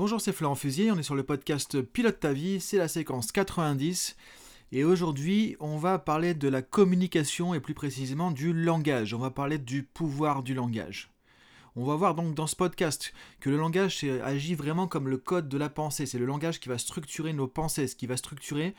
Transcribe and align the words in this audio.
Bonjour, 0.00 0.18
c'est 0.18 0.32
Florent 0.32 0.54
Fusier, 0.54 0.90
on 0.90 0.96
est 0.96 1.02
sur 1.02 1.14
le 1.14 1.24
podcast 1.24 1.82
Pilote 1.82 2.20
ta 2.20 2.32
vie, 2.32 2.58
c'est 2.58 2.78
la 2.78 2.88
séquence 2.88 3.32
90. 3.32 4.16
Et 4.72 4.82
aujourd'hui, 4.82 5.58
on 5.60 5.76
va 5.76 5.98
parler 5.98 6.32
de 6.32 6.48
la 6.48 6.62
communication 6.62 7.52
et 7.52 7.60
plus 7.60 7.74
précisément 7.74 8.30
du 8.30 8.54
langage. 8.54 9.12
On 9.12 9.18
va 9.18 9.30
parler 9.30 9.58
du 9.58 9.82
pouvoir 9.82 10.42
du 10.42 10.54
langage. 10.54 11.10
On 11.76 11.84
va 11.84 11.96
voir 11.96 12.14
donc 12.14 12.34
dans 12.34 12.46
ce 12.46 12.56
podcast 12.56 13.12
que 13.40 13.50
le 13.50 13.58
langage 13.58 14.02
agit 14.24 14.54
vraiment 14.54 14.86
comme 14.86 15.06
le 15.06 15.18
code 15.18 15.50
de 15.50 15.58
la 15.58 15.68
pensée. 15.68 16.06
C'est 16.06 16.18
le 16.18 16.24
langage 16.24 16.60
qui 16.60 16.70
va 16.70 16.78
structurer 16.78 17.34
nos 17.34 17.46
pensées, 17.46 17.86
ce 17.86 17.94
qui 17.94 18.06
va 18.06 18.16
structurer 18.16 18.74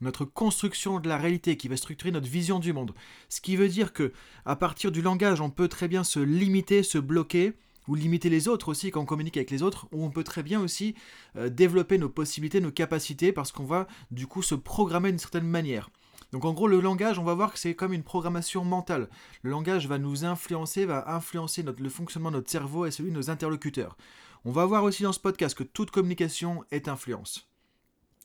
notre 0.00 0.24
construction 0.24 0.98
de 0.98 1.08
la 1.08 1.16
réalité, 1.16 1.56
qui 1.56 1.68
va 1.68 1.76
structurer 1.76 2.10
notre 2.10 2.28
vision 2.28 2.58
du 2.58 2.72
monde. 2.72 2.92
Ce 3.28 3.40
qui 3.40 3.54
veut 3.54 3.68
dire 3.68 3.92
que 3.92 4.12
à 4.44 4.56
partir 4.56 4.90
du 4.90 5.00
langage, 5.00 5.40
on 5.40 5.48
peut 5.48 5.68
très 5.68 5.86
bien 5.86 6.02
se 6.02 6.18
limiter, 6.18 6.82
se 6.82 6.98
bloquer, 6.98 7.52
ou 7.88 7.94
limiter 7.94 8.28
les 8.30 8.48
autres 8.48 8.68
aussi 8.68 8.90
quand 8.90 9.00
on 9.00 9.06
communique 9.06 9.36
avec 9.36 9.50
les 9.50 9.62
autres, 9.62 9.86
ou 9.92 10.04
on 10.04 10.10
peut 10.10 10.24
très 10.24 10.42
bien 10.42 10.60
aussi 10.60 10.94
euh, 11.36 11.48
développer 11.48 11.98
nos 11.98 12.08
possibilités, 12.08 12.60
nos 12.60 12.72
capacités, 12.72 13.32
parce 13.32 13.52
qu'on 13.52 13.64
va 13.64 13.86
du 14.10 14.26
coup 14.26 14.42
se 14.42 14.54
programmer 14.54 15.10
d'une 15.10 15.18
certaine 15.18 15.46
manière. 15.46 15.90
Donc 16.32 16.44
en 16.44 16.52
gros, 16.52 16.66
le 16.66 16.80
langage, 16.80 17.18
on 17.18 17.24
va 17.24 17.34
voir 17.34 17.52
que 17.52 17.58
c'est 17.58 17.74
comme 17.74 17.92
une 17.92 18.02
programmation 18.02 18.64
mentale. 18.64 19.08
Le 19.42 19.50
langage 19.50 19.86
va 19.86 19.98
nous 19.98 20.24
influencer, 20.24 20.84
va 20.84 21.14
influencer 21.14 21.62
le 21.62 21.88
fonctionnement 21.88 22.30
de 22.30 22.36
notre 22.36 22.50
cerveau 22.50 22.84
et 22.84 22.90
celui 22.90 23.10
de 23.10 23.16
nos 23.16 23.30
interlocuteurs. 23.30 23.96
On 24.44 24.52
va 24.52 24.66
voir 24.66 24.84
aussi 24.84 25.02
dans 25.02 25.12
ce 25.12 25.20
podcast 25.20 25.56
que 25.56 25.64
toute 25.64 25.90
communication 25.90 26.64
est 26.70 26.88
influence. 26.88 27.48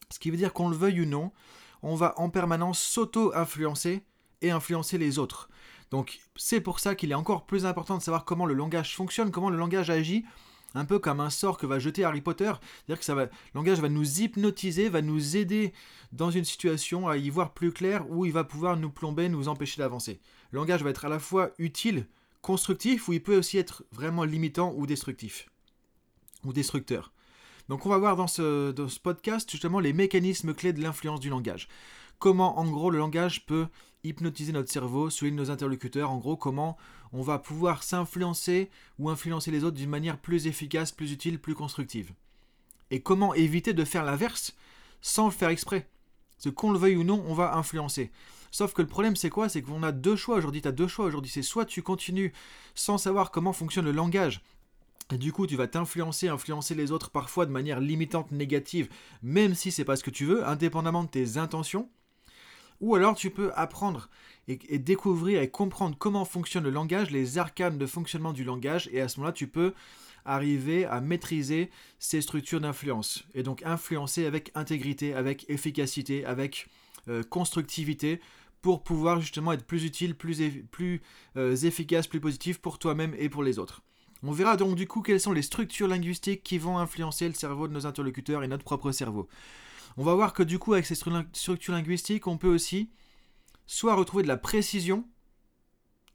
Ce 0.10 0.20
qui 0.20 0.30
veut 0.30 0.38
dire 0.38 0.54
qu'on 0.54 0.70
le 0.70 0.76
veuille 0.76 1.02
ou 1.02 1.06
non, 1.06 1.32
on 1.84 1.96
va 1.96 2.14
en 2.18 2.30
permanence 2.30 2.80
s'auto-influencer 2.80 4.04
et 4.42 4.52
influencer 4.52 4.98
les 4.98 5.20
autres. 5.20 5.50
Donc 5.92 6.20
c'est 6.36 6.62
pour 6.62 6.80
ça 6.80 6.96
qu'il 6.96 7.12
est 7.12 7.16
encore 7.16 7.46
plus 7.46 7.66
important 7.66 7.98
de 7.98 8.02
savoir 8.02 8.26
comment 8.26 8.46
le 8.46 8.54
langage 8.54 8.96
fonctionne, 8.96 9.30
comment 9.30 9.50
le 9.50 9.58
langage 9.58 9.90
agit, 9.90 10.26
un 10.74 10.86
peu 10.86 11.00
comme 11.00 11.20
un 11.20 11.30
sort 11.30 11.58
que 11.58 11.66
va 11.66 11.80
jeter 11.80 12.06
Harry 12.06 12.22
Potter, 12.22 12.54
c'est-à-dire 12.88 13.06
que 13.06 13.12
le 13.12 13.30
langage 13.54 13.82
va 13.82 13.90
nous 13.90 14.22
hypnotiser, 14.22 14.88
va 14.88 15.02
nous 15.02 15.36
aider 15.36 15.74
dans 16.14 16.32
une 16.32 16.46
situation 16.46 17.10
à 17.10 17.18
y 17.18 17.30
voir 17.30 17.54
plus 17.54 17.74
clair, 17.74 18.10
où 18.10 18.26
il 18.26 18.32
va 18.32 18.46
pouvoir 18.46 18.78
nous 18.78 18.90
plomber, 18.90 19.28
nous 19.28 19.50
empêcher 19.50 19.82
d'avancer. 19.82 20.22
Le 20.52 20.60
langage 20.60 20.82
va 20.82 20.90
être 20.90 21.04
à 21.04 21.10
la 21.10 21.20
fois 21.20 21.52
utile, 21.58 22.08
constructif, 22.42 23.10
ou 23.10 23.14
il 23.14 23.22
peut 23.22 23.38
aussi 23.38 23.58
être 23.58 23.84
vraiment 23.92 24.24
limitant 24.24 24.74
ou 24.78 24.88
destructif, 24.88 25.50
ou 26.46 26.54
destructeur. 26.54 27.12
Donc 27.68 27.86
on 27.86 27.90
va 27.90 27.98
voir 27.98 28.16
dans 28.16 28.28
ce 28.28 29.00
podcast 29.00 29.52
justement 29.52 29.82
les 29.82 29.94
mécanismes 29.94 30.54
clés 30.54 30.74
de 30.74 30.82
l'influence 30.82 31.20
du 31.20 31.30
langage 31.30 31.68
comment 32.22 32.60
en 32.60 32.70
gros 32.70 32.92
le 32.92 33.00
langage 33.00 33.46
peut 33.46 33.68
hypnotiser 34.04 34.52
notre 34.52 34.72
cerveau, 34.72 35.10
souligner 35.10 35.38
nos 35.38 35.52
interlocuteurs, 35.52 36.12
en 36.12 36.18
gros 36.18 36.38
comment 36.38 36.78
on 37.14 37.22
va 37.22 37.40
pouvoir 37.40 37.84
s'influencer 37.84 38.70
ou 39.00 39.10
influencer 39.10 39.52
les 39.52 39.64
autres 39.64 39.78
d'une 39.78 39.90
manière 39.90 40.18
plus 40.18 40.48
efficace, 40.48 40.92
plus 40.92 41.12
utile, 41.12 41.40
plus 41.40 41.56
constructive. 41.56 42.12
Et 42.90 43.02
comment 43.02 43.34
éviter 43.34 43.74
de 43.74 43.86
faire 43.86 44.04
l'inverse 44.04 44.56
sans 45.02 45.26
le 45.26 45.32
faire 45.32 45.50
exprès. 45.50 45.88
Ce 46.38 46.50
qu'on 46.50 46.72
le 46.72 46.80
veuille 46.80 46.98
ou 46.98 47.04
non, 47.04 47.24
on 47.28 47.34
va 47.34 47.56
influencer. 47.56 48.12
Sauf 48.52 48.74
que 48.74 48.82
le 48.82 48.88
problème 48.88 49.16
c'est 49.16 49.30
quoi? 49.30 49.50
C'est 49.50 49.62
qu'on 49.62 49.84
a 49.84 49.92
deux 49.92 50.16
choix 50.16 50.36
aujourd'hui, 50.36 50.62
tu 50.62 50.68
as 50.68 50.74
deux 50.74 50.88
choix 50.88 51.06
aujourd'hui, 51.06 51.32
c'est 51.32 51.42
soit 51.42 51.66
tu 51.66 51.82
continues 51.82 52.34
sans 52.76 52.98
savoir 52.98 53.32
comment 53.32 53.54
fonctionne 53.54 53.86
le 53.86 53.92
langage 53.92 54.42
et 55.12 55.18
du 55.18 55.34
coup, 55.34 55.46
tu 55.46 55.56
vas 55.56 55.68
t'influencer, 55.68 56.30
influencer 56.30 56.74
les 56.74 56.92
autres 56.92 57.10
parfois 57.10 57.46
de 57.46 57.52
manière 57.52 57.80
limitante, 57.80 58.32
négative, 58.32 58.90
même 59.22 59.56
si 59.56 59.72
c'est 59.72 59.84
pas 59.84 59.96
ce 59.96 60.04
que 60.04 60.10
tu 60.10 60.26
veux, 60.26 60.48
indépendamment 60.48 61.04
de 61.04 61.10
tes 61.10 61.38
intentions. 61.38 61.90
Ou 62.82 62.96
alors 62.96 63.16
tu 63.16 63.30
peux 63.30 63.52
apprendre 63.56 64.10
et, 64.48 64.80
découvrir 64.80 65.42
et 65.42 65.50
comprendre 65.50 65.96
comment 65.98 66.26
fonctionne 66.26 66.64
le 66.64 66.72
langage, 66.72 67.12
les 67.12 67.38
arcanes 67.38 67.78
de 67.78 67.86
fonctionnement 67.86 68.34
du 68.34 68.44
langage, 68.44 68.90
et 68.92 69.00
à 69.00 69.08
ce 69.08 69.20
moment-là, 69.20 69.34
tu 69.34 69.48
peux 69.48 69.74
arriver 70.26 70.86
à 70.86 71.00
maîtriser 71.00 71.70
ces 72.00 72.22
structures 72.22 72.60
d'influence. 72.60 73.24
Et 73.34 73.44
donc 73.44 73.64
influencer 73.64 74.26
avec 74.26 74.52
intégrité, 74.56 75.14
avec 75.14 75.50
efficacité, 75.50 76.26
avec 76.26 76.68
euh, 77.08 77.24
constructivité, 77.24 78.20
pour 78.62 78.84
pouvoir 78.84 79.22
justement 79.22 79.54
être 79.54 79.66
plus 79.66 79.86
utile, 79.86 80.16
plus, 80.16 81.02
euh, 81.36 81.56
efficace, 81.56 82.08
plus 82.08 82.20
positif 82.20 82.60
pour 82.60 82.78
toi-même 82.78 83.16
et 83.18 83.30
pour 83.30 83.44
les 83.44 83.58
autres. 83.58 83.82
On 84.24 84.32
verra 84.32 84.56
donc 84.56 84.76
du 84.76 84.88
coup 84.88 85.02
quelles 85.02 85.20
sont 85.20 85.32
les 85.32 85.42
structures 85.42 85.88
linguistiques 85.88 86.44
qui 86.44 86.60
vont 86.60 86.78
influencer 86.78 87.28
le 87.28 87.34
cerveau 87.34 87.68
de 87.68 87.74
nos 87.74 87.88
interlocuteurs 87.88 88.44
et 88.44 88.48
notre 88.48 88.64
propre 88.64 88.92
cerveau 88.92 89.28
on 89.98 90.04
va 90.04 90.16
voir 90.16 90.34
que 90.34 90.44
du 90.44 90.60
coup, 90.60 90.74
avec 90.74 90.86
ces 90.86 90.96
structures 90.96 91.74
linguistiques, 91.74 92.28
on 92.28 92.38
peut 92.38 92.54
aussi 92.54 92.90
soit 93.66 93.96
retrouver 93.96 94.24
de 94.24 94.28
la 94.28 94.38
précision, 94.38 95.06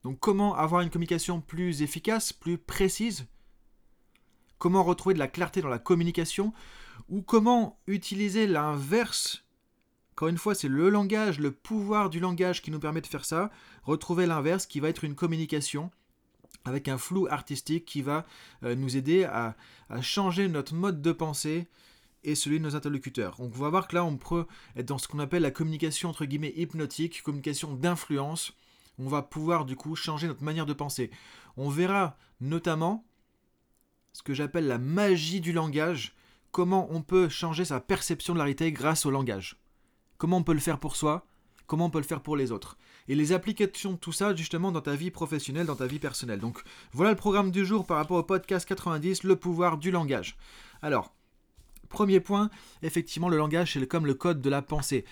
donc 0.04 0.18
comment 0.20 0.54
avoir 0.54 0.82
une 0.82 0.90
communication 0.90 1.40
plus 1.40 1.82
efficace, 1.82 2.32
plus 2.32 2.58
précise, 2.58 3.26
comment 4.58 4.84
retrouver 4.84 5.14
de 5.14 5.18
la 5.18 5.28
clarté 5.28 5.60
dans 5.60 5.68
la 5.68 5.78
communication, 5.78 6.52
ou 7.08 7.22
comment 7.22 7.78
utiliser 7.86 8.46
l'inverse. 8.46 9.44
Encore 10.12 10.28
une 10.28 10.38
fois, 10.38 10.54
c'est 10.54 10.68
le 10.68 10.88
langage, 10.88 11.38
le 11.38 11.50
pouvoir 11.50 12.08
du 12.08 12.20
langage 12.20 12.62
qui 12.62 12.70
nous 12.70 12.80
permet 12.80 13.02
de 13.02 13.06
faire 13.06 13.24
ça. 13.26 13.50
Retrouver 13.82 14.26
l'inverse 14.26 14.64
qui 14.64 14.80
va 14.80 14.88
être 14.88 15.04
une 15.04 15.14
communication 15.14 15.90
avec 16.64 16.88
un 16.88 16.98
flou 16.98 17.26
artistique 17.30 17.84
qui 17.84 18.02
va 18.02 18.26
euh, 18.62 18.74
nous 18.74 18.96
aider 18.96 19.24
à, 19.24 19.54
changer 20.00 20.48
notre 20.48 20.74
mode 20.74 21.00
de 21.00 21.12
pensée, 21.12 21.68
et 22.26 22.34
celui 22.34 22.58
de 22.58 22.64
nos 22.64 22.76
interlocuteurs. 22.76 23.36
Donc 23.38 23.52
on 23.54 23.60
va 23.60 23.70
voir 23.70 23.88
que 23.88 23.94
là 23.94 24.04
on 24.04 24.16
peut 24.16 24.46
être 24.76 24.86
dans 24.86 24.98
ce 24.98 25.08
qu'on 25.08 25.20
appelle 25.20 25.42
la 25.42 25.50
communication 25.50 26.10
entre 26.10 26.26
guillemets 26.26 26.52
hypnotique, 26.56 27.22
communication 27.22 27.72
d'influence. 27.72 28.52
On 28.98 29.08
va 29.08 29.22
pouvoir 29.22 29.64
du 29.64 29.76
coup 29.76 29.94
changer 29.94 30.26
notre 30.26 30.42
manière 30.42 30.66
de 30.66 30.72
penser. 30.72 31.10
On 31.56 31.68
verra 31.68 32.18
notamment 32.40 33.06
ce 34.12 34.22
que 34.22 34.34
j'appelle 34.34 34.66
la 34.66 34.78
magie 34.78 35.40
du 35.40 35.52
langage, 35.52 36.14
comment 36.50 36.88
on 36.90 37.02
peut 37.02 37.28
changer 37.28 37.64
sa 37.64 37.80
perception 37.80 38.32
de 38.32 38.38
la 38.38 38.44
réalité 38.44 38.72
grâce 38.72 39.06
au 39.06 39.10
langage. 39.10 39.56
Comment 40.18 40.38
on 40.38 40.42
peut 40.42 40.54
le 40.54 40.58
faire 40.58 40.78
pour 40.78 40.96
soi, 40.96 41.26
comment 41.66 41.86
on 41.86 41.90
peut 41.90 41.98
le 41.98 42.04
faire 42.04 42.22
pour 42.22 42.36
les 42.36 42.50
autres. 42.50 42.78
Et 43.08 43.14
les 43.14 43.32
applications 43.32 43.92
de 43.92 43.98
tout 43.98 44.12
ça 44.12 44.34
justement 44.34 44.72
dans 44.72 44.80
ta 44.80 44.96
vie 44.96 45.10
professionnelle, 45.10 45.66
dans 45.66 45.76
ta 45.76 45.86
vie 45.86 45.98
personnelle. 45.98 46.40
Donc 46.40 46.62
voilà 46.92 47.10
le 47.10 47.16
programme 47.16 47.50
du 47.50 47.64
jour 47.64 47.86
par 47.86 47.98
rapport 47.98 48.16
au 48.16 48.22
podcast 48.22 48.66
90, 48.66 49.22
le 49.22 49.36
pouvoir 49.36 49.78
du 49.78 49.90
langage. 49.90 50.36
Alors, 50.82 51.15
Premier 51.96 52.20
point, 52.20 52.50
effectivement, 52.82 53.30
le 53.30 53.38
langage, 53.38 53.72
c'est 53.72 53.86
comme 53.86 54.04
le 54.04 54.12
code 54.12 54.42
de 54.42 54.50
la 54.50 54.60
pensée. 54.60 55.06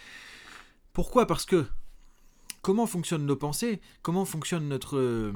Pourquoi? 0.92 1.26
Parce 1.26 1.46
que 1.46 1.64
comment 2.60 2.86
fonctionnent 2.86 3.24
nos 3.24 3.36
pensées? 3.36 3.80
Comment 4.02 4.26
fonctionne 4.26 4.68
notre, 4.68 5.32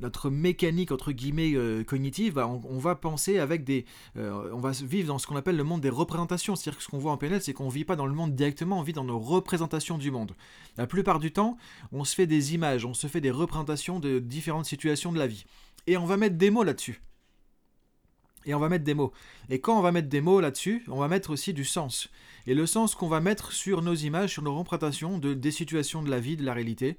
notre 0.00 0.30
mécanique, 0.30 0.90
entre 0.90 1.12
guillemets, 1.12 1.52
euh, 1.54 1.84
cognitive? 1.84 2.32
Bah, 2.32 2.48
on, 2.48 2.78
va 2.78 2.94
penser 2.94 3.38
avec 3.38 3.62
des... 3.64 3.84
Euh, 4.16 4.48
on 4.54 4.58
va 4.58 4.70
vivre 4.70 5.08
dans 5.08 5.18
ce 5.18 5.26
qu'on 5.26 5.36
appelle 5.36 5.58
le 5.58 5.64
monde 5.64 5.82
des 5.82 5.90
représentations. 5.90 6.56
C'est-à-dire 6.56 6.78
que 6.78 6.84
ce 6.84 6.88
qu'on 6.88 6.96
voit 6.96 7.12
en 7.12 7.18
PNL, 7.18 7.42
c'est 7.42 7.52
qu'on 7.52 7.66
ne 7.66 7.70
vit 7.70 7.84
pas 7.84 7.96
dans 7.96 8.06
le 8.06 8.14
monde 8.14 8.34
directement, 8.34 8.78
on 8.78 8.82
vit 8.82 8.94
dans 8.94 9.04
nos 9.04 9.18
représentations 9.18 9.98
du 9.98 10.10
monde. 10.10 10.34
La 10.78 10.86
plupart 10.86 11.18
du 11.18 11.30
temps, 11.30 11.58
on 11.92 12.04
se 12.04 12.14
fait 12.14 12.26
des 12.26 12.54
images, 12.54 12.86
on 12.86 12.94
se 12.94 13.06
fait 13.06 13.20
des 13.20 13.30
représentations 13.30 14.00
de 14.00 14.18
différentes 14.18 14.64
situations 14.64 15.12
de 15.12 15.18
la 15.18 15.26
vie. 15.26 15.44
Et 15.86 15.98
on 15.98 16.06
va 16.06 16.16
mettre 16.16 16.38
des 16.38 16.48
mots 16.48 16.64
là-dessus 16.64 17.02
et 18.46 18.54
on 18.54 18.58
va 18.58 18.68
mettre 18.68 18.84
des 18.84 18.94
mots. 18.94 19.12
Et 19.50 19.60
quand 19.60 19.78
on 19.78 19.82
va 19.82 19.92
mettre 19.92 20.08
des 20.08 20.20
mots 20.20 20.40
là-dessus, 20.40 20.84
on 20.88 20.98
va 20.98 21.08
mettre 21.08 21.30
aussi 21.30 21.52
du 21.52 21.64
sens. 21.64 22.08
Et 22.46 22.54
le 22.54 22.66
sens 22.66 22.94
qu'on 22.94 23.08
va 23.08 23.20
mettre 23.20 23.52
sur 23.52 23.82
nos 23.82 23.94
images, 23.94 24.32
sur 24.32 24.42
nos 24.42 24.56
représentations 24.56 25.18
de, 25.18 25.34
des 25.34 25.50
situations 25.50 26.02
de 26.02 26.10
la 26.10 26.20
vie, 26.20 26.36
de 26.36 26.44
la 26.44 26.54
réalité, 26.54 26.98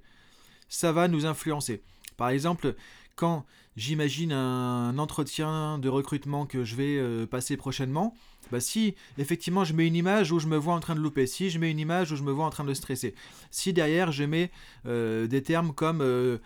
ça 0.69 0.91
va 0.91 1.07
nous 1.07 1.25
influencer. 1.25 1.81
Par 2.17 2.29
exemple, 2.29 2.75
quand 3.16 3.45
j'imagine 3.78 4.31
un 4.31 4.97
entretien 4.97 5.79
de 5.79 5.89
recrutement 5.89 6.45
que 6.45 6.63
je 6.63 6.75
vais 6.75 6.97
euh, 6.97 7.25
passer 7.25 7.57
prochainement, 7.57 8.16
bah 8.51 8.59
si 8.59 8.95
effectivement 9.17 9.63
je 9.63 9.73
mets 9.73 9.88
une 9.88 9.95
image 9.95 10.31
où 10.31 10.39
je 10.39 10.47
me 10.47 10.57
vois 10.57 10.75
en 10.75 10.79
train 10.79 10.95
de 10.95 11.00
louper, 11.00 11.25
si 11.25 11.50
je 11.50 11.59
mets 11.59 11.72
une 11.72 11.79
image 11.79 12.12
où 12.12 12.16
je 12.16 12.23
me 12.23 12.31
vois 12.31 12.45
en 12.45 12.50
train 12.50 12.63
de 12.63 12.73
stresser, 12.73 13.16
si 13.51 13.73
derrière 13.73 14.12
je 14.12 14.23
mets 14.23 14.51
euh, 14.85 15.27
des 15.27 15.41
termes 15.41 15.73
comme 15.73 16.01
euh, 16.01 16.38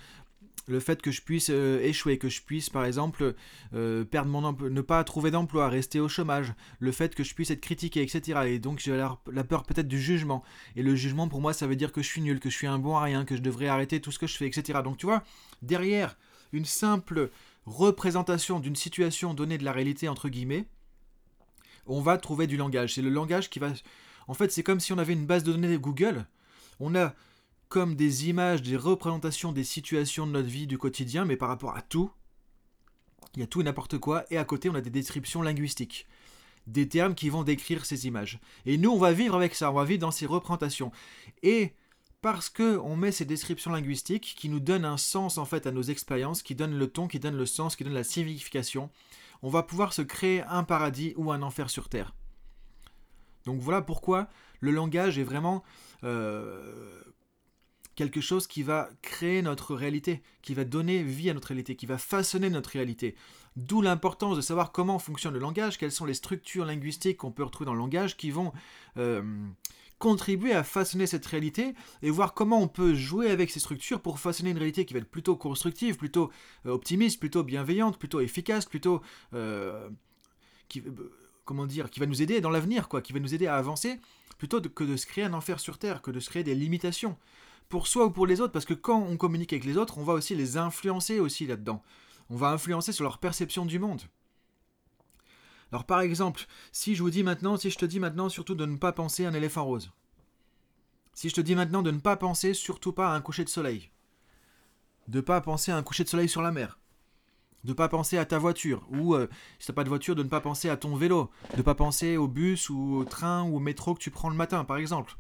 le 0.68 0.80
fait 0.80 1.02
que 1.02 1.12
je 1.12 1.22
puisse 1.22 1.50
euh, 1.50 1.82
échouer, 1.82 2.18
que 2.18 2.30
je 2.30 2.42
puisse 2.42 2.70
par 2.70 2.86
exemple 2.86 3.36
euh, 3.74 4.04
perdre 4.04 4.30
mon 4.30 4.44
emploi, 4.44 4.70
ne 4.70 4.82
pas 4.82 5.04
trouver 5.04 5.32
d'emploi, 5.32 5.70
rester 5.70 6.00
au 6.00 6.08
chômage, 6.08 6.54
le 6.80 6.92
fait 6.92 7.16
que 7.16 7.24
je 7.24 7.34
puisse 7.34 7.52
être 7.52 7.62
critiqué, 7.62 8.02
etc. 8.02 8.42
Et 8.48 8.60
donc 8.60 8.80
j'ai 8.80 8.96
la, 8.96 9.18
la, 9.32 9.44
peur 9.44 9.64
peut-être 9.64 9.88
du 9.88 10.00
jugement. 10.00 10.44
Et 10.76 10.84
le 10.84 10.96
jugement 10.96 11.28
pour 11.28 11.42
moi 11.42 11.54
ça 11.54 11.68
veut 11.68 11.76
dire 11.76 11.92
que 11.92 12.02
je 12.02 12.08
suis 12.08 12.22
nul, 12.22 12.40
que 12.40 12.50
je 12.50 12.56
suis 12.56 12.68
un 12.68 12.80
bon 12.80 12.96
à 12.96 13.04
rien, 13.04 13.26
que 13.26 13.36
je 13.36 13.42
devrais 13.42 13.68
arrêter 13.68 14.00
tout 14.00 14.12
ce 14.12 14.20
que 14.20 14.28
je 14.28 14.38
fais, 14.38 14.48
etc. 14.48 14.80
Donc 14.84 14.98
tu 14.98 15.06
vois, 15.06 15.24
derrière 15.62 16.18
une 16.54 16.66
simple 16.66 17.30
représentation 17.66 18.60
d'une 18.60 18.76
situation 18.76 19.34
donnée 19.34 19.58
de 19.58 19.66
la 19.66 19.72
réalité 19.72 20.08
entre 20.08 20.30
guillemets, 20.30 20.66
on 21.86 22.02
va 22.02 22.18
trouver 22.18 22.48
du 22.48 22.58
langage. 22.58 22.96
C'est 22.96 23.02
le 23.02 23.10
langage 23.10 23.50
qui 23.50 23.60
va... 23.60 23.72
En 24.28 24.34
fait 24.34 24.52
c'est 24.52 24.64
comme 24.64 24.80
si 24.80 24.94
on 24.94 24.98
avait 24.98 25.14
une 25.14 25.26
base 25.26 25.44
de 25.44 25.52
données 25.52 25.78
Google. 25.78 26.26
On 26.80 26.96
a 26.96 27.14
comme 27.70 27.96
des 27.96 28.28
images, 28.28 28.64
des 28.64 28.76
représentations 28.76 29.52
des 29.52 29.64
situations 29.64 30.26
de 30.26 30.32
notre 30.32 30.50
vie 30.50 30.68
du 30.68 30.78
quotidien, 30.78 31.24
mais 31.24 31.38
par 31.38 31.50
rapport 31.50 31.78
à 31.78 31.84
tout. 31.84 32.12
Il 33.36 33.42
y 33.42 33.44
a 33.44 33.48
tout 33.48 33.62
et 33.62 33.64
n'importe 33.64 34.00
quoi, 34.00 34.26
et 34.32 34.38
à 34.38 34.44
côté 34.44 34.70
on 34.70 34.76
a 34.76 34.82
des 34.82 34.90
descriptions 34.90 35.44
linguistiques. 35.44 36.08
Des 36.66 36.90
termes 36.90 37.16
qui 37.16 37.30
vont 37.30 37.44
décrire 37.44 37.86
ces 37.86 38.08
images. 38.08 38.40
Et 38.66 38.78
nous 38.78 38.90
on 38.90 38.98
va 38.98 39.14
vivre 39.14 39.36
avec 39.36 39.54
ça, 39.54 39.72
on 39.72 39.76
va 39.76 39.86
vivre 39.86 40.02
dans 40.02 40.12
ces 40.12 40.26
représentations. 40.26 40.92
Et 41.44 41.74
parce 42.22 42.50
que 42.50 42.78
on 42.80 42.96
met 42.96 43.12
ces 43.12 43.26
descriptions 43.26 43.72
linguistiques 43.72 44.36
qui 44.36 44.50
nous 44.50 44.60
donnent 44.60 44.86
un 44.86 44.98
sens 44.98 45.38
en 45.38 45.46
fait 45.46 45.68
à 45.68 45.72
nos 45.72 45.84
expériences, 45.84 46.42
qui 46.42 46.56
donnent 46.56 46.78
le 46.78 46.88
ton, 46.88 47.08
qui 47.08 47.20
donnent 47.20 47.38
le 47.38 47.46
sens, 47.46 47.76
qui 47.76 47.84
donnent 47.84 47.94
la 47.94 48.04
signification, 48.04 48.90
on 49.44 49.50
va 49.50 49.64
pouvoir 49.64 49.94
se 49.94 50.02
créer 50.02 50.42
un 50.42 50.64
paradis 50.64 51.14
ou 51.18 51.32
un 51.32 51.44
enfer 51.44 51.70
sur 51.70 51.88
Terre. 51.88 52.16
Donc 53.46 53.62
voilà 53.62 53.82
pourquoi 53.82 54.28
le 54.60 54.72
langage 54.72 55.18
est 55.18 55.24
vraiment 55.24 55.64
euh, 56.04 57.02
quelque 58.00 58.22
chose 58.22 58.48
qui 58.48 58.64
va 58.64 58.90
créer 59.02 59.42
notre 59.42 59.76
réalité, 59.76 60.22
qui 60.42 60.54
va 60.54 60.64
donner 60.64 61.04
vie 61.04 61.30
à 61.30 61.34
notre 61.34 61.50
réalité, 61.50 61.76
qui 61.76 61.86
va 61.86 61.98
façonner 61.98 62.50
notre 62.50 62.70
réalité. 62.70 63.14
D'où 63.58 63.82
l'importance 63.82 64.38
de 64.38 64.42
savoir 64.42 64.72
comment 64.72 65.00
fonctionne 65.00 65.34
le 65.34 65.40
langage, 65.40 65.78
quelles 65.78 65.92
sont 65.92 66.06
les 66.06 66.14
structures 66.14 66.64
linguistiques 66.64 67.18
qu'on 67.18 67.34
peut 67.34 67.44
retrouver 67.44 67.66
dans 67.66 67.74
le 67.74 67.80
langage 67.80 68.16
qui 68.16 68.32
vont 68.32 68.54
euh, 68.96 69.22
contribuer 69.98 70.54
à 70.54 70.64
façonner 70.64 71.08
cette 71.08 71.26
réalité 71.26 71.74
et 72.02 72.10
voir 72.10 72.34
comment 72.34 72.62
on 72.62 72.70
peut 72.70 72.94
jouer 72.94 73.32
avec 73.32 73.52
ces 73.52 73.60
structures 73.60 74.00
pour 74.00 74.18
façonner 74.18 74.52
une 74.52 74.58
réalité 74.58 74.86
qui 74.86 74.94
va 74.94 75.02
être 75.02 75.12
plutôt 75.12 75.36
constructive, 75.36 75.98
plutôt 75.98 76.32
euh, 76.66 76.70
optimiste, 76.70 77.20
plutôt 77.20 77.44
bienveillante, 77.44 78.00
plutôt 78.00 78.22
efficace, 78.22 78.66
plutôt 78.66 79.02
euh, 79.34 79.90
qui, 80.70 80.82
comment 81.44 81.66
dire, 81.66 81.90
qui 81.90 82.00
va 82.00 82.06
nous 82.06 82.22
aider 82.22 82.40
dans 82.40 82.50
l'avenir, 82.50 82.88
quoi, 82.88 83.02
qui 83.02 83.12
va 83.12 83.20
nous 83.20 83.34
aider 83.34 83.48
à 83.48 83.58
avancer, 83.58 84.00
plutôt 84.38 84.62
que 84.62 84.86
de 84.86 84.96
se 84.96 85.06
créer 85.06 85.26
un 85.26 85.34
enfer 85.34 85.60
sur 85.60 85.78
terre, 85.78 86.02
que 86.02 86.12
de 86.12 86.22
se 86.22 86.30
créer 86.30 86.46
des 86.46 86.56
limitations 86.56 87.18
pour 87.70 87.88
soi 87.88 88.06
ou 88.06 88.12
pour 88.12 88.26
les 88.26 88.42
autres, 88.42 88.52
parce 88.52 88.66
que 88.66 88.74
quand 88.74 89.00
on 89.00 89.16
communique 89.16 89.54
avec 89.54 89.64
les 89.64 89.78
autres, 89.78 90.00
on 90.00 90.04
va 90.04 90.14
aussi 90.14 90.36
les 90.36 90.58
influencer 90.58 91.20
aussi 91.20 91.46
là-dedans. 91.46 91.82
On 92.32 92.36
va 92.36 92.50
influencer 92.50 92.92
sur 92.92 93.04
leur 93.04 93.20
perception 93.20 93.66
du 93.66 93.80
monde. 93.80 94.02
Alors 95.72 95.86
par 95.86 96.02
exemple, 96.02 96.48
si 96.72 96.96
je 96.96 97.04
vous 97.04 97.12
dis 97.12 97.24
maintenant, 97.24 97.58
si 97.58 97.70
je 97.70 97.78
te 97.78 97.86
dis 97.86 98.00
maintenant 98.00 98.28
surtout 98.28 98.56
de 98.56 98.66
ne 98.66 98.78
pas 98.78 98.92
penser 98.92 99.26
à 99.26 99.30
un 99.30 99.34
éléphant 99.34 99.66
rose. 99.66 99.92
Si 101.14 101.30
je 101.30 101.36
te 101.36 101.42
dis 101.42 101.56
maintenant 101.56 101.84
de 101.84 101.92
ne 101.92 102.00
pas 102.00 102.18
penser 102.18 102.56
surtout 102.56 102.92
pas 102.92 103.12
à 103.12 103.16
un 103.16 103.22
coucher 103.22 103.44
de 103.44 103.50
soleil. 103.50 103.92
De 105.08 105.22
pas 105.22 105.42
penser 105.42 105.72
à 105.72 105.78
un 105.78 105.84
coucher 105.84 106.04
de 106.04 106.10
soleil 106.10 106.30
sur 106.30 106.42
la 106.42 106.52
mer. 106.52 106.80
De 107.66 107.74
pas 107.74 107.90
penser 107.90 108.18
à 108.18 108.26
ta 108.26 108.40
voiture. 108.40 108.88
Ou 108.90 109.16
euh, 109.16 109.28
si 109.60 109.66
tu 109.66 109.72
n'as 109.72 109.76
pas 109.76 109.84
de 109.84 109.90
voiture, 109.90 110.16
de 110.16 110.24
ne 110.24 110.30
pas 110.30 110.40
penser 110.40 110.70
à 110.70 110.78
ton 110.78 110.96
vélo. 110.96 111.30
De 111.58 111.62
pas 111.62 111.76
penser 111.76 112.16
au 112.16 112.28
bus 112.28 112.70
ou 112.70 112.96
au 112.96 113.04
train 113.04 113.44
ou 113.44 113.58
au 113.58 113.60
métro 113.60 113.94
que 113.94 114.00
tu 114.00 114.12
prends 114.12 114.30
le 114.30 114.36
matin, 114.36 114.64
par 114.64 114.78
exemple. 114.78 115.18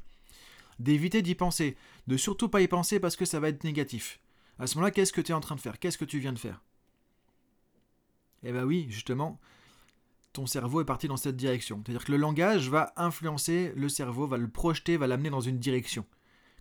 D'éviter 0.79 1.21
d'y 1.21 1.35
penser. 1.35 1.77
De 2.07 2.17
surtout 2.17 2.49
pas 2.49 2.61
y 2.61 2.67
penser 2.67 2.99
parce 2.99 3.15
que 3.15 3.25
ça 3.25 3.39
va 3.39 3.49
être 3.49 3.63
négatif. 3.63 4.19
À 4.57 4.67
ce 4.67 4.75
moment-là, 4.75 4.91
qu'est-ce 4.91 5.13
que 5.13 5.21
tu 5.21 5.31
es 5.31 5.35
en 5.35 5.39
train 5.39 5.55
de 5.55 5.61
faire? 5.61 5.79
Qu'est-ce 5.79 5.97
que 5.97 6.05
tu 6.05 6.19
viens 6.19 6.33
de 6.33 6.39
faire? 6.39 6.63
Eh 8.43 8.51
bien 8.51 8.63
oui, 8.63 8.87
justement, 8.89 9.39
ton 10.33 10.45
cerveau 10.45 10.81
est 10.81 10.85
parti 10.85 11.07
dans 11.07 11.17
cette 11.17 11.35
direction. 11.35 11.81
C'est-à-dire 11.83 12.05
que 12.05 12.11
le 12.11 12.17
langage 12.17 12.69
va 12.69 12.93
influencer 12.95 13.73
le 13.75 13.89
cerveau, 13.89 14.27
va 14.27 14.37
le 14.37 14.49
projeter, 14.49 14.97
va 14.97 15.07
l'amener 15.07 15.29
dans 15.29 15.41
une 15.41 15.59
direction, 15.59 16.05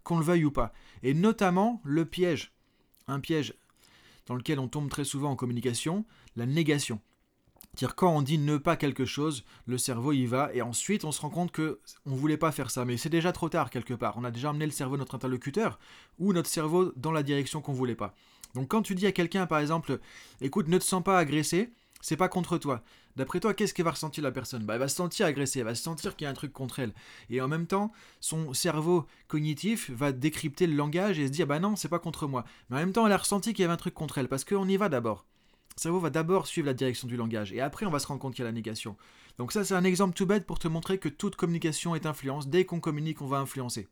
qu'on 0.03 0.19
le 0.19 0.25
veuille 0.25 0.45
ou 0.45 0.51
pas. 0.51 0.73
Et 1.03 1.15
notamment 1.15 1.81
le 1.85 2.05
piège, 2.05 2.53
un 3.07 3.21
piège 3.21 3.55
dans 4.27 4.35
lequel 4.35 4.59
on 4.59 4.69
tombe 4.69 4.91
très 4.91 5.05
souvent 5.05 5.31
en 5.31 5.37
communication, 5.37 6.05
la 6.37 6.47
négation. 6.47 7.01
Quand 7.97 8.13
on 8.13 8.23
dit 8.23 8.39
ne 8.39 8.57
pas 8.57 8.77
quelque 8.77 9.05
chose, 9.05 9.45
le 9.67 9.79
cerveau 9.79 10.13
y 10.13 10.27
va 10.27 10.51
et 10.53 10.63
ensuite 10.63 11.05
on 11.05 11.13
se 11.13 11.21
rend 11.21 11.31
compte 11.31 11.53
que 11.53 11.81
on 12.07 12.15
voulait 12.15 12.37
pas 12.37 12.51
faire 12.51 12.71
ça, 12.71 12.85
mais 12.85 12.97
c'est 12.97 13.09
déjà 13.09 13.33
trop 13.33 13.49
tard 13.49 13.71
quelque 13.71 13.95
part. 13.95 14.17
On 14.17 14.25
a 14.25 14.31
déjà 14.31 14.51
amené 14.51 14.65
le 14.67 14.73
cerveau 14.73 14.97
de 14.97 15.01
notre 15.01 15.15
interlocuteur 15.15 15.79
ou 16.19 16.33
notre 16.33 16.49
cerveau 16.49 16.93
dans 16.97 17.13
la 17.13 17.23
direction 17.23 17.61
qu'on 17.61 17.73
voulait 17.73 17.95
pas. 17.95 18.15
Donc 18.55 18.69
quand 18.69 18.83
tu 18.83 18.95
dis 18.95 19.07
à 19.07 19.13
quelqu'un 19.13 19.47
par 19.47 19.61
exemple, 19.61 20.01
écoute, 20.41 20.69
ne 20.69 20.79
te 20.79 20.85
sens 20.85 21.05
pas 21.05 21.19
agressé, 21.19 21.73
c'est 22.01 22.17
pas 22.17 22.29
contre 22.29 22.59
toi. 22.59 22.83
D'après 23.17 23.41
toi, 23.41 23.53
qu'est-ce 23.55 23.75
qu'elle 23.75 23.85
va 23.85 23.91
ressentir 23.93 24.23
la 24.23 24.31
personne? 24.31 24.65
Bah, 24.65 24.75
Elle 24.75 24.81
va 24.81 24.89
se 24.89 24.97
sentir 24.97 25.27
agressée, 25.27 25.59
elle 25.61 25.65
va 25.65 25.75
se 25.75 25.83
sentir 25.83 26.15
qu'il 26.15 26.25
y 26.25 26.29
a 26.29 26.31
un 26.31 26.35
truc 26.35 26.53
contre 26.53 26.79
elle. 26.79 26.95
Et 27.31 27.41
en 27.41 27.49
même 27.49 27.67
temps, 27.67 27.91
son 28.21 28.55
cerveau 28.55 29.07
cognitif 29.27 29.91
va 29.91 30.13
décrypter 30.13 30.67
le 30.67 30.75
langage 30.75 31.19
et 31.19 31.27
se 31.27 31.33
dire 31.33 31.47
bah 31.47 31.59
non, 31.59 31.77
c'est 31.77 31.89
pas 31.89 31.99
contre 31.99 32.27
moi. 32.29 32.45
Mais 32.71 32.77
en 32.77 32.81
même 32.81 32.93
temps, 32.93 33.07
elle 33.07 33.13
a 33.13 33.17
ressenti 33.17 33.53
qu'il 33.53 33.63
y 33.63 33.65
avait 33.65 33.75
un 33.75 33.77
truc 33.77 33.95
contre 33.95 34.19
elle 34.19 34.29
parce 34.29 34.45
qu'on 34.45 34.69
y 34.69 34.77
va 34.77 34.89
d'abord. 34.89 35.27
Le 35.77 35.81
cerveau 35.81 36.01
va 36.01 36.11
d'abord 36.11 36.47
suivre 36.47 36.67
la 36.67 36.75
direction 36.75 37.07
du 37.07 37.17
langage 37.17 37.53
et 37.53 37.61
après 37.61 37.87
on 37.87 37.91
va 37.91 37.99
se 37.99 38.07
rendre 38.07 38.21
compte 38.21 38.35
qu'il 38.35 38.43
y 38.43 38.47
a 38.47 38.51
la 38.51 38.53
négation. 38.53 38.97
Donc 39.39 39.53
ça 39.53 39.65
c'est 39.65 39.75
un 39.75 39.85
exemple 39.85 40.15
tout 40.15 40.27
bête 40.27 40.47
pour 40.47 40.59
te 40.59 40.69
montrer 40.69 40.99
que 40.99 41.09
toute 41.09 41.37
communication 41.37 41.95
est 41.95 42.07
influence. 42.07 42.49
Dès 42.49 42.65
qu'on 42.65 42.81
communique, 42.81 43.23
on 43.23 43.27
va 43.27 43.39
influencer. 43.39 43.87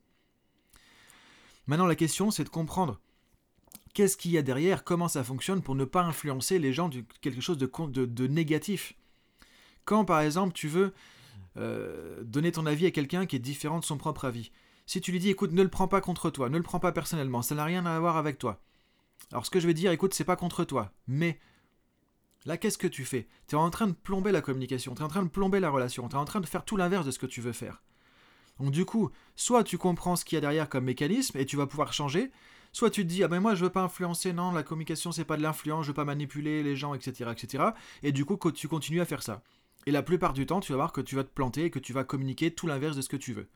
Maintenant 1.67 1.87
la 1.87 1.95
question 1.95 2.31
c'est 2.31 2.45
de 2.45 2.49
comprendre 2.49 3.01
qu'est-ce 3.97 4.19
qu'il 4.19 4.33
y 4.33 4.37
a 4.37 4.43
derrière, 4.43 4.85
comment 4.85 5.09
ça 5.09 5.25
fonctionne 5.25 5.63
pour 5.63 5.75
ne 5.75 5.87
pas 5.87 6.03
influencer 6.03 6.59
les 6.59 6.75
gens 6.75 6.91
de 6.91 7.03
quelque 7.23 7.41
chose 7.41 7.57
de, 7.57 8.27
négatif. 8.27 8.95
Quand 9.87 10.05
par 10.05 10.21
exemple 10.21 10.53
tu 10.53 10.69
veux 10.69 10.93
euh, 11.57 12.23
donner 12.23 12.53
ton 12.53 12.67
avis 12.67 12.85
à 12.85 12.91
quelqu'un 12.91 13.25
qui 13.25 13.37
est 13.37 13.41
différent 13.41 13.79
de 13.79 13.85
son 13.87 13.97
propre 13.97 14.27
avis, 14.27 14.51
si 14.85 15.01
tu 15.01 15.13
lui 15.13 15.19
dis 15.19 15.31
écoute 15.31 15.53
ne 15.53 15.63
le 15.63 15.71
prends 15.71 15.89
pas 15.89 16.03
contre 16.03 16.29
toi, 16.29 16.51
ne 16.51 16.59
le 16.59 16.63
prends 16.63 16.79
pas 16.79 16.93
personnellement, 16.93 17.41
ça 17.41 17.55
n'a 17.55 17.65
rien 17.65 17.87
à 17.87 17.99
voir 17.99 18.19
avec 18.19 18.39
toi. 18.39 18.61
Alors 19.33 19.47
ce 19.47 19.51
que 19.51 19.61
je 19.61 19.67
vais 19.67 19.75
dire 19.75 19.93
écoute 19.93 20.13
c'est 20.13 20.25
pas 20.25 20.37
contre 20.37 20.65
toi, 20.65 20.93
mais 21.07 21.39
Là, 22.47 22.57
qu'est-ce 22.57 22.79
que 22.79 22.87
tu 22.87 23.05
fais? 23.05 23.29
Tu 23.49 23.57
es 23.57 23.59
en 23.59 23.71
train 23.71 23.89
de 23.89 23.93
plomber 23.93 24.33
la 24.33 24.41
communication, 24.41 24.95
tu 24.95 25.03
es 25.03 25.05
en 25.05 25.09
train 25.09 25.25
de 25.25 25.29
plomber 25.29 25.61
la 25.61 25.69
relation, 25.69 26.09
tu 26.09 26.17
es 26.17 26.19
en 26.19 26.25
train 26.25 26.41
de 26.41 26.47
faire 26.47 26.65
tout 26.65 26.77
l'inverse 26.77 27.05
de 27.05 27.11
ce 27.11 27.19
que 27.19 27.27
tu 27.27 27.41
veux 27.41 27.53
faire. 27.53 27.83
Donc 28.59 28.71
du 28.71 28.85
coup, 28.85 29.11
soit 29.35 29.65
tu 29.65 29.77
comprends 29.77 30.17
ce 30.17 30.25
qu'il 30.25 30.37
y 30.37 30.39
a 30.39 30.41
derrière 30.41 30.69
comme 30.69 30.85
mécanisme 30.85 31.37
et 31.37 31.45
tu 31.45 31.57
vas 31.57 31.67
pouvoir 31.67 31.93
changer, 31.93 32.31
Soit 32.77 32.91
tu 32.91 33.05
te 33.05 33.09
dis, 33.09 33.25
ah 33.25 33.29
ben 33.29 33.41
moi 33.41 33.55
je 33.55 33.65
veux 33.65 33.71
pas 33.71 33.81
influencer, 33.81 34.35
non, 34.35 34.53
la 34.53 34.63
communication 34.63 35.11
c'est 35.11 35.25
pas 35.25 35.39
de 35.39 35.43
l'influence, 35.43 35.85
je 35.87 35.93
veux 35.93 35.95
pas 35.95 36.05
manipuler 36.05 36.63
les 36.63 36.77
gens, 36.77 36.93
etc., 36.93 37.31
etc. 37.33 37.65
Et 38.03 38.13
du 38.13 38.27
coup, 38.27 38.39
tu 38.53 38.69
continues 38.69 39.01
à 39.01 39.07
faire 39.07 39.23
ça. 39.23 39.43
Et 39.87 39.91
la 39.91 40.03
plupart 40.03 40.35
du 40.35 40.45
temps, 40.45 40.61
tu 40.61 40.73
vas 40.73 40.77
voir 40.77 40.93
que 40.93 41.01
tu 41.01 41.17
vas 41.17 41.25
te 41.25 41.31
planter 41.31 41.65
et 41.65 41.71
que 41.71 41.79
tu 41.79 41.95
vas 41.95 42.05
communiquer 42.05 42.51
tout 42.51 42.67
l'inverse 42.67 42.95
de 42.95 43.01
ce 43.01 43.09
que 43.09 43.17
tu 43.17 43.33
veux. 43.33 43.49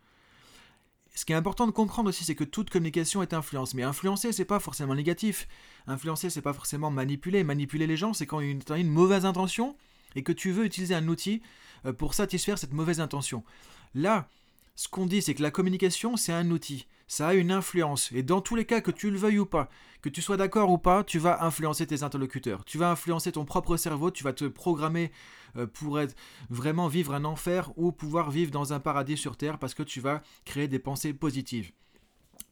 Ce 1.15 1.25
qui 1.25 1.33
est 1.33 1.37
important 1.37 1.67
de 1.67 1.73
comprendre 1.73 2.09
aussi, 2.09 2.25
c'est 2.25 2.35
que 2.35 2.45
toute 2.45 2.71
communication 2.71 3.23
est 3.23 3.35
influence. 3.35 3.75
Mais 3.75 3.83
influencer, 3.83 4.33
c'est 4.33 4.45
pas 4.45 4.61
forcément 4.61 4.95
négatif. 4.95 5.49
Influencer, 5.87 6.31
c'est 6.31 6.43
pas 6.43 6.53
forcément 6.53 6.91
manipuler. 6.91 7.45
Manipuler 7.45 7.87
les 7.87 7.97
gens, 7.97 8.13
c'est 8.13 8.27
quand 8.27 8.41
tu 8.41 8.73
as 8.73 8.79
une 8.79 8.89
mauvaise 8.91 9.25
intention 9.25 9.77
et 10.15 10.23
que 10.23 10.33
tu 10.33 10.53
veux 10.53 10.65
utiliser 10.65 10.95
un 10.95 11.09
outil 11.09 11.43
euh, 11.87 11.93
pour 11.93 12.15
satisfaire 12.15 12.59
cette 12.59 12.73
mauvaise 12.73 13.01
intention. 13.01 13.45
Là, 13.95 14.29
ce 14.77 14.89
qu'on 14.89 15.07
dit, 15.07 15.21
c'est 15.21 15.35
que 15.35 15.43
la 15.43 15.51
communication, 15.51 16.17
c'est 16.17 16.33
un 16.33 16.51
outil. 16.51 16.87
Ça 17.07 17.29
a 17.29 17.35
une 17.35 17.51
influence. 17.51 18.11
Et 18.13 18.23
dans 18.23 18.41
tous 18.41 18.55
les 18.55 18.65
cas, 18.65 18.81
que 18.81 18.93
tu 18.93 19.11
le 19.11 19.19
veuilles 19.19 19.41
ou 19.41 19.47
pas, 19.47 19.69
que 20.01 20.09
tu 20.09 20.23
sois 20.23 20.37
d'accord 20.37 20.71
ou 20.71 20.79
pas, 20.79 21.03
tu 21.03 21.19
vas 21.19 21.45
influencer 21.45 21.87
tes 21.87 22.03
interlocuteurs. 22.05 22.65
Tu 22.65 22.79
vas 22.79 22.91
influencer 22.91 23.33
ton 23.33 23.45
propre 23.45 23.77
cerveau, 23.77 24.11
tu 24.11 24.23
vas 24.23 24.33
te 24.33 24.45
programmer 24.45 25.11
pour 25.75 26.01
être, 26.01 26.15
vraiment 26.49 26.89
vivre 26.89 27.15
un 27.15 27.25
enfer 27.25 27.73
ou 27.77 27.93
pouvoir 27.93 28.31
vivre 28.31 28.51
dans 28.51 28.73
un 28.73 28.81
paradis 28.81 29.17
sur 29.17 29.37
Terre 29.37 29.59
parce 29.59 29.75
que 29.75 29.83
tu 29.83 30.01
vas 30.01 30.23
créer 30.45 30.69
des 30.69 30.79
pensées 30.79 31.13
positives. 31.13 31.73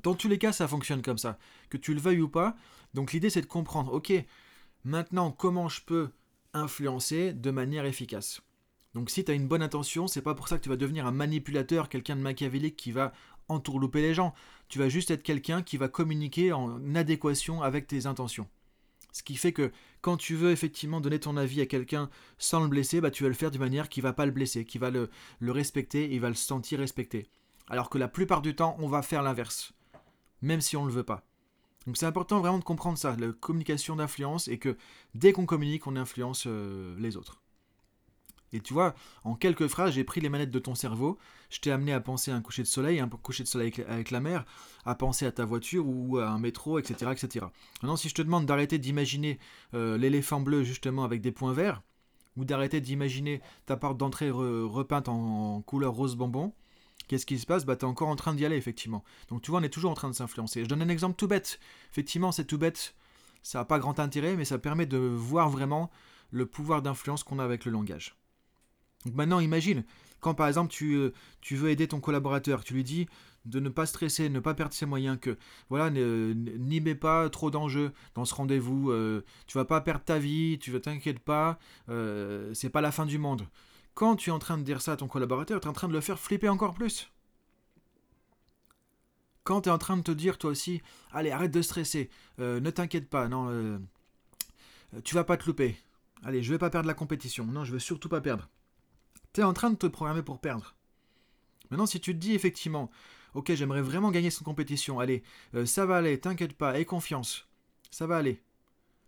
Dans 0.02 0.14
tous 0.14 0.28
les 0.28 0.38
cas, 0.38 0.52
ça 0.52 0.68
fonctionne 0.68 1.02
comme 1.02 1.18
ça. 1.18 1.38
Que 1.70 1.76
tu 1.76 1.94
le 1.94 2.00
veuilles 2.00 2.20
ou 2.20 2.28
pas. 2.28 2.56
Donc 2.94 3.12
l'idée, 3.12 3.30
c'est 3.30 3.40
de 3.40 3.46
comprendre, 3.46 3.92
ok, 3.92 4.12
maintenant, 4.84 5.32
comment 5.32 5.68
je 5.68 5.82
peux 5.82 6.10
influencer 6.54 7.32
de 7.32 7.50
manière 7.50 7.84
efficace? 7.84 8.40
Donc 8.94 9.10
si 9.10 9.24
tu 9.24 9.30
as 9.30 9.34
une 9.34 9.48
bonne 9.48 9.62
intention, 9.62 10.06
c'est 10.06 10.22
pas 10.22 10.34
pour 10.34 10.48
ça 10.48 10.56
que 10.58 10.62
tu 10.62 10.68
vas 10.68 10.76
devenir 10.76 11.06
un 11.06 11.12
manipulateur, 11.12 11.88
quelqu'un 11.88 12.16
de 12.16 12.22
machiavélique 12.22 12.76
qui 12.76 12.92
va 12.92 13.12
entourlouper 13.48 14.00
les 14.00 14.14
gens. 14.14 14.34
Tu 14.68 14.78
vas 14.78 14.88
juste 14.88 15.10
être 15.10 15.22
quelqu'un 15.22 15.62
qui 15.62 15.76
va 15.76 15.88
communiquer 15.88 16.52
en 16.52 16.94
adéquation 16.94 17.62
avec 17.62 17.86
tes 17.86 18.06
intentions. 18.06 18.48
Ce 19.12 19.22
qui 19.22 19.36
fait 19.36 19.52
que 19.52 19.72
quand 20.00 20.16
tu 20.16 20.34
veux 20.34 20.50
effectivement 20.50 21.00
donner 21.00 21.18
ton 21.18 21.36
avis 21.36 21.60
à 21.60 21.66
quelqu'un 21.66 22.10
sans 22.38 22.60
le 22.60 22.68
blesser, 22.68 23.00
bah, 23.00 23.10
tu 23.10 23.22
vas 23.22 23.28
le 23.28 23.34
faire 23.34 23.50
d'une 23.50 23.60
manière 23.60 23.88
qui 23.88 24.00
va 24.00 24.12
pas 24.12 24.26
le 24.26 24.32
blesser, 24.32 24.64
qui 24.64 24.78
va 24.78 24.90
le, 24.90 25.10
le 25.40 25.52
respecter, 25.52 26.12
il 26.12 26.20
va 26.20 26.28
le 26.28 26.34
sentir 26.34 26.78
respecté. 26.78 27.28
Alors 27.68 27.90
que 27.90 27.98
la 27.98 28.08
plupart 28.08 28.42
du 28.42 28.54
temps, 28.54 28.76
on 28.78 28.88
va 28.88 29.02
faire 29.02 29.22
l'inverse, 29.22 29.72
même 30.42 30.60
si 30.60 30.76
on 30.76 30.82
ne 30.82 30.88
le 30.88 30.94
veut 30.94 31.04
pas. 31.04 31.24
Donc 31.86 31.96
c'est 31.96 32.06
important 32.06 32.40
vraiment 32.40 32.58
de 32.58 32.64
comprendre 32.64 32.98
ça, 32.98 33.16
la 33.18 33.32
communication 33.32 33.96
d'influence, 33.96 34.48
et 34.48 34.58
que 34.58 34.76
dès 35.14 35.32
qu'on 35.32 35.46
communique, 35.46 35.86
on 35.86 35.96
influence 35.96 36.44
euh, 36.46 36.94
les 36.98 37.16
autres. 37.16 37.42
Et 38.52 38.60
tu 38.60 38.72
vois, 38.72 38.94
en 39.24 39.34
quelques 39.34 39.66
phrases, 39.66 39.92
j'ai 39.94 40.04
pris 40.04 40.20
les 40.20 40.28
manettes 40.28 40.50
de 40.50 40.58
ton 40.58 40.74
cerveau, 40.74 41.18
je 41.50 41.60
t'ai 41.60 41.70
amené 41.70 41.92
à 41.92 42.00
penser 42.00 42.30
à 42.30 42.36
un 42.36 42.40
coucher 42.40 42.62
de 42.62 42.68
soleil, 42.68 43.00
un 43.00 43.08
coucher 43.08 43.42
de 43.42 43.48
soleil 43.48 43.72
avec 43.88 44.10
la 44.10 44.20
mer, 44.20 44.44
à 44.84 44.94
penser 44.94 45.26
à 45.26 45.32
ta 45.32 45.44
voiture 45.44 45.86
ou 45.86 46.18
à 46.18 46.28
un 46.28 46.38
métro, 46.38 46.78
etc. 46.78 47.12
etc. 47.12 47.46
Maintenant, 47.82 47.96
si 47.96 48.08
je 48.08 48.14
te 48.14 48.22
demande 48.22 48.46
d'arrêter 48.46 48.78
d'imaginer 48.78 49.38
euh, 49.74 49.98
l'éléphant 49.98 50.40
bleu 50.40 50.62
justement 50.62 51.04
avec 51.04 51.20
des 51.20 51.32
points 51.32 51.52
verts, 51.52 51.82
ou 52.38 52.44
d'arrêter 52.44 52.80
d'imaginer 52.80 53.42
ta 53.66 53.76
porte 53.76 53.98
d'entrée 53.98 54.30
repeinte 54.30 55.08
en, 55.08 55.60
couleur 55.62 55.92
rose 55.92 56.14
bonbon, 56.16 56.54
qu'est-ce 57.08 57.26
qui 57.26 57.38
se 57.38 57.46
passe? 57.46 57.66
Bah, 57.66 57.76
tu 57.76 57.84
es 57.84 57.88
encore 57.88 58.08
en 58.08 58.16
train 58.16 58.34
d'y 58.34 58.46
aller, 58.46 58.56
effectivement. 58.56 59.04
Donc, 59.28 59.42
tu 59.42 59.50
vois, 59.50 59.60
on 59.60 59.62
est 59.64 59.68
toujours 59.68 59.90
en 59.90 59.94
train 59.94 60.08
de 60.08 60.14
s'influencer. 60.14 60.62
Je 60.62 60.68
donne 60.68 60.82
un 60.82 60.88
exemple 60.88 61.16
tout 61.16 61.26
bête. 61.26 61.58
Effectivement, 61.90 62.30
c'est 62.30 62.44
tout 62.44 62.58
bête, 62.58 62.94
ça 63.42 63.58
n'a 63.58 63.64
pas 63.64 63.78
grand 63.78 63.98
intérêt, 63.98 64.36
mais 64.36 64.44
ça 64.44 64.58
permet 64.58 64.86
de 64.86 64.98
voir 64.98 65.50
vraiment 65.50 65.90
le 66.30 66.46
pouvoir 66.46 66.80
d'influence 66.80 67.24
qu'on 67.24 67.38
a 67.38 67.44
avec 67.44 67.64
le 67.64 67.72
langage. 67.72 68.16
Donc 69.04 69.14
maintenant, 69.14 69.40
imagine, 69.40 69.84
quand 70.20 70.34
par 70.34 70.48
exemple 70.48 70.70
tu, 70.70 70.94
euh, 70.94 71.12
tu 71.40 71.56
veux 71.56 71.70
aider 71.70 71.88
ton 71.88 72.00
collaborateur, 72.00 72.64
tu 72.64 72.74
lui 72.74 72.84
dis 72.84 73.06
de 73.44 73.60
ne 73.60 73.68
pas 73.70 73.86
stresser, 73.86 74.28
ne 74.28 74.40
pas 74.40 74.52
perdre 74.54 74.74
ses 74.74 74.84
moyens, 74.84 75.18
que 75.20 75.38
voilà, 75.70 75.90
n'y 75.90 76.80
mets 76.80 76.94
pas 76.94 77.30
trop 77.30 77.50
d'enjeux 77.50 77.92
dans 78.14 78.26
ce 78.26 78.34
rendez-vous, 78.34 78.90
euh, 78.90 79.24
tu 79.46 79.56
vas 79.56 79.64
pas 79.64 79.80
perdre 79.80 80.04
ta 80.04 80.18
vie, 80.18 80.58
tu 80.60 80.70
ne 80.70 80.78
t'inquiète 80.78 81.20
pas, 81.20 81.58
euh, 81.88 82.52
c'est 82.52 82.68
pas 82.68 82.82
la 82.82 82.92
fin 82.92 83.06
du 83.06 83.16
monde. 83.16 83.46
Quand 83.94 84.16
tu 84.16 84.30
es 84.30 84.32
en 84.32 84.38
train 84.38 84.58
de 84.58 84.64
dire 84.64 84.82
ça 84.82 84.92
à 84.92 84.96
ton 84.96 85.08
collaborateur, 85.08 85.60
tu 85.60 85.66
es 85.66 85.70
en 85.70 85.72
train 85.72 85.88
de 85.88 85.94
le 85.94 86.00
faire 86.00 86.18
flipper 86.18 86.48
encore 86.48 86.74
plus. 86.74 87.10
Quand 89.44 89.62
tu 89.62 89.70
es 89.70 89.72
en 89.72 89.78
train 89.78 89.96
de 89.96 90.02
te 90.02 90.12
dire 90.12 90.36
toi 90.36 90.50
aussi, 90.50 90.82
allez, 91.10 91.30
arrête 91.30 91.50
de 91.50 91.62
stresser, 91.62 92.10
ne 92.38 92.70
t'inquiète 92.70 93.08
pas, 93.08 93.28
non, 93.28 93.80
tu 95.04 95.14
vas 95.14 95.24
pas 95.24 95.38
te 95.38 95.46
louper, 95.46 95.78
Allez, 96.24 96.42
je 96.42 96.50
vais 96.52 96.58
pas 96.58 96.70
perdre 96.70 96.88
la 96.88 96.94
compétition. 96.94 97.44
Non, 97.46 97.64
je 97.64 97.72
veux 97.72 97.78
surtout 97.78 98.08
pas 98.08 98.20
perdre. 98.20 98.48
En 99.42 99.52
train 99.52 99.70
de 99.70 99.76
te 99.76 99.86
programmer 99.86 100.22
pour 100.22 100.40
perdre. 100.40 100.74
Maintenant, 101.70 101.86
si 101.86 102.00
tu 102.00 102.12
te 102.12 102.18
dis 102.18 102.34
effectivement, 102.34 102.90
ok, 103.34 103.52
j'aimerais 103.54 103.82
vraiment 103.82 104.10
gagner 104.10 104.30
cette 104.30 104.42
compétition, 104.42 104.98
allez, 105.00 105.22
euh, 105.54 105.64
ça 105.64 105.86
va 105.86 105.98
aller, 105.98 106.18
t'inquiète 106.18 106.54
pas, 106.54 106.78
aie 106.78 106.84
confiance, 106.84 107.46
ça 107.90 108.06
va 108.06 108.16
aller, 108.16 108.42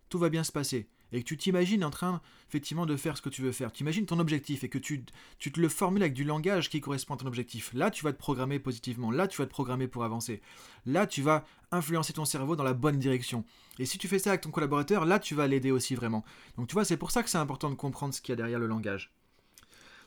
tout 0.09 0.19
va 0.19 0.29
bien 0.29 0.43
se 0.43 0.51
passer, 0.51 0.87
et 1.11 1.21
que 1.21 1.27
tu 1.27 1.37
t'imagines 1.37 1.83
en 1.83 1.89
train 1.89 2.21
effectivement 2.47 2.85
de 2.85 2.95
faire 2.95 3.17
ce 3.17 3.21
que 3.21 3.29
tu 3.29 3.41
veux 3.41 3.51
faire, 3.51 3.71
tu 3.71 3.81
imagines 3.81 4.05
ton 4.05 4.19
objectif 4.19 4.63
et 4.63 4.69
que 4.69 4.77
tu, 4.77 5.03
tu 5.39 5.51
te 5.51 5.59
le 5.59 5.67
formules 5.69 6.03
avec 6.03 6.13
du 6.13 6.23
langage 6.23 6.69
qui 6.69 6.79
correspond 6.81 7.15
à 7.15 7.17
ton 7.17 7.25
objectif, 7.25 7.73
là 7.73 7.91
tu 7.91 8.03
vas 8.03 8.13
te 8.13 8.19
programmer 8.19 8.59
positivement, 8.59 9.11
là 9.11 9.27
tu 9.27 9.37
vas 9.37 9.45
te 9.45 9.51
programmer 9.51 9.87
pour 9.87 10.03
avancer, 10.03 10.41
là 10.85 11.07
tu 11.07 11.21
vas 11.21 11.43
influencer 11.71 12.13
ton 12.13 12.25
cerveau 12.25 12.55
dans 12.55 12.63
la 12.63 12.73
bonne 12.73 12.99
direction. 12.99 13.43
Et 13.79 13.85
si 13.85 13.97
tu 13.97 14.07
fais 14.07 14.19
ça 14.19 14.29
avec 14.29 14.41
ton 14.41 14.51
collaborateur, 14.51 15.05
là 15.05 15.19
tu 15.19 15.35
vas 15.35 15.47
l'aider 15.47 15.71
aussi 15.71 15.95
vraiment. 15.95 16.23
Donc 16.57 16.67
tu 16.67 16.73
vois, 16.73 16.85
c'est 16.85 16.97
pour 16.97 17.11
ça 17.11 17.23
que 17.23 17.29
c'est 17.29 17.37
important 17.37 17.69
de 17.69 17.75
comprendre 17.75 18.13
ce 18.13 18.21
qu'il 18.21 18.31
y 18.31 18.33
a 18.33 18.37
derrière 18.37 18.59
le 18.59 18.67
langage. 18.67 19.11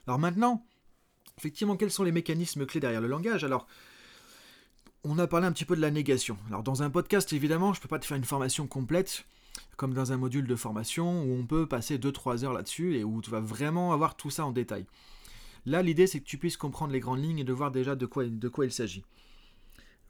Alors 0.06 0.18
maintenant, 0.18 0.66
effectivement, 1.38 1.76
quels 1.76 1.90
sont 1.90 2.04
les 2.04 2.12
mécanismes 2.12 2.66
clés 2.66 2.80
derrière 2.80 3.00
le 3.00 3.08
langage? 3.08 3.44
Alors, 3.44 3.66
on 5.02 5.18
a 5.18 5.26
parlé 5.26 5.46
un 5.46 5.52
petit 5.52 5.64
peu 5.64 5.76
de 5.76 5.80
la 5.80 5.90
négation. 5.90 6.38
Alors 6.48 6.62
dans 6.62 6.82
un 6.82 6.90
podcast, 6.90 7.32
évidemment, 7.32 7.72
je 7.72 7.78
ne 7.78 7.82
peux 7.82 7.88
pas 7.88 7.98
te 7.98 8.06
faire 8.06 8.16
une 8.16 8.24
formation 8.24 8.66
complète, 8.66 9.24
comme 9.76 9.94
dans 9.94 10.12
un 10.12 10.16
module 10.16 10.46
de 10.46 10.56
formation, 10.56 11.22
où 11.22 11.34
on 11.34 11.46
peut 11.46 11.66
passer 11.66 11.98
2-3 11.98 12.44
heures 12.44 12.52
là-dessus, 12.52 12.96
et 12.96 13.04
où 13.04 13.20
tu 13.20 13.30
vas 13.30 13.40
vraiment 13.40 13.92
avoir 13.92 14.16
tout 14.16 14.30
ça 14.30 14.44
en 14.44 14.52
détail. 14.52 14.86
Là, 15.66 15.82
l'idée, 15.82 16.06
c'est 16.06 16.20
que 16.20 16.26
tu 16.26 16.38
puisses 16.38 16.56
comprendre 16.56 16.92
les 16.92 17.00
grandes 17.00 17.22
lignes 17.22 17.38
et 17.38 17.44
de 17.44 17.52
voir 17.52 17.70
déjà 17.70 17.96
de 17.96 18.06
quoi, 18.06 18.24
de 18.26 18.48
quoi 18.48 18.66
il 18.66 18.72
s'agit. 18.72 19.04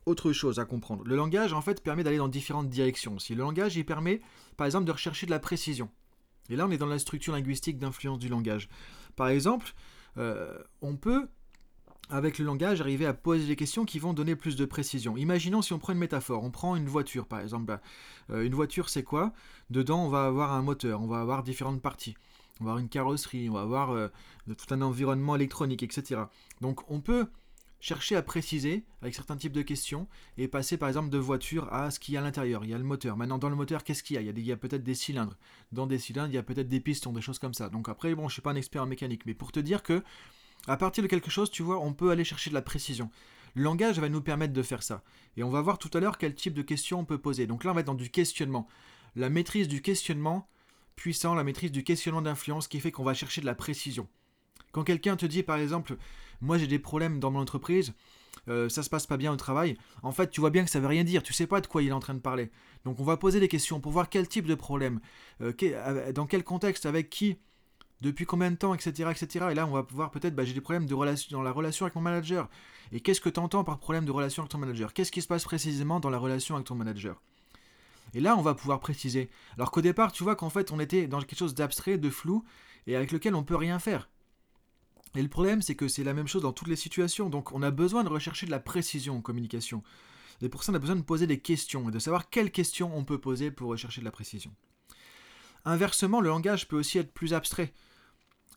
Autre 0.06 0.32
chose 0.32 0.58
à 0.58 0.64
comprendre. 0.64 1.04
Le 1.04 1.16
langage, 1.16 1.52
en 1.52 1.62
fait, 1.62 1.82
permet 1.82 2.02
d'aller 2.02 2.18
dans 2.18 2.28
différentes 2.28 2.68
directions 2.68 3.18
Si 3.18 3.34
Le 3.34 3.42
langage, 3.42 3.76
il 3.76 3.86
permet, 3.86 4.20
par 4.56 4.66
exemple, 4.66 4.84
de 4.84 4.92
rechercher 4.92 5.26
de 5.26 5.30
la 5.30 5.38
précision. 5.38 5.90
Et 6.50 6.56
là, 6.56 6.66
on 6.66 6.70
est 6.70 6.76
dans 6.76 6.86
la 6.86 6.98
structure 6.98 7.32
linguistique 7.32 7.78
d'influence 7.78 8.18
du 8.18 8.28
langage. 8.28 8.68
Par 9.16 9.28
exemple, 9.28 9.72
euh, 10.18 10.58
on 10.82 10.96
peut, 10.96 11.28
avec 12.10 12.38
le 12.38 12.44
langage, 12.44 12.80
arriver 12.80 13.06
à 13.06 13.14
poser 13.14 13.46
des 13.46 13.56
questions 13.56 13.84
qui 13.84 13.98
vont 13.98 14.12
donner 14.12 14.36
plus 14.36 14.56
de 14.56 14.64
précision. 14.64 15.16
Imaginons 15.16 15.62
si 15.62 15.72
on 15.72 15.78
prend 15.78 15.92
une 15.92 15.98
métaphore, 15.98 16.42
on 16.44 16.50
prend 16.50 16.76
une 16.76 16.88
voiture 16.88 17.26
par 17.26 17.40
exemple. 17.40 17.78
Euh, 18.30 18.42
une 18.42 18.54
voiture, 18.54 18.88
c'est 18.88 19.02
quoi? 19.02 19.32
Dedans, 19.70 20.04
on 20.04 20.08
va 20.08 20.26
avoir 20.26 20.52
un 20.52 20.62
moteur, 20.62 21.02
on 21.02 21.06
va 21.06 21.20
avoir 21.20 21.42
différentes 21.42 21.82
parties. 21.82 22.16
On 22.60 22.64
va 22.64 22.70
avoir 22.72 22.82
une 22.82 22.88
carrosserie, 22.88 23.50
on 23.50 23.54
va 23.54 23.62
avoir 23.62 23.90
euh, 23.90 24.08
tout 24.46 24.72
un 24.72 24.80
environnement 24.82 25.34
électronique, 25.34 25.82
etc. 25.82 26.22
Donc 26.60 26.88
on 26.90 27.00
peut 27.00 27.26
chercher 27.84 28.16
à 28.16 28.22
préciser 28.22 28.82
avec 29.02 29.14
certains 29.14 29.36
types 29.36 29.52
de 29.52 29.60
questions 29.60 30.08
et 30.38 30.48
passer 30.48 30.78
par 30.78 30.88
exemple 30.88 31.10
de 31.10 31.18
voiture 31.18 31.70
à 31.70 31.90
ce 31.90 32.00
qu'il 32.00 32.14
y 32.14 32.16
a 32.16 32.20
à 32.20 32.22
l'intérieur. 32.22 32.64
Il 32.64 32.70
y 32.70 32.74
a 32.74 32.78
le 32.78 32.84
moteur. 32.84 33.14
Maintenant, 33.18 33.36
dans 33.36 33.50
le 33.50 33.56
moteur, 33.56 33.84
qu'est-ce 33.84 34.02
qu'il 34.02 34.16
y 34.16 34.18
a? 34.18 34.22
Il 34.22 34.40
y 34.40 34.52
a, 34.52 34.56
peut-être 34.56 34.82
des 34.82 34.94
cylindres. 34.94 35.36
Dans 35.70 35.86
des 35.86 35.98
cylindres, 35.98 36.30
il 36.30 36.34
y 36.34 36.38
a 36.38 36.42
peut-être 36.42 36.68
des 36.68 36.80
pistons, 36.80 37.12
des 37.12 37.20
choses 37.20 37.38
comme 37.38 37.52
ça. 37.52 37.68
Donc 37.68 37.90
après, 37.90 38.14
bon, 38.14 38.22
je 38.22 38.26
ne 38.28 38.32
suis 38.32 38.40
pas 38.40 38.52
un 38.52 38.56
expert 38.56 38.82
en 38.82 38.86
mécanique, 38.86 39.26
mais 39.26 39.34
pour 39.34 39.52
te 39.52 39.60
dire 39.60 39.82
que 39.82 40.02
à 40.66 40.78
partir 40.78 41.02
de 41.02 41.08
quelque 41.08 41.28
chose, 41.28 41.50
tu 41.50 41.62
vois, 41.62 41.78
on 41.78 41.92
peut 41.92 42.10
aller 42.10 42.24
chercher 42.24 42.48
de 42.48 42.54
la 42.54 42.62
précision. 42.62 43.10
Le 43.52 43.62
langage 43.62 43.98
va 43.98 44.08
nous 44.08 44.22
permettre 44.22 44.54
de 44.54 44.62
faire 44.62 44.82
ça. 44.82 45.02
Et 45.36 45.42
on 45.42 45.50
va 45.50 45.60
voir 45.60 45.76
tout 45.76 45.90
à 45.92 46.00
l'heure 46.00 46.16
quel 46.16 46.34
type 46.34 46.54
de 46.54 46.62
questions 46.62 47.00
on 47.00 47.04
peut 47.04 47.18
poser. 47.18 47.46
Donc 47.46 47.64
là, 47.64 47.72
on 47.72 47.74
va 47.74 47.80
être 47.80 47.86
dans 47.86 47.92
du 47.92 48.08
questionnement. 48.08 48.66
La 49.14 49.28
maîtrise 49.28 49.68
du 49.68 49.82
questionnement 49.82 50.48
puissant, 50.96 51.34
la 51.34 51.44
maîtrise 51.44 51.70
du 51.70 51.84
questionnement 51.84 52.22
d'influence 52.22 52.66
qui 52.66 52.80
fait 52.80 52.92
qu'on 52.92 53.04
va 53.04 53.12
chercher 53.12 53.42
de 53.42 53.46
la 53.46 53.54
précision. 53.54 54.08
Quand 54.74 54.82
quelqu'un 54.82 55.14
te 55.14 55.24
dit, 55.24 55.44
par 55.44 55.58
exemple, 55.58 55.96
moi 56.40 56.58
j'ai 56.58 56.66
des 56.66 56.80
problèmes 56.80 57.20
dans 57.20 57.30
mon 57.30 57.38
entreprise, 57.38 57.94
euh, 58.48 58.68
ça 58.68 58.82
se 58.82 58.90
passe 58.90 59.06
pas 59.06 59.16
bien 59.16 59.32
au 59.32 59.36
travail, 59.36 59.78
en 60.02 60.10
fait 60.10 60.32
tu 60.32 60.40
vois 60.40 60.50
bien 60.50 60.64
que 60.64 60.70
ça 60.70 60.80
veut 60.80 60.88
rien 60.88 61.04
dire, 61.04 61.22
tu 61.22 61.32
sais 61.32 61.46
pas 61.46 61.60
de 61.60 61.68
quoi 61.68 61.80
il 61.80 61.90
est 61.90 61.92
en 61.92 62.00
train 62.00 62.14
de 62.14 62.18
parler. 62.18 62.50
Donc 62.84 62.98
on 62.98 63.04
va 63.04 63.16
poser 63.16 63.38
des 63.38 63.46
questions 63.46 63.78
pour 63.78 63.92
voir 63.92 64.08
quel 64.08 64.26
type 64.26 64.46
de 64.46 64.56
problème, 64.56 64.98
euh, 65.42 65.52
euh, 65.62 66.12
dans 66.12 66.26
quel 66.26 66.42
contexte, 66.42 66.86
avec 66.86 67.08
qui, 67.08 67.38
depuis 68.00 68.26
combien 68.26 68.50
de 68.50 68.56
temps, 68.56 68.74
etc. 68.74 69.12
etc. 69.12 69.46
Et 69.52 69.54
là 69.54 69.64
on 69.64 69.70
va 69.70 69.86
voir 69.90 70.10
peut-être 70.10 70.34
bah, 70.34 70.44
j'ai 70.44 70.54
des 70.54 70.60
problèmes 70.60 70.86
de 70.86 70.94
relation, 70.94 71.38
dans 71.38 71.44
la 71.44 71.52
relation 71.52 71.86
avec 71.86 71.94
mon 71.94 72.02
manager. 72.02 72.50
Et 72.90 72.98
qu'est-ce 72.98 73.20
que 73.20 73.28
tu 73.28 73.38
entends 73.38 73.62
par 73.62 73.78
problème 73.78 74.04
de 74.04 74.10
relation 74.10 74.42
avec 74.42 74.50
ton 74.50 74.58
manager? 74.58 74.92
Qu'est-ce 74.92 75.12
qui 75.12 75.22
se 75.22 75.28
passe 75.28 75.44
précisément 75.44 76.00
dans 76.00 76.10
la 76.10 76.18
relation 76.18 76.56
avec 76.56 76.66
ton 76.66 76.74
manager? 76.74 77.22
Et 78.12 78.20
là, 78.20 78.36
on 78.36 78.42
va 78.42 78.54
pouvoir 78.54 78.80
préciser. 78.80 79.30
Alors 79.56 79.70
qu'au 79.70 79.80
départ, 79.80 80.10
tu 80.10 80.24
vois 80.24 80.34
qu'en 80.34 80.50
fait, 80.50 80.72
on 80.72 80.80
était 80.80 81.06
dans 81.06 81.20
quelque 81.20 81.38
chose 81.38 81.54
d'abstrait, 81.54 81.96
de 81.98 82.10
flou, 82.10 82.44
et 82.86 82.96
avec 82.96 83.12
lequel 83.12 83.34
on 83.34 83.42
peut 83.42 83.56
rien 83.56 83.78
faire. 83.78 84.08
Et 85.14 85.22
le 85.22 85.28
problème, 85.28 85.62
c'est 85.62 85.74
que 85.74 85.88
c'est 85.88 86.04
la 86.04 86.14
même 86.14 86.26
chose 86.26 86.42
dans 86.42 86.52
toutes 86.52 86.68
les 86.68 86.76
situations. 86.76 87.28
Donc 87.28 87.52
on 87.52 87.62
a 87.62 87.70
besoin 87.70 88.04
de 88.04 88.08
rechercher 88.08 88.46
de 88.46 88.50
la 88.50 88.60
précision 88.60 89.16
en 89.16 89.20
communication. 89.20 89.82
Et 90.42 90.48
pour 90.48 90.64
ça, 90.64 90.72
on 90.72 90.74
a 90.74 90.80
besoin 90.80 90.96
de 90.96 91.02
poser 91.02 91.26
des 91.26 91.38
questions 91.38 91.88
et 91.88 91.92
de 91.92 91.98
savoir 91.98 92.28
quelles 92.28 92.50
questions 92.50 92.96
on 92.96 93.04
peut 93.04 93.18
poser 93.18 93.50
pour 93.50 93.70
rechercher 93.70 94.00
de 94.00 94.04
la 94.04 94.10
précision. 94.10 94.52
Inversement, 95.64 96.20
le 96.20 96.28
langage 96.28 96.68
peut 96.68 96.78
aussi 96.78 96.98
être 96.98 97.12
plus 97.12 97.32
abstrait. 97.32 97.72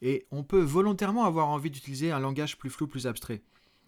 Et 0.01 0.27
on 0.31 0.43
peut 0.43 0.61
volontairement 0.61 1.25
avoir 1.25 1.47
envie 1.47 1.71
d'utiliser 1.71 2.11
un 2.11 2.19
langage 2.19 2.57
plus 2.57 2.69
flou, 2.69 2.87
plus 2.87 3.07
abstrait. 3.07 3.41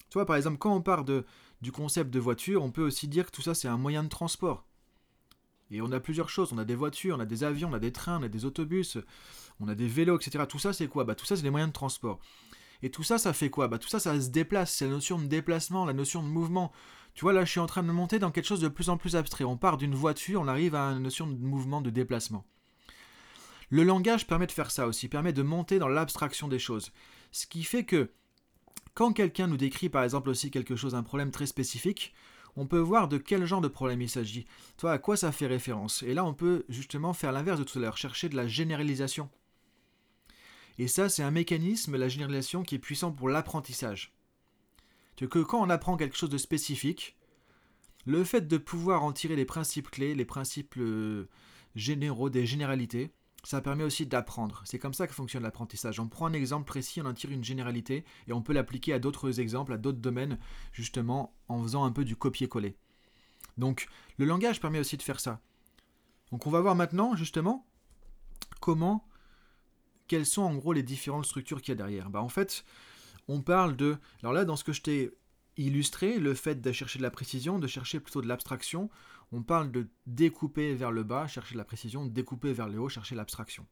Tu 0.10 0.14
vois, 0.14 0.26
par 0.26 0.36
exemple, 0.36 0.58
quand 0.58 0.74
on 0.74 0.82
parle 0.82 1.06
de, 1.06 1.26
du 1.62 1.72
concept 1.72 2.10
de 2.10 2.20
voiture, 2.20 2.64
on 2.64 2.72
peut 2.72 2.84
aussi 2.84 3.08
dire 3.08 3.26
que 3.26 3.32
tout 3.32 3.42
ça, 3.42 3.54
c'est 3.54 3.68
un 3.68 3.78
moyen 3.78 4.04
de 4.04 4.10
transport. 4.10 4.66
Et 5.72 5.82
on 5.82 5.92
a 5.92 6.00
plusieurs 6.00 6.30
choses. 6.30 6.52
On 6.54 6.58
a 6.58 6.66
des 6.66 6.76
voitures, 6.76 7.18
on 7.18 7.20
a 7.20 7.26
des 7.26 7.44
avions, 7.44 7.70
on 7.70 7.74
a 7.74 7.80
des 7.80 7.92
trains, 7.92 8.20
on 8.20 8.24
a 8.24 8.28
des 8.28 8.46
autobus, 8.46 8.98
on 9.60 9.68
a 9.68 9.76
des 9.76 9.88
vélos, 9.88 10.18
etc. 10.18 10.46
Tout 10.48 10.58
ça, 10.58 10.74
c'est 10.74 10.88
quoi? 10.88 11.04
Bah, 11.04 11.16
Tout 11.16 11.26
ça, 11.26 11.36
c'est 11.36 11.44
des 11.44 11.52
moyens 11.52 11.70
de 11.70 11.74
transport. 11.74 12.20
Et 12.82 12.92
tout 12.92 13.04
ça, 13.04 13.18
ça 13.18 13.34
fait 13.34 13.50
quoi? 13.50 13.68
Bah, 13.68 13.78
Tout 13.78 13.90
ça, 13.90 14.00
ça 14.00 14.20
se 14.20 14.30
déplace. 14.30 14.74
C'est 14.74 14.86
la 14.86 14.92
notion 14.92 15.20
de 15.20 15.26
déplacement, 15.26 15.86
la 15.86 15.94
notion 15.94 16.24
de 16.24 16.28
mouvement. 16.28 16.72
Tu 17.14 17.22
vois, 17.22 17.34
là, 17.34 17.44
je 17.44 17.52
suis 17.52 17.60
en 17.60 17.66
train 17.66 17.84
de 17.84 17.92
monter 17.92 18.20
dans 18.20 18.32
quelque 18.32 18.46
chose 18.46 18.62
de 18.62 18.68
plus 18.68 18.90
en 18.90 18.98
plus 18.98 19.16
abstrait. 19.16 19.44
On 19.44 19.58
part 19.58 19.78
d'une 19.78 19.96
voiture, 19.96 20.42
on 20.42 20.48
arrive 20.48 20.76
à 20.76 20.92
une 20.92 21.04
notion 21.04 21.28
de 21.28 21.36
mouvement, 21.36 21.82
de 21.82 21.90
déplacement. 21.90 22.46
Le 23.70 23.84
langage 23.84 24.26
permet 24.26 24.48
de 24.48 24.52
faire 24.52 24.72
ça 24.72 24.88
aussi, 24.88 25.10
permet 25.10 25.34
de 25.34 25.44
monter 25.44 25.78
dans 25.78 25.88
l'abstraction 25.88 26.48
des 26.48 26.60
choses. 26.60 26.92
Ce 27.32 27.46
qui 27.46 27.64
fait 27.64 27.84
que 27.84 28.12
quand 28.96 29.14
quelqu'un 29.14 29.48
nous 29.48 29.58
décrit 29.58 29.90
par 29.90 30.04
exemple 30.04 30.30
aussi 30.30 30.50
quelque 30.50 30.76
chose, 30.76 30.96
un 30.96 31.04
problème 31.04 31.32
très 31.32 31.46
spécifique, 31.46 32.14
on 32.56 32.66
peut 32.66 32.80
voir 32.80 33.08
de 33.08 33.18
quel 33.18 33.46
genre 33.46 33.62
de 33.62 33.68
problème 33.68 34.02
il 34.02 34.10
s'agit. 34.10 34.48
Toi, 34.78 34.94
à 34.94 34.98
quoi 34.98 35.16
ça 35.16 35.32
fait 35.32 35.46
référence? 35.46 36.04
Et 36.04 36.14
là, 36.14 36.26
on 36.26 36.34
peut 36.34 36.66
justement 36.68 37.14
faire 37.14 37.32
l'inverse 37.32 37.60
de 37.60 37.64
tout 37.64 37.78
à 37.78 37.82
l'heure, 37.82 37.98
chercher 37.98 38.28
de 38.28 38.36
la 38.36 38.48
généralisation. 38.48 39.30
Et 40.80 40.88
ça, 40.88 41.10
c'est 41.10 41.24
un 41.24 41.30
mécanisme, 41.30 41.98
la 41.98 42.08
généralisation, 42.08 42.64
qui 42.64 42.76
est 42.76 42.80
puissant 42.80 43.12
pour 43.12 43.28
l'apprentissage. 43.28 44.14
Que 45.18 45.40
quand 45.40 45.62
on 45.62 45.70
apprend 45.70 45.98
quelque 45.98 46.16
chose 46.16 46.30
de 46.30 46.38
spécifique, 46.38 47.18
le 48.06 48.24
fait 48.24 48.48
de 48.48 48.58
pouvoir 48.58 49.04
en 49.04 49.12
tirer 49.12 49.36
les 49.36 49.44
principes 49.44 49.92
clés, 49.92 50.16
les 50.16 50.24
principes 50.24 50.76
euh, 50.78 51.28
généraux, 51.76 52.30
des 52.30 52.46
généralités, 52.46 53.12
ça 53.44 53.60
permet 53.60 53.84
aussi 53.84 54.06
d'apprendre. 54.06 54.62
C'est 54.66 54.80
comme 54.80 54.94
ça 54.94 55.06
que 55.06 55.14
fonctionne 55.14 55.44
l'apprentissage. 55.44 56.00
On 56.00 56.08
prend 56.08 56.28
un 56.28 56.34
exemple 56.34 56.66
précis, 56.66 57.02
on 57.02 57.06
en 57.06 57.14
tire 57.14 57.32
une 57.32 57.44
généralité 57.44 58.06
et 58.28 58.34
on 58.34 58.42
peut 58.42 58.54
l'appliquer 58.54 58.94
à 58.94 59.00
d'autres 59.00 59.42
exemples, 59.42 59.74
à 59.74 59.78
d'autres 59.78 60.00
domaines, 60.00 60.40
justement 60.72 61.36
en 61.50 61.62
faisant 61.62 61.84
un 61.84 61.92
peu 61.92 62.06
du 62.06 62.16
copier-coller. 62.16 62.78
Donc 63.58 63.90
le 64.18 64.26
langage 64.26 64.62
permet 64.62 64.80
aussi 64.80 64.96
de 64.96 65.04
faire 65.04 65.20
ça. 65.20 65.42
Donc 66.32 66.48
on 66.48 66.50
va 66.50 66.62
voir 66.62 66.76
maintenant 66.76 67.18
justement 67.18 67.66
comment 68.62 69.06
quelles 70.10 70.26
sont 70.26 70.42
en 70.42 70.56
gros 70.56 70.74
les 70.74 70.84
différentes 70.84 71.26
structures 71.26 71.62
qu'il 71.62 71.70
y 71.70 71.74
a 71.74 71.76
derrière 71.76 72.10
bah, 72.10 72.22
En 72.22 72.28
fait, 72.28 72.66
on 73.30 73.42
parle 73.42 73.78
de... 73.78 73.98
Alors 74.22 74.34
là, 74.34 74.44
dans 74.44 74.58
ce 74.58 74.66
que 74.66 74.74
je 74.74 74.82
t'ai 74.82 75.12
illustré, 75.56 76.20
le 76.20 76.34
fait 76.34 76.62
de 76.62 76.72
chercher 76.72 77.00
de 77.00 77.04
la 77.04 77.12
précision, 77.12 77.60
de 77.60 77.68
chercher 77.68 78.00
plutôt 78.02 78.22
de 78.22 78.28
l'abstraction, 78.28 78.90
on 79.32 79.44
parle 79.44 79.72
de 79.72 79.88
découper 80.08 80.74
vers 80.74 80.92
le 80.92 81.04
bas, 81.04 81.28
chercher 81.28 81.54
de 81.54 81.60
la 81.60 81.64
précision, 81.64 82.06
découper 82.06 82.52
vers 82.52 82.68
le 82.68 82.80
haut, 82.80 82.90
chercher 82.90 83.16
l'abstraction. 83.16 83.66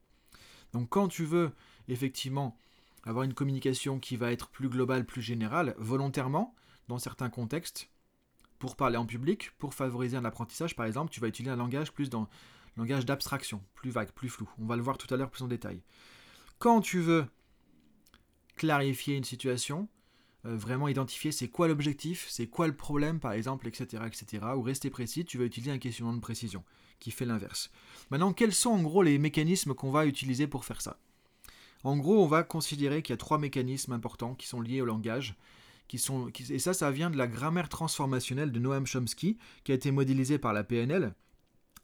Donc 0.73 0.89
quand 0.89 1.07
tu 1.07 1.25
veux 1.25 1.51
effectivement 1.87 2.55
avoir 3.03 3.23
une 3.23 3.33
communication 3.33 3.99
qui 3.99 4.15
va 4.15 4.31
être 4.31 4.49
plus 4.49 4.69
globale, 4.69 5.05
plus 5.05 5.21
générale, 5.21 5.75
volontairement, 5.77 6.53
dans 6.87 6.99
certains 6.99 7.29
contextes, 7.29 7.89
pour 8.59 8.75
parler 8.75 8.97
en 8.97 9.05
public, 9.05 9.51
pour 9.57 9.73
favoriser 9.73 10.17
un 10.17 10.25
apprentissage 10.25 10.75
par 10.75 10.85
exemple, 10.85 11.11
tu 11.11 11.19
vas 11.19 11.27
utiliser 11.27 11.51
un 11.51 11.57
langage 11.57 11.91
plus 11.91 12.09
dans 12.09 12.29
langage 12.75 13.05
d'abstraction, 13.05 13.63
plus 13.73 13.89
vague, 13.89 14.11
plus 14.11 14.29
flou. 14.29 14.49
On 14.59 14.65
va 14.65 14.75
le 14.75 14.83
voir 14.83 14.97
tout 14.97 15.11
à 15.13 15.17
l'heure 15.17 15.31
plus 15.31 15.43
en 15.43 15.47
détail. 15.47 15.81
Quand 16.59 16.81
tu 16.81 16.99
veux 16.99 17.25
clarifier 18.55 19.15
une 19.15 19.23
situation, 19.23 19.87
euh, 20.45 20.57
vraiment 20.57 20.87
identifier 20.87 21.31
c'est 21.31 21.47
quoi 21.47 21.67
l'objectif, 21.67 22.25
c'est 22.29 22.47
quoi 22.47 22.67
le 22.67 22.75
problème 22.75 23.19
par 23.19 23.33
exemple, 23.33 23.67
etc., 23.67 24.03
etc., 24.07 24.43
ou 24.55 24.61
rester 24.61 24.89
précis, 24.89 25.23
tu 25.23 25.37
vas 25.37 25.45
utiliser 25.45 25.71
un 25.71 25.77
questionnement 25.77 26.13
de 26.13 26.19
précision 26.19 26.63
qui 26.99 27.11
fait 27.11 27.25
l'inverse. 27.25 27.69
Maintenant, 28.09 28.33
quels 28.33 28.53
sont 28.53 28.71
en 28.71 28.81
gros 28.81 29.03
les 29.03 29.19
mécanismes 29.19 29.75
qu'on 29.75 29.91
va 29.91 30.07
utiliser 30.07 30.47
pour 30.47 30.65
faire 30.65 30.81
ça? 30.81 30.99
En 31.83 31.95
gros, 31.95 32.23
on 32.23 32.27
va 32.27 32.43
considérer 32.43 33.03
qu'il 33.03 33.13
y 33.13 33.15
a 33.15 33.17
trois 33.17 33.37
mécanismes 33.37 33.93
importants 33.93 34.33
qui 34.33 34.47
sont 34.47 34.61
liés 34.61 34.81
au 34.81 34.85
langage. 34.85 35.35
Qui 35.87 35.99
sont, 35.99 36.29
et 36.49 36.59
ça, 36.59 36.73
ça 36.73 36.91
vient 36.91 37.09
de 37.09 37.17
la 37.17 37.27
grammaire 37.27 37.69
transformationnelle 37.69 38.51
de 38.51 38.59
Noam 38.59 38.85
Chomsky, 38.85 39.37
qui 39.63 39.71
a 39.71 39.75
été 39.75 39.91
modélisée 39.91 40.37
par 40.37 40.51
la 40.51 40.65
PNL. 40.65 41.13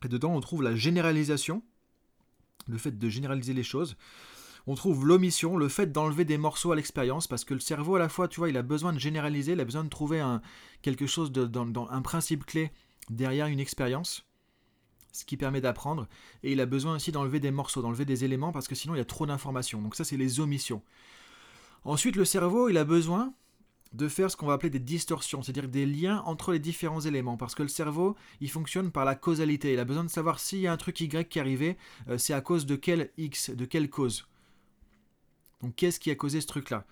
Et 0.03 0.09
dedans, 0.09 0.35
on 0.35 0.41
trouve 0.41 0.61
la 0.61 0.75
généralisation, 0.75 1.63
le 2.67 2.77
fait 2.77 2.97
de 2.97 3.09
généraliser 3.09 3.53
les 3.53 3.63
choses 3.63 3.95
on 4.67 4.75
trouve 4.75 5.05
l'omission, 5.05 5.57
le 5.57 5.67
fait 5.67 5.91
d'enlever 5.91 6.25
des 6.25 6.37
morceaux 6.37 6.71
à 6.71 6.75
l'expérience, 6.75 7.27
parce 7.27 7.43
que 7.43 7.53
le 7.53 7.59
cerveau, 7.59 7.95
à 7.95 7.99
la 7.99 8.09
fois, 8.09 8.27
tu 8.27 8.39
vois, 8.39 8.49
il 8.49 8.57
a 8.57 8.61
besoin 8.61 8.93
de 8.93 8.99
généraliser, 8.99 9.53
il 9.53 9.59
a 9.59 9.65
besoin 9.65 9.83
de 9.83 9.89
trouver 9.89 10.19
un, 10.21 10.41
quelque 10.81 11.07
chose, 11.07 11.31
dans, 11.31 11.87
un 11.89 12.01
principe 12.01 12.45
clé 12.45 12.71
derrière 13.09 13.47
une 13.47 13.59
expérience. 13.59 14.25
ce 15.11 15.25
qui 15.25 15.37
permet 15.37 15.61
d'apprendre, 15.61 16.07
et 16.41 16.53
il 16.53 16.59
a 16.61 16.65
besoin 16.65 16.95
aussi 16.95 17.11
d'enlever 17.11 17.39
des 17.39 17.51
morceaux, 17.51 17.81
d'enlever 17.81 18.05
des 18.05 18.23
éléments, 18.23 18.51
parce 18.51 18.67
que 18.67 18.75
sinon 18.75 18.95
il 18.95 18.97
y 18.97 19.01
a 19.01 19.05
trop 19.05 19.25
d'informations. 19.25 19.81
Donc 19.81 19.95
ça, 19.95 20.03
c'est 20.03 20.17
les 20.17 20.39
omissions. 20.39 20.81
Ensuite, 21.85 22.15
le 22.15 22.25
cerveau, 22.25 22.69
il 22.69 22.77
a 22.77 22.83
besoin 22.85 23.33
de 23.93 24.07
faire 24.07 24.31
ce 24.31 24.37
qu'on 24.37 24.47
va 24.47 24.53
appeler 24.53 24.69
des 24.69 24.79
distorsions, 24.79 25.43
c'est-à-dire 25.43 25.67
des 25.67 25.85
liens 25.85 26.23
entre 26.25 26.51
les 26.51 26.59
différents 26.59 27.01
éléments, 27.01 27.37
parce 27.37 27.53
que 27.53 27.61
le 27.61 27.69
cerveau, 27.69 28.15
il 28.41 28.49
fonctionne 28.49 28.91
par 28.91 29.05
la 29.05 29.15
causalité. 29.15 29.73
Il 29.73 29.79
a 29.79 29.85
besoin 29.85 30.03
de 30.03 30.09
savoir 30.09 30.39
s'il 30.39 30.59
y 30.59 30.67
a 30.67 30.73
un 30.73 30.77
truc 30.77 30.99
Y 30.99 31.29
qui 31.29 31.37
est 31.37 31.41
arrivé, 31.41 31.77
euh, 32.09 32.17
c'est 32.17 32.33
à 32.33 32.41
cause 32.41 32.65
de 32.65 32.75
quel 32.75 33.11
X, 33.17 33.51
de 33.51 33.65
quelle 33.65 33.89
cause. 33.89 34.25
Donc 35.63 35.75
qu'est-ce 35.75 35.99
qui 35.99 36.11
a 36.11 36.15
causé 36.15 36.41
ce 36.41 36.47
truc-là? 36.47 36.85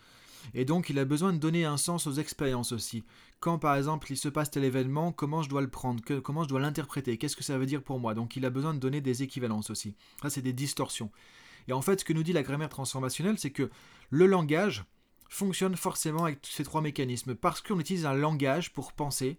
Et 0.55 0.65
donc, 0.65 0.89
il 0.89 0.97
a 0.97 1.05
besoin 1.05 1.33
de 1.33 1.37
donner 1.37 1.65
un 1.65 1.77
sens 1.77 2.07
aux 2.07 2.13
expériences 2.13 2.71
aussi. 2.71 3.03
Quand, 3.39 3.59
par 3.59 3.75
exemple, 3.75 4.11
il 4.11 4.17
se 4.17 4.27
passe 4.27 4.49
tel 4.49 4.63
événement, 4.63 5.11
comment 5.11 5.43
je 5.43 5.49
dois 5.49 5.61
le 5.61 5.69
prendre? 5.69 6.01
Comment 6.21 6.43
je 6.43 6.49
dois 6.49 6.59
l'interpréter? 6.59 7.17
Qu'est-ce 7.17 7.35
que 7.35 7.43
ça 7.43 7.59
veut 7.59 7.67
dire 7.67 7.83
pour 7.83 7.99
moi? 7.99 8.15
Donc, 8.15 8.35
il 8.35 8.45
a 8.45 8.49
besoin 8.49 8.73
de 8.73 8.79
donner 8.79 9.01
des 9.01 9.21
équivalences 9.21 9.69
aussi. 9.69 9.95
Ça, 10.21 10.31
c'est 10.31 10.41
des 10.41 10.53
distorsions. 10.53 11.11
Et 11.67 11.73
en 11.73 11.81
fait, 11.81 11.99
ce 11.99 12.05
que 12.05 12.13
nous 12.13 12.23
dit 12.23 12.33
la 12.33 12.41
grammaire 12.41 12.69
transformationnelle, 12.69 13.37
c'est 13.37 13.51
que 13.51 13.69
le 14.09 14.25
langage 14.25 14.83
fonctionne 15.29 15.75
forcément 15.75 16.25
avec 16.25 16.39
ces 16.41 16.63
trois 16.63 16.81
mécanismes. 16.81 17.35
Parce 17.35 17.61
qu'on 17.61 17.79
utilise 17.79 18.07
un 18.07 18.13
langage 18.13 18.73
pour 18.73 18.93
penser, 18.93 19.37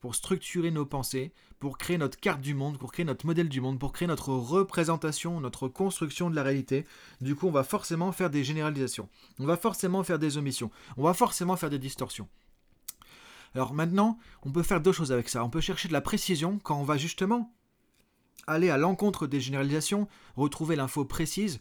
pour 0.00 0.14
structurer 0.14 0.70
nos 0.70 0.86
pensées, 0.86 1.32
pour 1.58 1.78
créer 1.78 1.98
notre 1.98 2.18
carte 2.18 2.40
du 2.40 2.54
monde, 2.54 2.78
pour 2.78 2.92
créer 2.92 3.04
notre 3.04 3.26
modèle 3.26 3.48
du 3.48 3.60
monde, 3.60 3.78
pour 3.78 3.92
créer 3.92 4.08
notre 4.08 4.30
représentation, 4.30 5.40
notre 5.40 5.68
construction 5.68 6.30
de 6.30 6.36
la 6.36 6.42
réalité. 6.42 6.86
Du 7.20 7.34
coup, 7.34 7.48
on 7.48 7.52
va 7.52 7.64
forcément 7.64 8.12
faire 8.12 8.30
des 8.30 8.44
généralisations. 8.44 9.08
On 9.38 9.46
va 9.46 9.56
forcément 9.56 10.02
faire 10.02 10.18
des 10.18 10.36
omissions. 10.36 10.70
On 10.96 11.02
va 11.02 11.14
forcément 11.14 11.56
faire 11.56 11.70
des 11.70 11.78
distorsions. 11.78 12.28
Alors 13.54 13.72
maintenant, 13.72 14.18
on 14.42 14.52
peut 14.52 14.62
faire 14.62 14.82
deux 14.82 14.92
choses 14.92 15.12
avec 15.12 15.28
ça. 15.28 15.42
On 15.42 15.50
peut 15.50 15.62
chercher 15.62 15.88
de 15.88 15.94
la 15.94 16.02
précision 16.02 16.58
quand 16.62 16.78
on 16.78 16.84
va 16.84 16.98
justement 16.98 17.54
aller 18.46 18.70
à 18.70 18.76
l'encontre 18.76 19.26
des 19.26 19.40
généralisations, 19.40 20.08
retrouver 20.36 20.76
l'info 20.76 21.04
précise, 21.04 21.60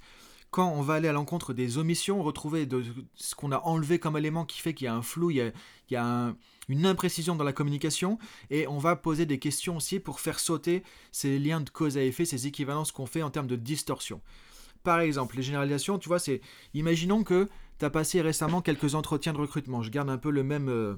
quand 0.55 0.71
on 0.71 0.81
va 0.81 0.93
aller 0.93 1.09
à 1.09 1.11
l'encontre 1.11 1.51
des 1.53 1.77
omissions, 1.77 2.23
retrouver 2.23 2.65
de, 2.65 2.81
ce 3.15 3.35
qu'on 3.35 3.51
a 3.51 3.59
enlevé 3.65 3.99
comme 3.99 4.15
élément 4.15 4.45
qui 4.45 4.61
fait 4.61 4.73
qu'il 4.73 4.85
y 4.85 4.87
a 4.87 4.95
un 4.95 5.01
flou, 5.01 5.29
il 5.29 5.51
y 5.89 5.95
a, 5.97 6.33
une 6.69 6.85
imprécision 6.85 7.35
dans 7.35 7.43
la 7.43 7.51
communication, 7.51 8.17
et 8.49 8.65
on 8.65 8.77
va 8.77 8.95
poser 8.95 9.25
des 9.25 9.37
questions 9.37 9.75
aussi 9.75 9.99
pour 9.99 10.21
faire 10.21 10.39
sauter 10.39 10.83
ces 11.11 11.39
liens 11.39 11.59
de 11.59 11.69
cause 11.69 11.97
à 11.97 12.03
effet, 12.03 12.23
ces 12.23 12.47
équivalences 12.47 12.93
qu'on 12.93 13.05
fait 13.05 13.21
en 13.21 13.31
termes 13.31 13.47
de 13.47 13.57
distorsion. 13.57 14.21
Par 14.83 15.01
exemple, 15.01 15.35
les 15.35 15.43
généralisations, 15.43 15.99
tu 15.99 16.07
vois, 16.07 16.19
c'est. 16.19 16.39
Imaginons 16.73 17.25
que 17.25 17.49
tu 17.77 17.83
as 17.83 17.89
passé 17.89 18.21
récemment 18.21 18.61
quelques 18.61 18.95
entretiens 18.95 19.33
de 19.33 19.39
recrutement. 19.39 19.83
Je 19.83 19.91
garde 19.91 20.09
un 20.09 20.17
peu 20.17 20.29
le 20.29 20.43
même. 20.43 20.69
Euh, 20.69 20.95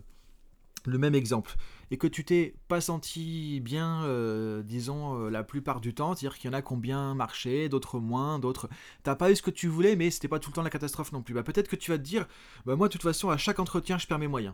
le 0.85 0.99
même 0.99 1.15
exemple, 1.15 1.55
et 1.91 1.97
que 1.97 2.07
tu 2.07 2.25
t'es 2.25 2.55
pas 2.67 2.81
senti 2.81 3.59
bien, 3.61 4.03
euh, 4.03 4.61
disons, 4.63 5.19
euh, 5.19 5.29
la 5.29 5.43
plupart 5.43 5.79
du 5.79 5.93
temps, 5.93 6.15
c'est-à-dire 6.15 6.37
qu'il 6.37 6.49
y 6.49 6.53
en 6.53 6.57
a 6.57 6.61
qui 6.61 6.73
ont 6.73 6.77
bien 6.77 7.15
marché, 7.15 7.69
d'autres 7.69 7.99
moins, 7.99 8.39
d'autres... 8.39 8.69
T'as 9.03 9.15
pas 9.15 9.31
eu 9.31 9.35
ce 9.35 9.41
que 9.41 9.51
tu 9.51 9.67
voulais, 9.67 9.95
mais 9.95 10.11
c'était 10.11 10.27
pas 10.27 10.39
tout 10.39 10.49
le 10.49 10.55
temps 10.55 10.63
la 10.63 10.69
catastrophe 10.69 11.11
non 11.11 11.21
plus. 11.21 11.33
Bah, 11.33 11.43
peut-être 11.43 11.69
que 11.69 11.77
tu 11.77 11.91
vas 11.91 11.97
te 11.97 12.03
dire, 12.03 12.27
bah, 12.65 12.75
moi, 12.75 12.87
de 12.87 12.93
toute 12.93 13.03
façon, 13.03 13.29
à 13.29 13.37
chaque 13.37 13.59
entretien, 13.59 13.97
je 13.97 14.07
perds 14.07 14.19
mes 14.19 14.27
moyens. 14.27 14.53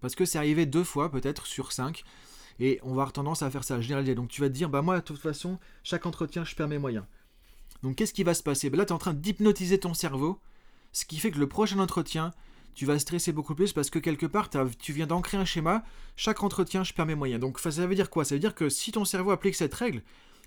Parce 0.00 0.14
que 0.14 0.24
c'est 0.24 0.38
arrivé 0.38 0.66
deux 0.66 0.84
fois, 0.84 1.10
peut-être, 1.10 1.46
sur 1.46 1.72
cinq, 1.72 2.04
et 2.58 2.78
on 2.82 2.88
va 2.88 2.92
avoir 2.92 3.12
tendance 3.12 3.42
à 3.42 3.50
faire 3.50 3.64
ça, 3.64 3.76
à 3.76 3.80
généraliser. 3.80 4.14
Donc 4.14 4.28
tu 4.28 4.40
vas 4.40 4.48
te 4.48 4.54
dire, 4.54 4.68
bah 4.68 4.82
moi, 4.82 4.96
de 4.96 5.04
toute 5.04 5.18
façon, 5.18 5.58
chaque 5.82 6.06
entretien, 6.06 6.44
je 6.44 6.54
perds 6.54 6.68
mes 6.68 6.78
moyens. 6.78 7.04
Donc 7.82 7.96
qu'est-ce 7.96 8.12
qui 8.12 8.24
va 8.24 8.34
se 8.34 8.42
passer? 8.42 8.68
Bah, 8.68 8.76
Là, 8.76 8.84
tu 8.84 8.90
es 8.90 8.94
en 8.94 8.98
train 8.98 9.14
d'hypnotiser 9.14 9.80
ton 9.80 9.94
cerveau, 9.94 10.38
ce 10.92 11.04
qui 11.06 11.18
fait 11.18 11.30
que 11.30 11.38
le 11.38 11.48
prochain 11.48 11.78
entretien, 11.78 12.32
tu 12.74 12.86
vas 12.86 12.98
stresser 12.98 13.32
beaucoup 13.32 13.54
plus 13.54 13.72
parce 13.72 13.90
que 13.90 13.98
quelque 13.98 14.26
part, 14.26 14.48
tu 14.78 14.92
viens 14.92 15.06
d'ancrer 15.06 15.36
un 15.36 15.44
schéma, 15.44 15.84
chaque 16.16 16.42
entretien, 16.42 16.84
je 16.84 16.92
perds 16.92 17.06
mes 17.06 17.14
moyens. 17.14 17.40
Donc 17.40 17.58
ça 17.58 17.70
veut 17.70 17.94
dire 17.94 18.10
quoi? 18.10 18.24
Ça 18.24 18.34
veut 18.34 18.40
dire 18.40 18.54
que 18.54 18.68
si 18.68 18.92
ton 18.92 19.04
cerveau 19.04 19.30
applique 19.30 19.54
cette 19.54 19.74
règle 19.74 20.02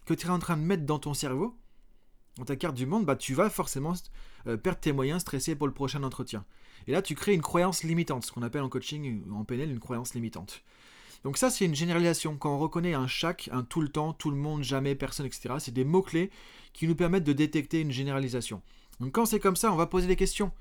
que 0.05 0.13
tu 0.13 0.27
es 0.27 0.29
en 0.29 0.39
train 0.39 0.57
de 0.57 0.61
mettre 0.61 0.85
dans 0.85 0.99
ton 0.99 1.13
cerveau, 1.13 1.57
dans 2.37 2.45
ta 2.45 2.55
carte 2.55 2.75
du 2.75 2.85
monde, 2.85 3.05
bah, 3.05 3.15
tu 3.15 3.33
vas 3.33 3.49
forcément 3.49 3.93
euh, 4.47 4.57
perdre 4.57 4.79
tes 4.79 4.91
moyens, 4.91 5.21
stresser 5.21 5.55
pour 5.55 5.67
le 5.67 5.73
prochain 5.73 6.03
entretien. 6.03 6.45
Et 6.87 6.91
là, 6.91 7.01
tu 7.01 7.15
crées 7.15 7.33
une 7.33 7.41
croyance 7.41 7.83
limitante, 7.83 8.25
ce 8.25 8.31
qu'on 8.31 8.41
appelle 8.41 8.63
en 8.63 8.69
coaching 8.69 9.23
ou 9.29 9.35
en 9.35 9.45
PNL 9.45 9.71
une 9.71 9.79
croyance 9.79 10.13
limitante. 10.13 10.63
Donc 11.23 11.37
ça, 11.37 11.49
c'est 11.49 11.65
une 11.65 11.75
généralisation. 11.75 12.35
Quand 12.35 12.53
on 12.53 12.59
reconnaît 12.59 12.93
un 12.93 13.07
chaque, 13.07 13.49
un 13.53 13.63
tout 13.63 13.81
le 13.81 13.87
temps, 13.87 14.13
tout 14.13 14.29
le 14.29 14.35
monde, 14.35 14.63
jamais, 14.63 14.95
personne, 14.95 15.25
etc., 15.25 15.55
c'est 15.59 15.73
des 15.73 15.85
mots-clés 15.85 16.31
qui 16.73 16.87
nous 16.87 16.95
permettent 16.95 17.23
de 17.23 17.33
détecter 17.33 17.79
une 17.79 17.91
généralisation. 17.91 18.61
Donc 18.99 19.13
quand 19.13 19.25
c'est 19.25 19.39
comme 19.39 19.55
ça, 19.55 19.71
on 19.71 19.75
va 19.75 19.87
poser 19.87 20.07
des 20.07 20.15
questions 20.15 20.51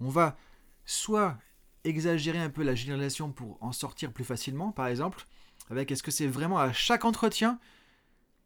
on 0.00 0.08
va 0.08 0.36
soit 0.84 1.38
exagérer 1.84 2.38
un 2.38 2.50
peu 2.50 2.62
la 2.62 2.74
généralisation 2.74 3.32
pour 3.32 3.58
en 3.60 3.72
sortir 3.72 4.12
plus 4.12 4.24
facilement, 4.24 4.72
par 4.72 4.86
exemple, 4.86 5.26
avec 5.70 5.90
est-ce 5.90 6.02
que 6.02 6.10
c'est 6.10 6.26
vraiment 6.26 6.58
à 6.58 6.72
chaque 6.72 7.04
entretien 7.04 7.58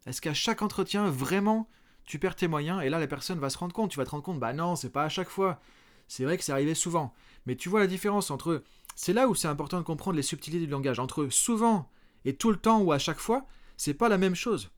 Est-ce 0.05 0.21
qu'à 0.21 0.33
chaque 0.33 0.61
entretien, 0.61 1.09
vraiment, 1.09 1.67
tu 2.05 2.19
perds 2.19 2.35
tes 2.35 2.47
moyens 2.47 2.83
Et 2.83 2.89
là, 2.89 2.99
la 2.99 3.07
personne 3.07 3.39
va 3.39 3.49
se 3.49 3.57
rendre 3.57 3.73
compte, 3.73 3.91
tu 3.91 3.97
vas 3.97 4.05
te 4.05 4.11
rendre 4.11 4.23
compte, 4.23 4.39
bah 4.39 4.53
non, 4.53 4.75
c'est 4.75 4.91
pas 4.91 5.03
à 5.03 5.09
chaque 5.09 5.29
fois. 5.29 5.59
C'est 6.07 6.23
vrai 6.23 6.37
que 6.37 6.43
c'est 6.43 6.51
arrivé 6.51 6.75
souvent. 6.75 7.13
Mais 7.45 7.55
tu 7.55 7.69
vois 7.69 7.79
la 7.79 7.87
différence 7.87 8.29
entre... 8.29 8.63
C'est 8.95 9.13
là 9.13 9.27
où 9.27 9.35
c'est 9.35 9.47
important 9.47 9.77
de 9.77 9.83
comprendre 9.83 10.15
les 10.15 10.23
subtilités 10.23 10.65
du 10.65 10.71
langage. 10.71 10.99
Entre 10.99 11.27
souvent 11.29 11.89
et 12.23 12.35
tout 12.35 12.51
le 12.51 12.57
temps 12.57 12.79
ou 12.81 12.91
à 12.91 12.99
chaque 12.99 13.19
fois, 13.19 13.45
c'est 13.75 13.93
pas 13.93 14.07
la 14.07 14.17
même 14.17 14.35
chose. 14.35 14.71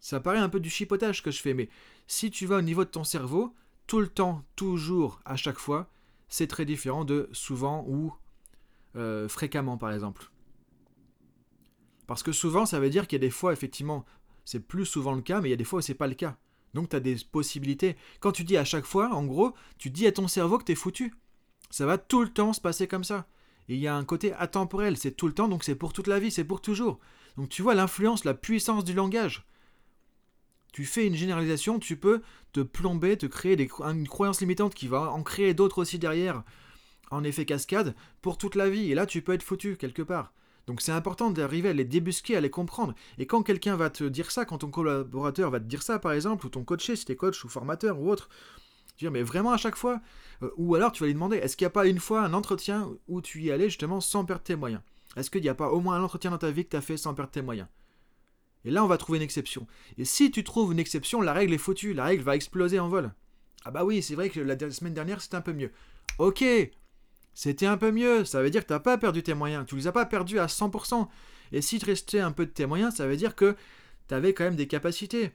Ça 0.00 0.20
paraît 0.20 0.38
un 0.38 0.48
peu 0.48 0.60
du 0.60 0.70
chipotage 0.70 1.22
que 1.22 1.30
je 1.30 1.40
fais, 1.40 1.54
mais 1.54 1.68
si 2.06 2.30
tu 2.30 2.46
vas 2.46 2.56
au 2.56 2.62
niveau 2.62 2.84
de 2.84 2.90
ton 2.90 3.04
cerveau, 3.04 3.54
tout 3.88 4.00
le 4.00 4.06
temps, 4.06 4.44
toujours, 4.54 5.20
à 5.24 5.34
chaque 5.34 5.58
fois, 5.58 5.90
c'est 6.28 6.46
très 6.46 6.64
différent 6.64 7.04
de 7.04 7.28
souvent 7.32 7.84
ou 7.88 8.14
euh, 8.94 9.28
fréquemment, 9.28 9.78
par 9.78 9.92
exemple. 9.92 10.30
Parce 12.06 12.22
que 12.22 12.30
souvent, 12.30 12.66
ça 12.66 12.78
veut 12.78 12.90
dire 12.90 13.08
qu'il 13.08 13.16
y 13.16 13.22
a 13.22 13.26
des 13.26 13.30
fois, 13.30 13.52
effectivement, 13.52 14.04
c'est 14.44 14.60
plus 14.60 14.86
souvent 14.86 15.14
le 15.14 15.22
cas, 15.22 15.40
mais 15.40 15.48
il 15.48 15.50
y 15.50 15.54
a 15.54 15.56
des 15.56 15.64
fois 15.64 15.80
où 15.80 15.82
c'est 15.82 15.94
pas 15.94 16.06
le 16.06 16.14
cas. 16.14 16.36
Donc 16.74 16.90
tu 16.90 16.96
as 16.96 17.00
des 17.00 17.16
possibilités. 17.32 17.96
Quand 18.20 18.32
tu 18.32 18.44
dis 18.44 18.58
à 18.58 18.64
chaque 18.64 18.84
fois, 18.84 19.10
en 19.12 19.24
gros, 19.24 19.54
tu 19.78 19.90
dis 19.90 20.06
à 20.06 20.12
ton 20.12 20.28
cerveau 20.28 20.58
que 20.58 20.64
tu 20.64 20.72
es 20.72 20.74
foutu. 20.74 21.14
Ça 21.70 21.86
va 21.86 21.98
tout 21.98 22.22
le 22.22 22.28
temps 22.28 22.52
se 22.52 22.60
passer 22.60 22.86
comme 22.86 23.04
ça. 23.04 23.26
Et 23.68 23.74
il 23.74 23.80
y 23.80 23.88
a 23.88 23.96
un 23.96 24.04
côté 24.04 24.32
atemporel, 24.34 24.96
c'est 24.96 25.12
tout 25.12 25.26
le 25.26 25.34
temps, 25.34 25.48
donc 25.48 25.64
c'est 25.64 25.74
pour 25.74 25.92
toute 25.92 26.06
la 26.06 26.18
vie, 26.18 26.30
c'est 26.30 26.44
pour 26.44 26.60
toujours. 26.60 26.98
Donc 27.36 27.48
tu 27.48 27.62
vois 27.62 27.74
l'influence, 27.74 28.24
la 28.24 28.34
puissance 28.34 28.84
du 28.84 28.92
langage 28.94 29.46
tu 30.72 30.84
fais 30.84 31.06
une 31.06 31.14
généralisation, 31.14 31.78
tu 31.78 31.96
peux 31.96 32.20
te 32.52 32.60
plomber, 32.60 33.16
te 33.16 33.26
créer 33.26 33.56
une 33.80 34.08
croyance 34.08 34.40
limitante 34.40 34.74
qui 34.74 34.88
va 34.88 35.12
en 35.12 35.22
créer 35.22 35.54
d'autres 35.54 35.78
aussi 35.78 35.98
derrière, 35.98 36.42
en 37.10 37.24
effet 37.24 37.44
cascade, 37.44 37.94
pour 38.20 38.38
toute 38.38 38.54
la 38.54 38.68
vie. 38.68 38.90
Et 38.90 38.94
là, 38.94 39.06
tu 39.06 39.22
peux 39.22 39.32
être 39.32 39.42
foutu 39.42 39.76
quelque 39.76 40.02
part. 40.02 40.32
Donc 40.66 40.82
c'est 40.82 40.92
important 40.92 41.30
d'arriver 41.30 41.70
à 41.70 41.72
les 41.72 41.86
débusquer, 41.86 42.36
à 42.36 42.42
les 42.42 42.50
comprendre. 42.50 42.94
Et 43.16 43.26
quand 43.26 43.42
quelqu'un 43.42 43.74
va 43.74 43.88
te 43.88 44.04
dire 44.04 44.30
ça, 44.30 44.44
quand 44.44 44.58
ton 44.58 44.70
collaborateur 44.70 45.50
va 45.50 45.60
te 45.60 45.64
dire 45.64 45.82
ça, 45.82 45.98
par 45.98 46.12
exemple, 46.12 46.44
ou 46.44 46.50
ton 46.50 46.62
coaché, 46.62 46.94
si 46.94 47.06
t'es 47.06 47.16
coach 47.16 47.42
ou 47.42 47.48
formateur 47.48 47.98
ou 47.98 48.10
autre, 48.10 48.28
tu 48.98 49.06
dis 49.06 49.10
mais 49.10 49.22
vraiment 49.22 49.52
à 49.52 49.56
chaque 49.56 49.76
fois 49.76 50.00
euh, 50.42 50.50
Ou 50.58 50.74
alors 50.74 50.92
tu 50.92 51.02
vas 51.02 51.06
lui 51.06 51.14
demander, 51.14 51.38
est-ce 51.38 51.56
qu'il 51.56 51.64
n'y 51.64 51.68
a 51.68 51.70
pas 51.70 51.86
une 51.86 52.00
fois 52.00 52.20
un 52.22 52.34
entretien 52.34 52.90
où 53.06 53.22
tu 53.22 53.40
y 53.40 53.50
allais 53.50 53.70
justement 53.70 54.00
sans 54.00 54.26
perdre 54.26 54.42
tes 54.42 54.56
moyens? 54.56 54.82
Est-ce 55.16 55.30
qu'il 55.30 55.40
n'y 55.40 55.48
a 55.48 55.54
pas 55.54 55.70
au 55.70 55.80
moins 55.80 55.96
un 55.96 56.02
entretien 56.02 56.30
dans 56.32 56.38
ta 56.38 56.50
vie 56.50 56.64
que 56.64 56.70
tu 56.70 56.76
as 56.76 56.82
fait 56.82 56.98
sans 56.98 57.14
perdre 57.14 57.30
tes 57.30 57.40
moyens? 57.40 57.68
Et 58.64 58.70
là, 58.70 58.84
on 58.84 58.88
va 58.88 58.98
trouver 58.98 59.18
une 59.18 59.24
exception. 59.24 59.66
Et 59.96 60.04
si 60.04 60.30
tu 60.30 60.44
trouves 60.44 60.72
une 60.72 60.78
exception, 60.78 61.20
la 61.20 61.32
règle 61.32 61.54
est 61.54 61.58
foutue. 61.58 61.94
La 61.94 62.04
règle 62.04 62.22
va 62.22 62.36
exploser 62.36 62.78
en 62.78 62.88
vol. 62.88 63.12
Ah 63.64 63.70
bah 63.70 63.84
oui, 63.84 64.02
c'est 64.02 64.14
vrai 64.14 64.30
que 64.30 64.40
la 64.40 64.58
semaine 64.70 64.94
dernière, 64.94 65.20
c'était 65.20 65.36
un 65.36 65.40
peu 65.40 65.52
mieux. 65.52 65.72
Ok, 66.18 66.44
c'était 67.34 67.66
un 67.66 67.76
peu 67.76 67.92
mieux. 67.92 68.24
Ça 68.24 68.42
veut 68.42 68.50
dire 68.50 68.62
que 68.62 68.68
tu 68.68 68.72
n'as 68.72 68.80
pas 68.80 68.98
perdu 68.98 69.22
tes 69.22 69.34
moyens. 69.34 69.64
Tu 69.66 69.74
ne 69.74 69.80
les 69.80 69.86
as 69.86 69.92
pas 69.92 70.06
perdus 70.06 70.38
à 70.38 70.46
100%. 70.46 71.08
Et 71.52 71.62
si 71.62 71.78
tu 71.78 71.86
restais 71.86 72.20
un 72.20 72.32
peu 72.32 72.46
de 72.46 72.50
tes 72.50 72.66
moyens, 72.66 72.96
ça 72.96 73.06
veut 73.06 73.16
dire 73.16 73.34
que 73.34 73.56
tu 74.08 74.14
avais 74.14 74.34
quand 74.34 74.44
même 74.44 74.56
des 74.56 74.66
capacités. 74.66 75.32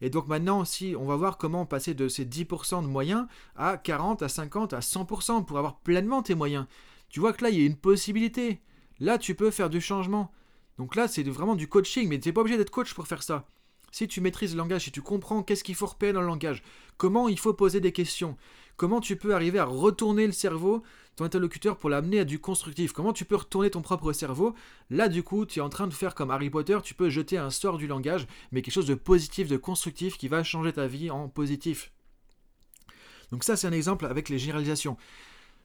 Et 0.00 0.10
donc 0.10 0.26
maintenant, 0.26 0.64
si 0.64 0.94
on 0.98 1.06
va 1.06 1.16
voir 1.16 1.38
comment 1.38 1.64
passer 1.66 1.94
de 1.94 2.08
ces 2.08 2.26
10% 2.26 2.82
de 2.82 2.88
moyens 2.88 3.26
à 3.56 3.76
40, 3.78 4.22
à 4.22 4.28
50, 4.28 4.72
à 4.72 4.80
100% 4.80 5.44
pour 5.44 5.56
avoir 5.56 5.78
pleinement 5.78 6.22
tes 6.22 6.34
moyens. 6.34 6.66
Tu 7.08 7.20
vois 7.20 7.32
que 7.32 7.44
là, 7.44 7.50
il 7.50 7.58
y 7.58 7.62
a 7.62 7.66
une 7.66 7.76
possibilité. 7.76 8.60
Là, 8.98 9.18
tu 9.18 9.34
peux 9.34 9.50
faire 9.50 9.70
du 9.70 9.80
changement. 9.80 10.32
Donc 10.78 10.96
là, 10.96 11.08
c'est 11.08 11.22
vraiment 11.24 11.54
du 11.54 11.68
coaching, 11.68 12.08
mais 12.08 12.18
tu 12.18 12.28
n'es 12.28 12.32
pas 12.32 12.40
obligé 12.40 12.56
d'être 12.56 12.70
coach 12.70 12.94
pour 12.94 13.06
faire 13.06 13.22
ça. 13.22 13.46
Si 13.92 14.08
tu 14.08 14.20
maîtrises 14.20 14.52
le 14.52 14.58
langage, 14.58 14.84
si 14.84 14.90
tu 14.90 15.02
comprends 15.02 15.44
qu'est-ce 15.44 15.62
qu'il 15.62 15.76
faut 15.76 15.86
repérer 15.86 16.12
dans 16.12 16.20
le 16.20 16.26
langage, 16.26 16.64
comment 16.96 17.28
il 17.28 17.38
faut 17.38 17.54
poser 17.54 17.80
des 17.80 17.92
questions, 17.92 18.36
comment 18.76 19.00
tu 19.00 19.14
peux 19.14 19.36
arriver 19.36 19.60
à 19.60 19.64
retourner 19.64 20.26
le 20.26 20.32
cerveau, 20.32 20.82
ton 21.14 21.24
interlocuteur, 21.24 21.76
pour 21.76 21.90
l'amener 21.90 22.18
à 22.18 22.24
du 22.24 22.40
constructif, 22.40 22.92
comment 22.92 23.12
tu 23.12 23.24
peux 23.24 23.36
retourner 23.36 23.70
ton 23.70 23.82
propre 23.82 24.12
cerveau, 24.12 24.54
là 24.90 25.08
du 25.08 25.22
coup, 25.22 25.46
tu 25.46 25.60
es 25.60 25.62
en 25.62 25.68
train 25.68 25.86
de 25.86 25.94
faire 25.94 26.16
comme 26.16 26.32
Harry 26.32 26.50
Potter, 26.50 26.78
tu 26.82 26.94
peux 26.94 27.08
jeter 27.08 27.38
un 27.38 27.50
sort 27.50 27.78
du 27.78 27.86
langage, 27.86 28.26
mais 28.50 28.62
quelque 28.62 28.74
chose 28.74 28.86
de 28.86 28.96
positif, 28.96 29.46
de 29.46 29.56
constructif, 29.56 30.18
qui 30.18 30.26
va 30.26 30.42
changer 30.42 30.72
ta 30.72 30.88
vie 30.88 31.12
en 31.12 31.28
positif. 31.28 31.92
Donc 33.30 33.44
ça, 33.44 33.56
c'est 33.56 33.68
un 33.68 33.72
exemple 33.72 34.06
avec 34.06 34.28
les 34.28 34.40
généralisations 34.40 34.96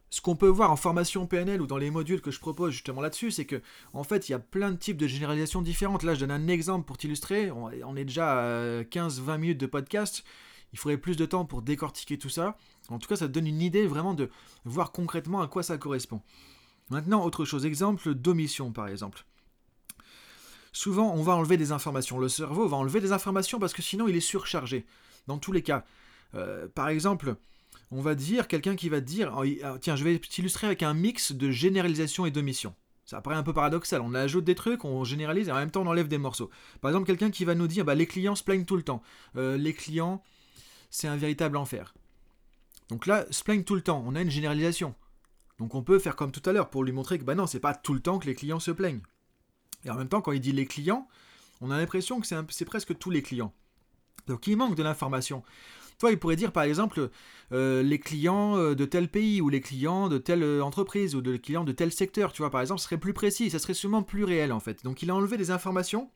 ce 0.10 0.22
qu'on 0.22 0.36
peut 0.36 0.48
voir 0.48 0.72
en 0.72 0.76
formation 0.76 1.28
PNL 1.28 1.62
ou 1.62 1.68
dans 1.68 1.78
les 1.78 1.92
modules 1.92 2.22
que 2.22 2.32
je 2.32 2.40
propose 2.40 2.72
justement 2.72 3.02
là-dessus, 3.02 3.32
c'est 3.32 3.46
que 3.46 3.62
en 3.94 4.04
fait, 4.04 4.28
il 4.28 4.32
y 4.32 4.36
a 4.36 4.40
plein 4.40 4.72
de 4.72 4.78
types 4.78 4.98
de 4.98 5.08
généralisations 5.08 5.62
différentes. 5.62 6.04
Là, 6.04 6.16
je 6.16 6.22
donne 6.22 6.32
un 6.32 6.48
exemple 6.48 6.86
pour 6.86 6.98
t'illustrer. 6.98 7.52
On, 7.52 7.96
est 7.96 8.06
déjà 8.06 8.40
à 8.40 8.82
15-20 8.84 9.38
minutes 9.38 9.60
de 9.60 9.68
podcast. 9.68 10.24
Il 10.74 10.80
faudrait 10.80 10.98
plus 10.98 11.16
de 11.16 11.26
temps 11.26 11.46
pour 11.46 11.62
décortiquer 11.62 12.18
tout 12.18 12.30
ça. 12.30 12.58
En 12.90 12.98
tout 12.98 13.08
cas, 13.08 13.18
ça 13.18 13.28
donne 13.28 13.48
une 13.48 13.62
idée 13.62 13.86
vraiment 13.86 14.14
de 14.14 14.30
voir 14.66 14.92
concrètement 14.92 15.42
à 15.42 15.48
quoi 15.48 15.62
ça 15.62 15.78
correspond. 15.78 16.22
Maintenant, 16.90 17.24
autre 17.24 17.46
chose, 17.46 17.66
exemple 17.66 18.16
d'omission 18.16 18.72
par 18.72 18.88
exemple. 18.88 19.26
souvent 20.72 21.14
on 21.14 21.22
va 21.22 21.36
enlever 21.36 21.58
des 21.58 21.72
informations. 21.72 22.18
Le 22.18 22.30
cerveau 22.30 22.68
va 22.68 22.78
enlever 22.78 23.00
des 23.00 23.12
informations 23.12 23.60
parce 23.60 23.74
que 23.74 23.84
sinon 23.84 24.08
il 24.08 24.16
est 24.16 24.22
surchargé. 24.22 24.86
Dans 25.28 25.38
tous 25.38 25.52
les 25.52 25.62
cas. 25.62 25.86
Euh, 26.36 26.68
par 26.68 26.90
exemple, 26.90 27.36
on 27.92 28.02
va 28.02 28.16
dire, 28.16 28.48
quelqu'un 28.48 28.76
qui 28.76 28.90
va 28.90 29.02
dire, 29.02 29.34
oh, 29.38 29.44
ah, 29.64 29.78
tiens, 29.82 29.96
je 29.96 30.04
vais 30.04 30.20
t'illustrer 30.20 30.68
avec 30.68 30.84
un 30.84 30.94
mix 30.94 31.32
de 31.32 31.50
généralisation 31.52 32.26
et 32.26 32.32
d'omission. 32.32 32.76
Ça 33.06 33.22
paraît 33.22 33.36
un 33.36 33.44
peu 33.44 33.54
paradoxal, 33.54 34.02
on 34.02 34.14
ajoute 34.14 34.46
des 34.46 34.54
trucs, 34.54 34.86
on 34.86 35.04
généralise 35.04 35.48
et 35.48 35.52
en 35.52 35.56
même 35.56 35.72
temps 35.72 35.82
on 35.82 35.88
enlève 35.88 36.08
des 36.08 36.20
morceaux. 36.20 36.52
Par 36.80 36.92
exemple, 36.92 37.08
quelqu'un 37.08 37.32
qui 37.32 37.44
va 37.44 37.56
nous 37.56 37.68
dire, 37.68 37.84
bah, 37.84 37.96
les 37.96 38.06
clients 38.06 38.36
se 38.36 38.44
plaignent 38.44 38.66
tout 38.66 38.78
le 38.78 38.84
temps. 38.84 39.02
Euh, 39.36 39.58
les 39.58 39.74
clients, 39.74 40.22
c'est 40.92 41.08
un 41.08 41.16
véritable 41.16 41.58
enfer. 41.58 41.96
Donc 42.90 43.08
là, 43.08 43.26
se 43.32 43.44
plaignent 43.44 43.64
tout 43.64 43.74
le 43.74 43.82
temps, 43.82 44.04
on 44.06 44.16
a 44.16 44.22
une 44.22 44.30
généralisation. 44.30 44.94
Donc 45.58 45.74
on 45.74 45.82
peut 45.82 45.98
faire 45.98 46.16
comme 46.16 46.32
tout 46.32 46.48
à 46.48 46.54
l'heure 46.54 46.70
pour 46.70 46.84
lui 46.84 46.92
montrer 46.92 47.18
que 47.18 47.24
bah 47.24 47.34
non, 47.34 47.48
c'est 47.48 47.60
pas 47.60 47.74
tout 47.74 47.96
le 47.96 48.00
temps 48.00 48.20
que 48.20 48.28
les 48.28 48.36
clients 48.36 48.60
se 48.60 48.72
plaignent. 48.72 49.02
Et 49.86 49.90
en 49.90 49.96
même 49.96 50.08
temps, 50.08 50.22
quand 50.22 50.32
il 50.32 50.40
dit 50.40 50.52
les 50.52 50.68
clients, 50.68 51.08
on 51.62 51.72
a 51.72 51.78
l'impression 51.78 52.22
que 52.22 52.28
c'est 52.28 52.66
presque 52.66 52.98
tous 52.98 53.10
les 53.10 53.24
clients. 53.24 53.54
Donc 54.28 54.46
il 54.48 54.56
manque 54.56 54.76
de 54.76 54.84
l'information. 54.84 55.44
Toi, 56.00 56.12
il 56.12 56.18
pourrait 56.18 56.38
dire 56.38 56.54
par 56.54 56.64
exemple 56.64 57.10
euh, 57.52 57.84
les 57.84 58.00
clients 58.00 58.56
euh, 58.58 58.74
de 58.74 58.86
tel 58.86 59.10
pays 59.10 59.42
ou 59.42 59.50
les 59.50 59.60
clients 59.60 60.08
de 60.08 60.18
telle 60.18 60.44
euh, 60.44 60.64
entreprise 60.64 61.14
ou 61.14 61.20
les 61.20 61.40
clients 61.40 61.66
de 61.66 61.74
tel 61.74 61.92
secteur, 61.92 62.32
tu 62.32 62.42
vois, 62.42 62.50
par 62.50 62.62
exemple, 62.62 62.80
ce 62.80 62.86
serait 62.86 62.98
plus 62.98 63.14
précis, 63.14 63.50
ça 63.50 63.60
serait 63.60 63.74
sûrement 63.74 64.02
plus 64.02 64.24
réel 64.24 64.54
en 64.54 64.62
fait. 64.62 64.82
Donc 64.86 65.04
il 65.04 65.12
a 65.12 65.16
enlevé 65.16 65.36
des 65.36 65.52
informations, 65.52 66.10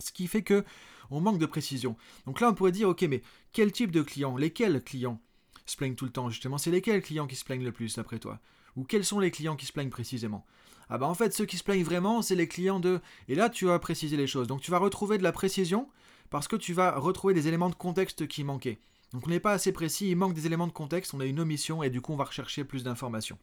ce 0.00 0.10
qui 0.10 0.26
fait 0.26 0.42
que 0.42 0.64
on 1.10 1.20
manque 1.20 1.38
de 1.38 1.46
précision. 1.46 1.96
Donc 2.26 2.40
là, 2.40 2.48
on 2.48 2.54
pourrait 2.54 2.72
dire, 2.72 2.88
ok, 2.88 3.02
mais 3.02 3.22
quel 3.52 3.70
type 3.70 3.92
de 3.92 4.02
clients 4.02 4.36
Lesquels 4.36 4.82
clients 4.82 5.20
se 5.64 5.76
plaignent 5.76 5.94
tout 5.94 6.06
le 6.06 6.10
temps 6.10 6.28
Justement, 6.28 6.58
c'est 6.58 6.72
lesquels 6.72 7.00
clients 7.00 7.28
qui 7.28 7.36
se 7.36 7.44
plaignent 7.44 7.64
le 7.64 7.72
plus, 7.72 7.94
d'après 7.94 8.18
toi? 8.18 8.40
Ou 8.74 8.82
quels 8.82 9.04
sont 9.04 9.20
les 9.20 9.30
clients 9.30 9.54
qui 9.54 9.66
se 9.66 9.72
plaignent 9.72 9.90
précisément? 9.90 10.44
Ah 10.88 10.98
bah 10.98 11.06
en 11.06 11.14
fait, 11.14 11.32
ceux 11.32 11.46
qui 11.46 11.56
se 11.56 11.62
plaignent 11.62 11.84
vraiment, 11.84 12.20
c'est 12.20 12.34
les 12.34 12.48
clients 12.48 12.80
de... 12.80 13.00
Et 13.28 13.36
là, 13.36 13.48
tu 13.48 13.66
vas 13.66 13.78
préciser 13.78 14.16
les 14.16 14.26
choses. 14.26 14.48
Donc 14.48 14.60
tu 14.60 14.72
vas 14.72 14.78
retrouver 14.78 15.18
de 15.18 15.22
la 15.22 15.32
précision 15.32 15.88
parce 16.30 16.48
que 16.48 16.56
tu 16.56 16.72
vas 16.72 16.98
retrouver 16.98 17.32
des 17.32 17.46
éléments 17.46 17.70
de 17.70 17.76
contexte 17.76 18.26
qui 18.26 18.42
manquaient. 18.42 18.80
Donc 19.14 19.28
on 19.28 19.30
n'est 19.30 19.40
pas 19.40 19.52
assez 19.52 19.70
précis, 19.70 20.10
il 20.10 20.16
manque 20.16 20.34
des 20.34 20.44
éléments 20.44 20.66
de 20.66 20.72
contexte, 20.72 21.14
on 21.14 21.20
a 21.20 21.24
une 21.24 21.38
omission 21.38 21.84
et 21.84 21.88
du 21.88 22.00
coup 22.00 22.12
on 22.12 22.16
va 22.16 22.24
rechercher 22.24 22.64
plus 22.64 22.82
d'informations. 22.82 23.38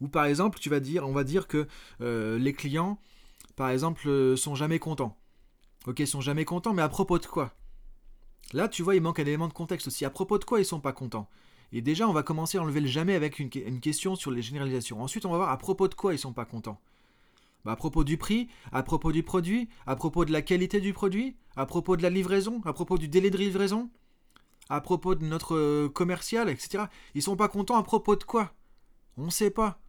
Ou 0.00 0.08
par 0.08 0.24
exemple, 0.24 0.58
tu 0.58 0.68
vas 0.68 0.80
dire, 0.80 1.06
on 1.06 1.12
va 1.12 1.22
dire 1.22 1.46
que 1.46 1.68
euh, 2.00 2.36
les 2.36 2.52
clients, 2.52 2.98
par 3.54 3.70
exemple, 3.70 4.08
euh, 4.08 4.34
sont 4.34 4.56
jamais 4.56 4.80
contents. 4.80 5.16
Ok, 5.86 6.00
ils 6.00 6.08
sont 6.08 6.20
jamais 6.20 6.44
contents, 6.44 6.74
mais 6.74 6.82
à 6.82 6.88
propos 6.88 7.20
de 7.20 7.26
quoi? 7.26 7.54
Là, 8.52 8.66
tu 8.66 8.82
vois, 8.82 8.96
il 8.96 9.00
manque 9.00 9.20
un 9.20 9.26
élément 9.26 9.46
de 9.46 9.52
contexte 9.52 9.86
aussi. 9.86 10.04
À 10.04 10.10
propos 10.10 10.38
de 10.38 10.44
quoi 10.44 10.58
ils 10.58 10.64
sont 10.64 10.80
pas 10.80 10.92
contents? 10.92 11.28
Et 11.70 11.80
déjà, 11.80 12.08
on 12.08 12.12
va 12.12 12.24
commencer 12.24 12.58
à 12.58 12.62
enlever 12.62 12.80
le 12.80 12.88
jamais 12.88 13.14
avec 13.14 13.38
une, 13.38 13.50
une, 13.54 13.78
question 13.78 14.16
sur 14.16 14.32
les 14.32 14.42
généralisations. 14.42 15.00
Ensuite, 15.00 15.24
on 15.24 15.30
va 15.30 15.36
voir 15.36 15.50
à 15.50 15.58
propos 15.58 15.86
de 15.86 15.94
quoi 15.94 16.14
ils 16.14 16.18
sont 16.18 16.32
pas 16.32 16.46
contents. 16.46 16.80
Bah, 17.64 17.72
à 17.72 17.76
propos 17.76 18.02
du 18.02 18.16
prix, 18.16 18.48
à 18.72 18.82
propos 18.82 19.12
du 19.12 19.22
produit, 19.22 19.68
à 19.86 19.94
propos 19.94 20.24
de 20.24 20.32
la 20.32 20.42
qualité 20.42 20.80
du 20.80 20.92
produit, 20.92 21.36
à 21.54 21.66
propos 21.66 21.96
de 21.96 22.02
la 22.02 22.10
livraison, 22.10 22.60
à 22.64 22.72
propos 22.72 22.98
du 22.98 23.06
délai 23.06 23.30
de 23.30 23.38
livraison, 23.38 23.88
à 24.70 24.80
propos 24.80 25.14
de 25.14 25.24
notre 25.24 25.56
euh, 25.56 25.88
commercial, 25.88 26.48
etc. 26.48 26.84
Ils 27.14 27.22
sont 27.22 27.36
pas 27.36 27.48
contents 27.48 27.76
à 27.76 27.82
propos 27.82 28.16
de 28.16 28.24
quoi? 28.24 28.54
On 29.18 29.28
sait 29.28 29.50
pas. 29.50 29.82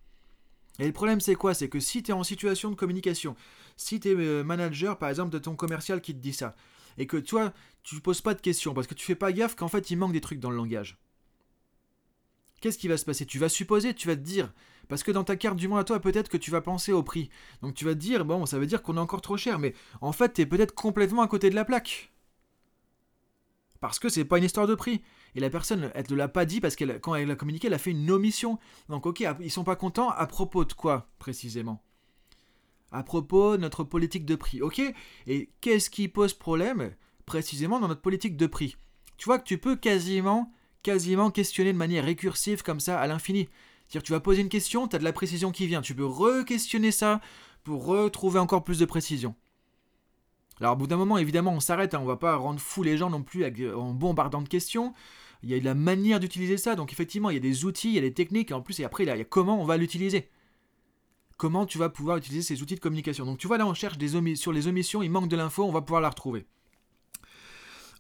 Et 0.80 0.88
le 0.88 0.92
problème 0.92 1.22
c'est 1.22 1.36
quoi? 1.36 1.54
C'est 1.54 1.70
que 1.70 1.80
si 1.80 2.04
tu 2.04 2.12
es 2.12 2.14
en 2.14 2.24
situation 2.24 2.72
de 2.72 2.76
communication, 2.76 3.36
si 3.78 4.00
tu 4.00 4.10
es 4.10 4.16
euh, 4.16 4.44
manager 4.44 4.98
par 4.98 5.10
exemple 5.10 5.30
de 5.30 5.40
ton 5.40 5.56
commercial 5.56 6.02
qui 6.02 6.14
te 6.14 6.20
dit 6.20 6.34
ça, 6.34 6.56
et 6.98 7.08
que 7.08 7.18
toi 7.18 7.54
tu 7.84 8.02
poses 8.02 8.22
pas 8.22 8.34
de 8.34 8.42
questions 8.42 8.74
parce 8.74 8.88
que 8.88 8.94
tu 8.94 9.06
fais 9.06 9.16
pas 9.16 9.32
gaffe 9.32 9.56
qu'en 9.56 9.68
fait 9.68 9.92
il 9.92 9.98
manque 9.98 10.14
des 10.14 10.22
trucs 10.22 10.40
dans 10.40 10.50
le 10.50 10.58
langage. 10.58 10.98
Qu'est-ce 12.60 12.78
qui 12.78 12.88
va 12.88 12.98
se 12.98 13.06
passer? 13.06 13.26
Tu 13.26 13.40
vas 13.40 13.50
supposer, 13.50 13.94
tu 13.96 14.08
vas 14.08 14.16
te 14.16 14.22
dire, 14.22 14.54
parce 14.88 15.02
que 15.04 15.12
dans 15.12 15.24
ta 15.24 15.36
carte 15.36 15.58
du 15.58 15.68
monde 15.68 15.80
à 15.80 15.84
toi, 15.84 16.00
peut-être 16.00 16.30
que 16.30 16.38
tu 16.38 16.52
vas 16.52 16.62
penser 16.62 16.92
au 16.92 17.02
prix. 17.02 17.30
Donc 17.62 17.74
tu 17.74 17.86
vas 17.86 17.96
te 17.96 18.00
dire, 18.00 18.24
bon, 18.24 18.46
ça 18.46 18.60
veut 18.60 18.68
dire 18.68 18.84
qu'on 18.84 18.98
est 18.98 19.00
encore 19.00 19.22
trop 19.22 19.38
cher, 19.38 19.58
mais 19.58 19.74
en 20.00 20.12
fait, 20.12 20.34
tu 20.34 20.42
es 20.42 20.46
peut-être 20.46 20.76
complètement 20.76 21.24
à 21.24 21.28
côté 21.28 21.50
de 21.50 21.56
la 21.56 21.66
plaque. 21.66 22.11
Parce 23.82 23.98
que 23.98 24.10
c'est 24.10 24.26
pas 24.26 24.38
une 24.38 24.44
histoire 24.44 24.68
de 24.68 24.76
prix. 24.76 25.02
Et 25.36 25.40
la 25.40 25.50
personne, 25.50 25.92
elle 25.96 26.06
ne 26.10 26.16
l'a 26.16 26.28
pas 26.28 26.46
dit 26.46 26.62
parce 26.62 26.76
qu'elle, 26.76 27.02
quand 27.02 27.16
elle 27.16 27.32
a 27.32 27.36
communiqué, 27.36 27.68
elle 27.68 27.74
a 27.74 27.80
fait 27.80 27.92
une 27.92 28.10
omission. 28.12 28.60
Donc 28.90 29.06
ok, 29.06 29.26
ils 29.42 29.52
sont 29.52 29.64
pas 29.64 29.76
contents 29.76 30.10
à 30.10 30.28
propos 30.28 30.64
de 30.64 30.74
quoi 30.74 31.10
précisément? 31.18 31.84
À 32.92 33.04
propos 33.04 33.58
de 33.58 33.62
notre 33.62 33.84
politique 33.84 34.26
de 34.26 34.36
prix. 34.36 34.62
Ok? 34.62 34.82
Et 35.26 35.50
qu'est-ce 35.62 35.90
qui 35.90 36.08
pose 36.08 36.34
problème 36.34 36.92
précisément 37.26 37.80
dans 37.80 37.88
notre 37.88 38.02
politique 38.02 38.38
de 38.38 38.46
prix? 38.46 38.78
Tu 39.18 39.26
vois 39.26 39.40
que 39.40 39.46
tu 39.46 39.58
peux 39.58 39.76
quasiment, 39.76 40.54
quasiment 40.84 41.32
questionner 41.32 41.74
de 41.74 41.78
manière 41.78 42.06
récursive 42.06 42.62
comme 42.62 42.80
ça 42.80 43.00
à 43.00 43.08
l'infini. 43.08 43.50
C'est-à-dire 43.88 44.04
tu 44.04 44.12
vas 44.12 44.20
poser 44.20 44.42
une 44.42 44.50
question, 44.50 44.88
tu 44.88 44.96
as 44.96 45.00
de 45.00 45.04
la 45.04 45.14
précision 45.14 45.52
qui 45.52 45.66
vient. 45.66 45.82
Tu 45.82 45.96
peux 45.96 46.06
re-questionner 46.06 46.92
ça 46.92 47.20
pour 47.64 47.86
retrouver 47.86 48.40
encore 48.40 48.64
plus 48.64 48.80
de 48.80 48.86
précision. 48.86 49.36
Alors, 50.62 50.74
au 50.74 50.76
bout 50.76 50.86
d'un 50.86 50.98
moment, 50.98 51.18
évidemment, 51.18 51.54
on 51.54 51.60
s'arrête, 51.60 51.96
hein, 51.96 52.00
on 52.04 52.06
va 52.06 52.18
pas 52.18 52.36
rendre 52.36 52.60
fou 52.60 52.84
les 52.84 52.96
gens 52.96 53.10
non 53.10 53.24
plus 53.24 53.44
euh, 53.44 53.76
en 53.76 53.94
bombardant 53.94 54.44
de 54.44 54.48
questions. 54.48 54.94
Il 55.42 55.50
y 55.50 55.56
a 55.56 55.60
la 55.60 55.74
manière 55.74 56.20
d'utiliser 56.20 56.58
ça, 56.58 56.76
donc 56.76 56.94
effectivement, 56.94 57.32
il 57.32 57.34
y 57.34 57.38
a 57.38 57.42
des 57.42 57.66
outils, 57.66 57.90
il 57.90 57.96
y 57.96 57.98
a 57.98 58.02
des 58.02 58.14
techniques, 58.14 58.52
et 58.52 58.54
en 58.54 58.62
plus, 58.62 58.80
et 58.80 58.84
après, 58.84 59.04
il 59.04 59.08
y 59.08 59.10
a 59.10 59.24
comment 59.24 59.60
on 59.60 59.66
va 59.66 59.78
l'utiliser. 59.78 60.30
Comment 61.38 61.66
tu 61.66 61.80
vas 61.80 61.90
pouvoir 61.90 62.18
utiliser 62.18 62.44
ces 62.44 62.62
outils 62.62 62.76
de 62.76 62.80
communication. 62.80 63.26
Donc, 63.26 63.40
tu 63.40 63.48
vois, 63.48 63.58
là, 63.58 63.66
on 63.66 63.74
cherche 63.74 63.98
des 63.98 64.36
sur 64.36 64.52
les 64.52 64.68
omissions, 64.68 65.02
il 65.02 65.10
manque 65.10 65.30
de 65.30 65.36
l'info, 65.36 65.64
on 65.64 65.72
va 65.72 65.82
pouvoir 65.82 66.02
la 66.02 66.10
retrouver. 66.10 66.46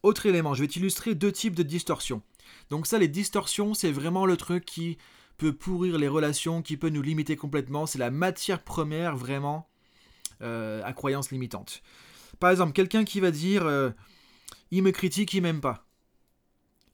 Autre 0.03 0.27
élément, 0.27 0.53
je 0.53 0.61
vais 0.61 0.67
t'illustrer 0.67 1.15
deux 1.15 1.31
types 1.31 1.55
de 1.55 1.63
distorsions. 1.63 2.21
Donc, 2.69 2.85
ça, 2.85 2.99
les 2.99 3.07
distorsions, 3.07 3.73
c'est 3.73 3.91
vraiment 3.91 4.27
le 4.27 4.37
truc 4.37 4.65
qui 4.65 4.99
peut 5.37 5.53
pourrir 5.53 5.97
les 5.97 6.07
relations, 6.07 6.61
qui 6.61 6.77
peut 6.77 6.89
nous 6.89 7.01
limiter 7.01 7.35
complètement. 7.35 7.87
C'est 7.87 7.97
la 7.97 8.11
matière 8.11 8.63
première, 8.63 9.17
vraiment, 9.17 9.67
euh, 10.43 10.83
à 10.85 10.93
croyances 10.93 11.31
limitantes. 11.31 11.81
Par 12.41 12.49
exemple, 12.49 12.73
quelqu'un 12.73 13.03
qui 13.03 13.19
va 13.19 13.29
dire 13.29 13.67
euh, 13.67 13.91
il 14.71 14.81
me 14.81 14.89
critique, 14.89 15.31
il 15.35 15.43
m'aime 15.43 15.61
pas. 15.61 15.85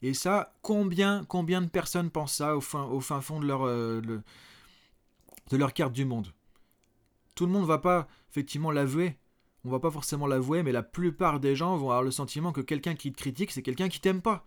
Et 0.02 0.14
ça, 0.14 0.54
combien, 0.62 1.24
combien 1.24 1.62
de 1.62 1.70
personnes 1.70 2.12
pensent 2.12 2.36
ça 2.36 2.58
au 2.58 2.60
fin, 2.60 2.84
au 2.84 3.00
fin 3.00 3.22
fond 3.22 3.40
de 3.40 3.48
leur, 3.48 3.66
euh, 3.66 4.02
de 4.02 5.58
leur 5.58 5.74
carte 5.74 5.94
du 5.94 6.04
monde? 6.04 6.34
Tout 7.34 7.46
le 7.46 7.54
monde 7.54 7.66
va 7.66 7.78
pas 7.78 8.10
effectivement 8.30 8.72
l'avouer. 8.72 9.16
On 9.64 9.70
va 9.70 9.80
pas 9.80 9.90
forcément 9.90 10.28
l'avouer, 10.28 10.64
mais 10.64 10.74
la 10.74 10.84
plupart 10.84 11.40
des 11.40 11.56
gens 11.56 11.78
vont 11.78 11.92
avoir 11.92 12.04
le 12.04 12.12
sentiment 12.12 12.52
que 12.52 12.62
quelqu'un 12.62 12.96
qui 12.96 13.14
te 13.14 13.18
critique, 13.18 13.52
c'est 13.52 13.64
quelqu'un 13.64 13.88
qui 13.88 14.02
t'aime 14.02 14.22
pas. 14.22 14.46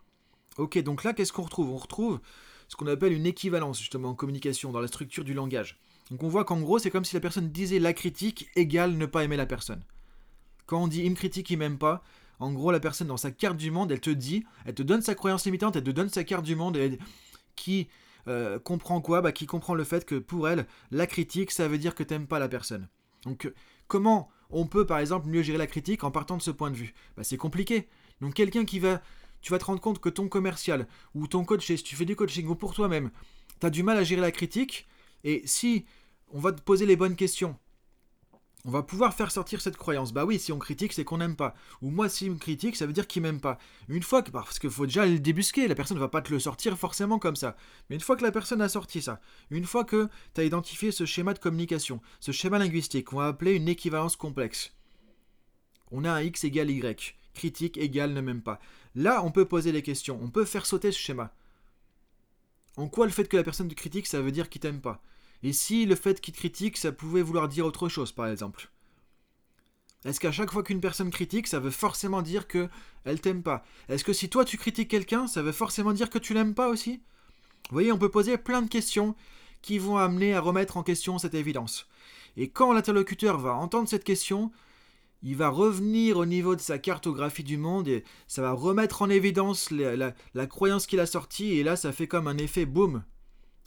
Ok, 0.59 0.79
donc 0.83 1.03
là, 1.03 1.15
qu'est-ce 1.15 1.33
qu'on 1.33 1.43
retrouve? 1.45 1.71
On 1.71 1.79
retrouve 1.79 2.21
ce 2.69 2.77
qu'on 2.77 2.87
appelle 2.89 3.15
une 3.15 3.27
équivalence 3.27 3.79
justement 3.79 4.11
en 4.11 4.15
communication, 4.15 4.71
dans 4.71 4.81
la 4.81 4.89
structure 4.89 5.25
du 5.25 5.33
langage. 5.33 5.81
Donc 6.11 6.23
on 6.23 6.29
voit 6.29 6.45
qu'en 6.45 6.61
gros, 6.61 6.79
c'est 6.79 6.91
comme 6.91 7.07
si 7.07 7.15
la 7.15 7.21
personne 7.21 7.51
disait 7.51 7.79
la 7.79 7.95
critique 7.95 8.51
égale 8.55 8.99
ne 8.99 9.07
pas 9.07 9.25
aimer 9.25 9.39
la 9.39 9.47
personne. 9.47 9.83
Quand 10.71 10.85
on 10.85 10.87
dit 10.87 11.03
il 11.03 11.11
me 11.11 11.17
critique, 11.17 11.51
il 11.51 11.59
m'aime 11.59 11.79
pas, 11.79 12.01
en 12.39 12.53
gros, 12.53 12.71
la 12.71 12.79
personne 12.79 13.09
dans 13.09 13.17
sa 13.17 13.33
carte 13.33 13.57
du 13.57 13.73
monde, 13.73 13.91
elle 13.91 14.01
te 14.01 14.09
dit, 14.09 14.45
elle 14.65 14.75
te 14.77 14.85
donne 14.85 15.03
sa 15.03 15.17
croyance 15.17 15.45
limitante, 15.45 15.75
elle 15.75 15.83
te 15.83 15.91
donne 15.91 16.09
sa 16.09 16.23
carte 16.23 16.45
du 16.45 16.55
monde, 16.55 16.79
qui 17.57 17.89
euh, 18.29 18.61
comprend 18.61 19.01
quoi? 19.01 19.21
Bah, 19.21 19.33
Qui 19.33 19.47
comprend 19.47 19.75
le 19.75 19.83
fait 19.83 20.05
que 20.05 20.15
pour 20.15 20.49
elle, 20.49 20.69
la 20.93 21.09
critique, 21.09 21.51
ça 21.51 21.67
veut 21.67 21.77
dire 21.77 21.97
que 21.97 22.05
t'aimes 22.05 22.29
pas 22.29 22.39
la 22.39 22.49
personne. 22.49 22.87
Donc, 23.25 23.53
comment 23.89 24.31
on 24.49 24.65
peut 24.65 24.87
par 24.87 25.01
exemple 25.01 25.27
mieux 25.27 25.43
gérer 25.43 25.59
la 25.59 25.67
critique 25.67 26.05
en 26.05 26.13
partant 26.13 26.37
de 26.37 26.43
ce 26.43 26.53
point 26.53 26.71
de 26.71 26.77
vue? 26.77 26.95
Bah, 27.17 27.25
C'est 27.25 27.37
compliqué. 27.37 27.89
Donc, 28.21 28.35
quelqu'un 28.35 28.65
qui 28.65 28.79
va. 28.79 29.03
Tu 29.41 29.51
vas 29.51 29.59
te 29.59 29.65
rendre 29.65 29.81
compte 29.81 29.99
que 29.99 30.09
ton 30.09 30.29
commercial 30.29 30.87
ou 31.17 31.27
ton 31.27 31.45
coach, 31.45 31.67
si 31.67 31.83
tu 31.83 31.97
fais 31.97 32.05
du 32.05 32.15
coaching 32.15 32.47
ou 32.47 32.55
pour 32.55 32.75
toi-même, 32.75 33.11
tu 33.59 33.67
as 33.67 33.71
du 33.71 33.83
mal 33.83 33.99
à 33.99 34.05
gérer 34.05 34.21
la 34.21 34.31
critique, 34.31 34.87
et 35.25 35.43
si 35.47 35.85
on 36.29 36.39
va 36.39 36.53
te 36.53 36.61
poser 36.61 36.87
les 36.87 36.95
bonnes 36.95 37.17
questions, 37.17 37.59
on 38.65 38.71
va 38.71 38.83
pouvoir 38.83 39.15
faire 39.15 39.31
sortir 39.31 39.61
cette 39.61 39.77
croyance. 39.77 40.13
Bah 40.13 40.25
oui, 40.25 40.39
si 40.39 40.53
on 40.53 40.59
critique, 40.59 40.93
c'est 40.93 41.05
qu'on 41.05 41.19
n'aime 41.19 41.37
pas. 41.37 41.55
Ou 41.81 41.91
moi, 41.91 42.09
s'il 42.09 42.33
me 42.33 42.39
critique, 42.39 42.77
ça 42.77 42.87
veut 42.87 42.93
dire 42.93 43.07
qu'il 43.07 43.23
m'aime 43.23 43.41
pas. 43.41 43.59
Une 43.89 44.03
fois 44.03 44.23
que, 44.23 44.31
parce 44.31 44.59
qu'il 44.59 44.71
faut 44.71 44.87
déjà 44.87 45.07
le 45.07 45.19
débusquer, 45.19 45.67
la 45.67 45.75
personne 45.75 45.97
ne 45.97 46.01
va 46.01 46.09
pas 46.09 46.21
te 46.21 46.33
le 46.33 46.39
sortir 46.39 46.77
forcément 46.79 47.19
comme 47.19 47.37
ça. 47.37 47.57
Mais 47.89 47.97
une 47.97 48.03
fois 48.03 48.17
que 48.17 48.23
la 48.23 48.33
personne 48.33 48.61
a 48.61 48.69
sorti 48.69 49.01
ça, 49.01 49.21
une 49.51 49.65
fois 49.65 49.85
que 49.85 50.09
tu 50.35 50.41
as 50.41 50.45
identifié 50.45 50.93
ce 50.93 51.07
schéma 51.07 51.33
de 51.33 51.39
communication, 51.39 52.01
ce 52.21 52.33
schéma 52.33 52.59
linguistique, 52.59 53.07
qu'on 53.07 53.17
va 53.17 53.29
appeler 53.29 53.55
une 53.55 53.69
équivalence 53.69 54.17
complexe. 54.17 54.75
On 55.91 56.05
a 56.05 56.13
un 56.13 56.21
x 56.21 56.45
égale 56.45 56.71
y, 56.71 57.15
critique 57.35 57.79
égale 57.79 58.13
ne 58.13 58.21
m'aime 58.21 58.43
pas. 58.43 58.61
Là, 58.95 59.25
on 59.25 59.31
peut 59.31 59.47
poser 59.47 59.73
des 59.73 59.83
questions, 59.83 60.19
on 60.23 60.31
peut 60.31 60.45
faire 60.45 60.67
sauter 60.67 60.93
ce 60.93 60.99
schéma. 60.99 61.33
En 62.77 62.89
quoi 62.89 63.07
le 63.07 63.13
fait 63.13 63.27
que 63.27 63.37
la 63.37 63.43
personne 63.43 63.69
te 63.69 63.75
critique, 63.75 64.07
ça 64.07 64.21
veut 64.21 64.33
dire 64.33 64.49
qu'il 64.49 64.61
t'aime 64.61 64.81
pas? 64.81 65.03
Et 65.43 65.53
si 65.53 65.87
le 65.87 65.95
fait 65.95 66.21
qu'il 66.21 66.35
critique, 66.35 66.77
ça 66.77 66.93
pouvait 66.93 67.23
vouloir 67.23 67.49
dire 67.49 67.67
autre 67.67 67.89
chose, 67.89 68.13
par 68.13 68.29
exemple? 68.29 68.71
Est-ce 70.05 70.21
qu'à 70.21 70.33
chaque 70.33 70.51
fois 70.51 70.63
qu'une 70.63 70.81
personne 70.81 71.11
critique, 71.11 71.47
ça 71.47 71.61
veut 71.61 71.71
forcément 71.71 72.23
dire 72.23 72.49
que 72.49 72.69
elle 73.05 73.21
t'aime 73.21 73.43
pas? 73.43 73.65
Est-ce 73.89 74.05
que 74.05 74.13
si 74.13 74.31
toi 74.31 74.45
tu 74.45 74.57
critiques 74.57 74.91
quelqu'un, 74.91 75.27
ça 75.27 75.43
veut 75.43 75.53
forcément 75.53 75.93
dire 75.93 76.09
que 76.09 76.19
tu 76.19 76.33
l'aimes 76.33 76.55
pas 76.55 76.69
aussi? 76.69 77.03
Vous 77.69 77.75
voyez, 77.75 77.93
on 77.93 77.99
peut 77.99 78.11
poser 78.11 78.39
plein 78.39 78.63
de 78.63 78.69
questions 78.69 79.15
qui 79.61 79.79
vont 79.79 79.99
amener 79.99 80.35
à 80.35 80.41
remettre 80.41 80.79
en 80.79 80.83
question 80.83 81.19
cette 81.19 81.35
évidence. 81.35 81.87
Et 82.37 82.49
quand 82.49 82.73
l'interlocuteur 82.73 83.39
va 83.39 83.55
entendre 83.55 83.89
cette 83.89 84.05
question, 84.05 84.51
il 85.23 85.37
va 85.37 85.51
revenir 85.51 86.17
au 86.17 86.25
niveau 86.25 86.57
de 86.57 86.61
sa 86.63 86.79
cartographie 86.79 87.45
du 87.45 87.59
monde 87.59 87.89
et 87.89 88.05
ça 88.27 88.41
va 88.41 88.53
remettre 88.53 89.03
en 89.03 89.11
évidence 89.11 89.71
la, 89.71 90.15
la 90.35 90.47
croyance 90.47 90.87
qu'il 90.87 91.01
a 91.01 91.05
sortie 91.05 91.59
et 91.59 91.63
là 91.63 91.77
ça 91.77 91.93
fait 91.93 92.07
comme 92.07 92.27
un 92.27 92.39
effet 92.39 92.65
boum 92.65 93.03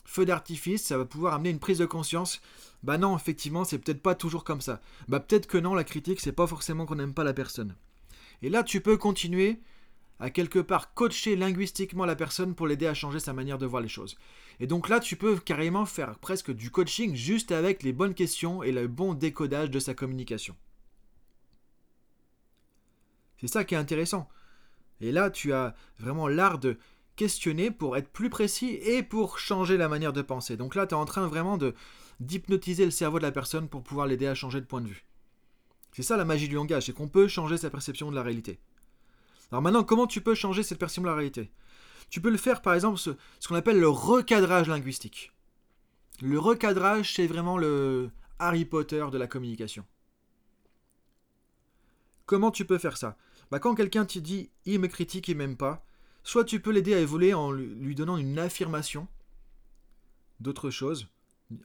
feu 0.05 0.25
d'artifice, 0.25 0.83
ça 0.83 0.97
va 0.97 1.05
pouvoir 1.05 1.33
amener 1.33 1.49
une 1.49 1.59
prise 1.59 1.79
de 1.79 1.85
conscience. 1.85 2.41
Bah 2.83 2.97
non, 2.97 3.15
effectivement, 3.15 3.63
c'est 3.63 3.79
peut-être 3.79 4.01
pas 4.01 4.15
toujours 4.15 4.43
comme 4.43 4.61
ça. 4.61 4.81
Bah 5.07 5.19
peut-être 5.19 5.47
que 5.47 5.57
non, 5.57 5.73
la 5.73 5.83
critique, 5.83 6.19
c'est 6.19 6.31
pas 6.31 6.47
forcément 6.47 6.85
qu'on 6.85 6.95
n'aime 6.95 7.13
pas 7.13 7.23
la 7.23 7.33
personne. 7.33 7.75
Et 8.41 8.49
là, 8.49 8.63
tu 8.63 8.81
peux 8.81 8.97
continuer 8.97 9.59
à 10.19 10.29
quelque 10.29 10.59
part 10.59 10.93
coacher 10.93 11.35
linguistiquement 11.35 12.05
la 12.05 12.15
personne 12.15 12.55
pour 12.55 12.67
l'aider 12.67 12.87
à 12.87 12.93
changer 12.93 13.19
sa 13.19 13.33
manière 13.33 13.57
de 13.57 13.65
voir 13.65 13.81
les 13.81 13.87
choses. 13.87 14.17
Et 14.59 14.67
donc 14.67 14.89
là, 14.89 14.99
tu 14.99 15.15
peux 15.15 15.37
carrément 15.37 15.85
faire 15.85 16.17
presque 16.19 16.51
du 16.51 16.69
coaching 16.69 17.15
juste 17.15 17.51
avec 17.51 17.83
les 17.83 17.93
bonnes 17.93 18.13
questions 18.13 18.63
et 18.63 18.71
le 18.71 18.87
bon 18.87 19.13
décodage 19.13 19.71
de 19.71 19.79
sa 19.79 19.93
communication. 19.93 20.55
C'est 23.39 23.47
ça 23.47 23.63
qui 23.63 23.75
est 23.75 23.77
intéressant. 23.77 24.29
Et 25.01 25.11
là, 25.11 25.29
tu 25.29 25.51
as 25.51 25.75
vraiment 25.99 26.27
l'art 26.27 26.59
de 26.59 26.77
questionner 27.15 27.71
pour 27.71 27.97
être 27.97 28.09
plus 28.09 28.29
précis 28.29 28.79
et 28.81 29.03
pour 29.03 29.39
changer 29.39 29.77
la 29.77 29.87
manière 29.87 30.13
de 30.13 30.21
penser. 30.21 30.57
Donc 30.57 30.75
là, 30.75 30.87
tu 30.87 30.95
es 30.95 30.97
en 30.97 31.05
train 31.05 31.27
vraiment 31.27 31.57
d'hypnotiser 32.19 32.85
le 32.85 32.91
cerveau 32.91 33.19
de 33.19 33.23
la 33.23 33.31
personne 33.31 33.69
pour 33.69 33.83
pouvoir 33.83 34.07
l'aider 34.07 34.27
à 34.27 34.35
changer 34.35 34.61
de 34.61 34.65
point 34.65 34.81
de 34.81 34.87
vue. 34.87 35.05
C'est 35.91 36.03
ça 36.03 36.17
la 36.17 36.25
magie 36.25 36.47
du 36.47 36.55
langage, 36.55 36.87
c'est 36.87 36.93
qu'on 36.93 37.07
peut 37.07 37.27
changer 37.27 37.57
sa 37.57 37.69
perception 37.69 38.09
de 38.09 38.15
la 38.15 38.23
réalité. 38.23 38.59
Alors 39.51 39.61
maintenant, 39.61 39.83
comment 39.83 40.07
tu 40.07 40.21
peux 40.21 40.33
changer 40.33 40.63
cette 40.63 40.79
perception 40.79 41.03
de 41.03 41.07
la 41.07 41.15
réalité? 41.15 41.51
Tu 42.09 42.19
peux 42.19 42.31
le 42.31 42.37
faire 42.37 42.61
par 42.61 42.73
exemple 42.73 42.97
ce, 42.97 43.11
ce 43.39 43.47
qu'on 43.47 43.55
appelle 43.55 43.79
le 43.79 43.89
recadrage 43.89 44.67
linguistique. 44.67 45.31
Le 46.21 46.39
recadrage, 46.39 47.13
c'est 47.13 47.27
vraiment 47.27 47.57
le 47.57 48.09
Harry 48.39 48.65
Potter 48.65 49.05
de 49.11 49.17
la 49.17 49.27
communication. 49.27 49.85
Comment 52.25 52.51
tu 52.51 52.65
peux 52.65 52.77
faire 52.77 52.97
ça? 52.97 53.17
Bah, 53.51 53.59
Quand 53.59 53.75
quelqu'un 53.75 54.05
te 54.05 54.19
dit 54.19 54.49
il 54.65 54.79
me 54.79 54.87
critique, 54.87 55.27
il 55.27 55.37
m'aime 55.37 55.57
pas, 55.57 55.85
soit 56.23 56.45
tu 56.45 56.59
peux 56.59 56.71
l'aider 56.71 56.93
à 56.93 56.99
évoluer 56.99 57.33
en 57.33 57.51
lui 57.51 57.95
donnant 57.95 58.17
une 58.17 58.39
affirmation 58.39 59.07
d'autre 60.39 60.69
chose, 60.69 61.07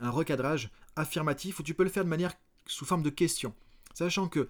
un 0.01 0.11
recadrage 0.11 0.71
affirmatif, 0.97 1.61
ou 1.61 1.63
tu 1.63 1.75
peux 1.75 1.85
le 1.85 1.91
faire 1.91 2.05
de 2.05 2.09
manière 2.09 2.35
sous 2.67 2.85
forme 2.85 3.03
de 3.03 3.11
question. 3.11 3.55
Sachant 3.95 4.29
que 4.29 4.49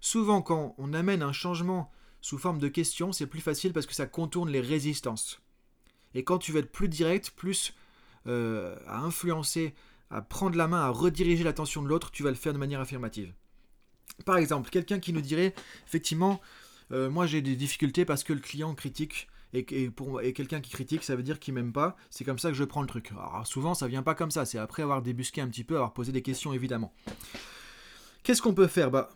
souvent 0.00 0.42
quand 0.42 0.74
on 0.78 0.92
amène 0.92 1.22
un 1.22 1.32
changement 1.32 1.90
sous 2.20 2.38
forme 2.38 2.58
de 2.58 2.68
question, 2.68 3.12
c'est 3.12 3.26
plus 3.26 3.40
facile 3.40 3.72
parce 3.72 3.86
que 3.86 3.94
ça 3.94 4.06
contourne 4.06 4.50
les 4.50 4.60
résistances. 4.60 5.40
Et 6.14 6.24
quand 6.24 6.38
tu 6.38 6.52
veux 6.52 6.60
être 6.60 6.72
plus 6.72 6.88
direct, 6.88 7.32
plus 7.36 7.74
euh, 8.26 8.76
à 8.86 8.98
influencer, 9.00 9.74
à 10.10 10.22
prendre 10.22 10.56
la 10.56 10.68
main, 10.68 10.80
à 10.80 10.88
rediriger 10.88 11.44
l'attention 11.44 11.82
de 11.82 11.88
l'autre, 11.88 12.10
tu 12.10 12.22
vas 12.22 12.30
le 12.30 12.36
faire 12.36 12.52
de 12.52 12.58
manière 12.58 12.80
affirmative. 12.80 13.32
Par 14.24 14.38
exemple, 14.38 14.70
quelqu'un 14.70 14.98
qui 14.98 15.12
nous 15.12 15.20
dirait, 15.20 15.54
effectivement, 15.86 16.40
euh, 16.90 17.10
moi 17.10 17.26
j'ai 17.26 17.42
des 17.42 17.56
difficultés 17.56 18.04
parce 18.04 18.24
que 18.24 18.32
le 18.32 18.40
client 18.40 18.74
critique, 18.74 19.28
et, 19.54 19.66
et 20.22 20.32
quelqu'un 20.32 20.60
qui 20.60 20.70
critique, 20.70 21.02
ça 21.02 21.16
veut 21.16 21.22
dire 21.22 21.38
qu'il 21.38 21.54
m'aime 21.54 21.72
pas, 21.72 21.96
c'est 22.10 22.24
comme 22.24 22.38
ça 22.38 22.50
que 22.50 22.56
je 22.56 22.64
prends 22.64 22.82
le 22.82 22.88
truc. 22.88 23.12
Alors 23.12 23.46
souvent, 23.46 23.74
ça 23.74 23.88
vient 23.88 24.02
pas 24.02 24.14
comme 24.14 24.30
ça, 24.30 24.44
c'est 24.44 24.58
après 24.58 24.82
avoir 24.82 25.02
débusqué 25.02 25.40
un 25.40 25.48
petit 25.48 25.64
peu, 25.64 25.76
avoir 25.76 25.92
posé 25.92 26.12
des 26.12 26.22
questions 26.22 26.52
évidemment. 26.52 26.92
Qu'est-ce 28.22 28.42
qu'on 28.42 28.54
peut 28.54 28.66
faire? 28.66 28.90
Bah, 28.90 29.10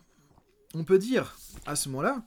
on 0.73 0.83
peut 0.83 0.97
dire 0.97 1.35
à 1.65 1.75
ce 1.75 1.89
moment-là, 1.89 2.23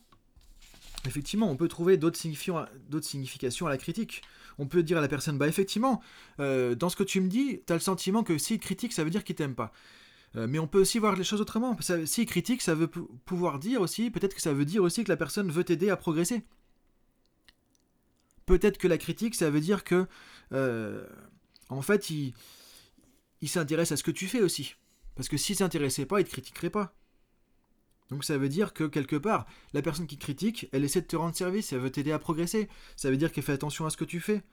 effectivement, 1.07 1.51
on 1.51 1.57
peut 1.57 1.69
trouver 1.69 1.97
d'autres 1.97 2.19
significations 2.19 3.66
à 3.66 3.71
la 3.71 3.79
critique. 3.79 4.23
On 4.59 4.66
peut 4.66 4.83
dire 4.83 4.99
à 4.99 5.01
la 5.01 5.09
personne, 5.09 5.37
bah 5.37 5.49
effectivement, 5.49 6.01
euh, 6.40 6.75
dans 6.75 6.88
ce 6.88 6.97
que 6.97 7.05
tu 7.05 7.21
me 7.21 7.29
dis, 7.29 7.61
tu 7.66 7.73
as 7.73 7.77
le 7.77 7.81
sentiment 7.81 8.23
que 8.23 8.38
s'il 8.38 8.59
critique, 8.59 8.92
ça 8.92 9.05
veut 9.05 9.11
dire 9.11 9.23
qu'il 9.23 9.35
t'aime 9.37 9.55
pas. 9.55 9.71
Euh, 10.35 10.47
mais 10.49 10.59
on 10.59 10.66
peut 10.66 10.81
aussi 10.81 10.99
voir 10.99 11.14
les 11.14 11.25
choses 11.25 11.40
autrement. 11.40 11.77
S'il 12.05 12.27
critique, 12.27 12.62
ça 12.62 12.75
veut 12.75 12.88
pouvoir 12.88 13.59
dire 13.59 13.81
aussi, 13.81 14.11
peut-être 14.11 14.35
que 14.35 14.40
ça 14.40 14.53
veut 14.53 14.64
dire 14.64 14.83
aussi 14.83 15.05
que 15.05 15.11
la 15.11 15.16
personne 15.16 15.51
veut 15.51 15.64
t'aider 15.64 15.90
à 15.90 15.97
progresser. 15.97 16.42
Peut-être 18.46 18.78
que 18.78 18.88
la 18.88 18.96
critique, 18.96 19.35
ça 19.35 19.50
veut 19.50 19.61
dire 19.61 19.82
que, 19.82 20.06
euh, 20.52 21.04
en 21.68 21.82
fait, 21.82 22.11
il, 22.11 22.35
s'intéresse 23.44 23.92
à 23.92 23.96
ce 23.96 24.04
que 24.04 24.12
tu 24.12 24.28
fais 24.28 24.40
aussi. 24.40 24.76
Parce 25.16 25.28
que 25.28 25.37
s'il 25.37 25.56
s'intéressait 25.56 26.06
pas, 26.06 26.20
il 26.20 26.24
te 26.24 26.30
critiquerait 26.30 26.70
pas. 26.70 26.94
Donc 28.11 28.24
ça 28.24 28.38
veut 28.38 28.48
dire 28.48 28.72
que 28.72 28.85
quelque 28.85 29.16
part, 29.16 29.46
la 29.72 29.82
personne 29.82 30.06
qui 30.06 30.16
critique, 30.16 30.68
elle 30.72 30.85
essaie 30.85 31.00
de 31.00 31.06
te 31.06 31.16
rendre 31.16 31.35
service, 31.35 31.72
elle 31.72 31.80
veut 31.80 31.90
t'aider 31.90 32.12
à 32.12 32.20
progresser. 32.20 32.68
Ça 32.94 33.11
veut 33.11 33.16
dire 33.16 33.32
qu'elle 33.32 33.42
fait 33.42 33.52
attention 33.52 33.85
à 33.85 33.90
ce 33.90 33.96
que 33.96 34.04
tu 34.04 34.20
fais. 34.20 34.44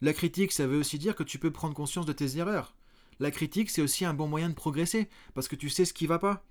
La 0.00 0.12
critique, 0.12 0.50
ça 0.50 0.66
veut 0.66 0.78
aussi 0.78 0.98
dire 0.98 1.14
que 1.14 1.22
tu 1.22 1.38
peux 1.38 1.52
prendre 1.52 1.74
conscience 1.74 2.06
de 2.06 2.12
tes 2.12 2.38
erreurs. 2.38 2.74
La 3.20 3.30
critique, 3.30 3.70
c'est 3.70 3.82
aussi 3.82 4.04
un 4.04 4.14
bon 4.14 4.26
moyen 4.26 4.48
de 4.48 4.54
progresser, 4.54 5.08
parce 5.34 5.46
que 5.46 5.54
tu 5.54 5.68
sais 5.68 5.84
ce 5.84 5.92
qui 5.92 6.06
va 6.06 6.18
pas. 6.18 6.44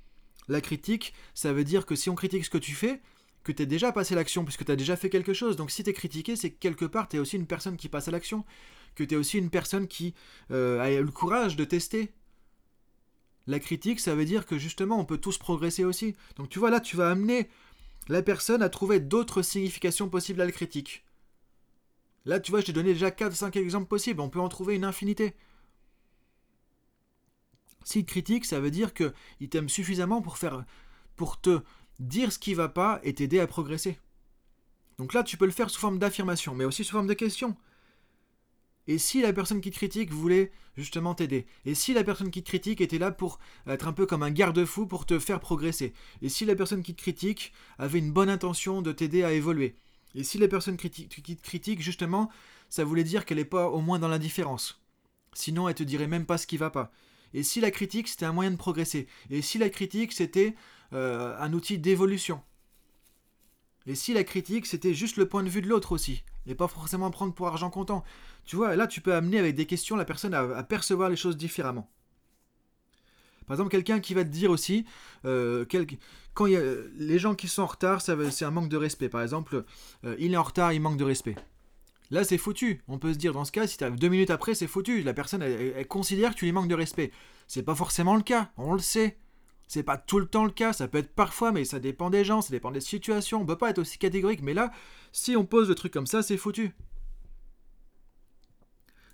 La 0.47 0.61
critique, 0.61 1.13
ça 1.33 1.51
veut 1.51 1.63
dire 1.63 1.85
que 1.85 1.95
si 1.95 2.09
on 2.09 2.15
critique 2.15 2.45
ce 2.45 2.49
que 2.49 2.57
tu 2.57 2.73
fais, 2.73 3.01
que 3.43 3.51
tu 3.51 3.63
es 3.63 3.65
déjà 3.65 3.91
passé 3.91 4.15
l'action, 4.15 4.43
puisque 4.43 4.65
tu 4.65 4.71
as 4.71 4.75
déjà 4.75 4.95
fait 4.95 5.09
quelque 5.09 5.33
chose. 5.33 5.55
Donc 5.55 5.71
si 5.71 5.83
tu 5.83 5.89
es 5.89 5.93
critiqué, 5.93 6.35
c'est 6.35 6.51
que 6.51 6.59
quelque 6.59 6.85
part, 6.85 7.07
tu 7.07 7.17
es 7.17 7.19
aussi 7.19 7.35
une 7.35 7.47
personne 7.47 7.77
qui 7.77 7.89
passe 7.89 8.07
à 8.07 8.11
l'action. 8.11 8.45
Que 8.95 9.03
tu 9.03 9.15
es 9.15 9.17
aussi 9.17 9.37
une 9.37 9.49
personne 9.49 9.87
qui 9.87 10.13
euh, 10.51 10.79
a 10.81 10.89
le 10.89 11.11
courage 11.11 11.55
de 11.55 11.63
tester, 11.63 12.11
la 13.49 13.59
critique, 13.59 13.99
ça 13.99 14.13
veut 14.13 14.25
dire 14.25 14.45
que 14.45 14.57
justement, 14.57 14.99
on 14.99 15.05
peut 15.05 15.17
tous 15.17 15.37
progresser 15.37 15.83
aussi. 15.83 16.15
Donc 16.35 16.49
tu 16.49 16.59
vois, 16.59 16.69
là, 16.69 16.79
tu 16.79 16.95
vas 16.95 17.09
amener 17.09 17.49
la 18.07 18.21
personne 18.21 18.61
à 18.61 18.69
trouver 18.69 18.99
d'autres 18.99 19.41
significations 19.41 20.07
possibles 20.07 20.41
à 20.41 20.45
la 20.45 20.51
critique. 20.51 21.03
Là, 22.25 22.39
tu 22.39 22.51
vois, 22.51 22.59
je 22.59 22.67
t'ai 22.67 22.73
donné 22.73 22.93
déjà 22.93 23.09
4-5 23.09 23.57
exemples 23.57 23.87
possibles, 23.87 24.21
on 24.21 24.29
peut 24.29 24.39
en 24.39 24.49
trouver 24.49 24.75
une 24.75 24.83
infinité. 24.83 25.33
S'il 27.83 28.05
critique, 28.05 28.45
ça 28.45 28.59
veut 28.59 28.71
dire 28.71 28.93
qu'il 28.93 29.49
t'aime 29.49 29.69
suffisamment 29.69 30.21
pour, 30.21 30.37
faire, 30.37 30.63
pour 31.15 31.41
te 31.41 31.61
dire 31.99 32.31
ce 32.31 32.39
qui 32.39 32.53
va 32.53 32.69
pas 32.69 32.99
et 33.03 33.13
t'aider 33.13 33.39
à 33.39 33.47
progresser. 33.47 33.99
Donc 34.97 35.13
là, 35.13 35.23
tu 35.23 35.37
peux 35.37 35.45
le 35.45 35.51
faire 35.51 35.69
sous 35.69 35.79
forme 35.79 35.99
d'affirmation, 35.99 36.55
mais 36.55 36.65
aussi 36.65 36.83
sous 36.83 36.93
forme 36.93 37.07
de 37.07 37.13
question. 37.13 37.55
Et 38.87 38.97
si 38.97 39.21
la 39.21 39.33
personne 39.33 39.61
qui 39.61 39.71
critique 39.71 40.11
voulait 40.11 40.51
justement 40.75 41.13
t'aider? 41.13 41.45
Et 41.65 41.75
si 41.75 41.93
la 41.93 42.03
personne 42.03 42.31
qui 42.31 42.43
critique 42.43 42.81
était 42.81 42.97
là 42.97 43.11
pour 43.11 43.39
être 43.67 43.87
un 43.87 43.93
peu 43.93 44.05
comme 44.05 44.23
un 44.23 44.31
garde-fou 44.31 44.87
pour 44.87 45.05
te 45.05 45.19
faire 45.19 45.39
progresser? 45.39 45.93
Et 46.21 46.29
si 46.29 46.43
la 46.43 46.55
personne 46.55 46.81
qui 46.81 46.95
critique 46.95 47.53
avait 47.77 47.99
une 47.99 48.11
bonne 48.11 48.29
intention 48.29 48.81
de 48.81 48.91
t'aider 48.91 49.23
à 49.23 49.31
évoluer? 49.31 49.75
Et 50.15 50.23
si 50.23 50.39
la 50.39 50.47
personne 50.47 50.75
qui 50.75 50.89
te 50.89 51.41
critique 51.41 51.81
justement, 51.81 52.31
ça 52.67 52.83
voulait 52.83 53.03
dire 53.03 53.25
qu'elle 53.25 53.37
n'est 53.37 53.45
pas 53.45 53.69
au 53.69 53.79
moins 53.79 53.99
dans 53.99 54.07
l'indifférence? 54.07 54.81
Sinon, 55.33 55.69
elle 55.69 55.75
te 55.75 55.83
dirait 55.83 56.07
même 56.07 56.25
pas 56.25 56.39
ce 56.39 56.47
qui 56.47 56.57
va 56.57 56.71
pas. 56.71 56.91
Et 57.35 57.43
si 57.43 57.61
la 57.61 57.69
critique 57.69 58.07
c'était 58.07 58.25
un 58.25 58.33
moyen 58.33 58.49
de 58.49 58.57
progresser? 58.57 59.07
Et 59.29 59.43
si 59.43 59.59
la 59.59 59.69
critique 59.69 60.13
c'était 60.13 60.55
euh, 60.93 61.35
un 61.39 61.53
outil 61.53 61.77
d'évolution 61.77 62.41
et 63.89 63.95
si 63.95 64.13
la 64.13 64.23
critique, 64.23 64.67
c'était 64.67 64.93
juste 64.93 65.17
le 65.17 65.27
point 65.27 65.41
de 65.41 65.49
vue 65.49 65.61
de 65.61 65.67
l'autre 65.67 65.93
aussi, 65.93 66.23
et 66.45 66.53
pas 66.53 66.67
forcément 66.67 67.09
prendre 67.09 67.33
pour 67.33 67.47
argent 67.47 67.71
comptant. 67.71 68.03
Tu 68.45 68.55
vois, 68.55 68.75
là, 68.75 68.85
tu 68.85 69.01
peux 69.01 69.15
amener 69.15 69.39
avec 69.39 69.55
des 69.55 69.65
questions 69.65 69.95
la 69.95 70.05
personne 70.05 70.35
à, 70.35 70.63
percevoir 70.63 71.09
les 71.09 71.15
choses 71.15 71.37
différemment. 71.37 71.89
Par 73.47 73.55
exemple, 73.55 73.71
quelqu'un 73.71 73.99
qui 73.99 74.13
va 74.13 74.23
te 74.23 74.29
dire 74.29 74.51
aussi, 74.51 74.85
euh, 75.25 75.65
quand 76.35 76.45
y 76.45 76.55
a, 76.55 76.61
les 76.97 77.17
gens 77.17 77.33
qui 77.33 77.47
sont 77.47 77.63
en 77.63 77.65
retard, 77.65 78.01
c'est 78.01 78.45
un 78.45 78.51
manque 78.51 78.69
de 78.69 78.77
respect. 78.77 79.09
Par 79.09 79.23
exemple, 79.23 79.63
euh, 80.05 80.15
il 80.19 80.33
est 80.35 80.37
en 80.37 80.43
retard, 80.43 80.71
il 80.71 80.81
manque 80.81 80.97
de 80.97 81.03
respect. 81.03 81.35
Là, 82.11 82.23
c'est 82.23 82.37
foutu. 82.37 82.83
On 82.87 82.99
peut 82.99 83.13
se 83.13 83.17
dire, 83.17 83.33
dans 83.33 83.45
ce 83.45 83.51
cas, 83.51 83.65
si 83.65 83.79
tu 83.79 83.83
as 83.83 83.89
deux 83.89 84.09
minutes 84.09 84.29
après, 84.29 84.53
c'est 84.53 84.67
foutu. 84.67 85.01
La 85.01 85.15
personne, 85.15 85.41
elle, 85.41 85.87
considère 85.87 86.35
que 86.35 86.39
tu 86.39 86.45
lui 86.45 86.51
manques 86.51 86.67
de 86.67 86.75
respect. 86.75 87.11
C'est 87.47 87.63
pas 87.63 87.75
forcément 87.75 88.15
le 88.15 88.21
cas, 88.21 88.51
on 88.57 88.73
le 88.73 88.79
sait. 88.79 89.17
C'est 89.69 89.83
pas 89.83 89.97
tout 89.97 90.17
le 90.17 90.25
temps 90.25 90.45
le 90.45 90.51
cas, 90.51 90.73
ça 90.73 90.87
peut 90.87 90.97
être 90.97 91.13
parfois, 91.13 91.51
mais 91.51 91.63
ça 91.63 91.79
dépend 91.79 92.09
des 92.09 92.25
gens, 92.25 92.41
ça 92.41 92.49
dépend 92.49 92.71
des 92.71 92.81
situations. 92.81 93.39
On 93.39 93.45
peut 93.45 93.55
pas 93.55 93.69
être 93.69 93.77
aussi 93.77 93.99
catégorique, 93.99 94.41
mais 94.41 94.55
là, 94.55 94.71
si 95.11 95.37
on 95.37 95.45
pose 95.45 95.69
le 95.69 95.75
truc 95.75 95.93
comme 95.93 96.07
ça, 96.07 96.23
c'est 96.23 96.37
foutu. 96.37 96.71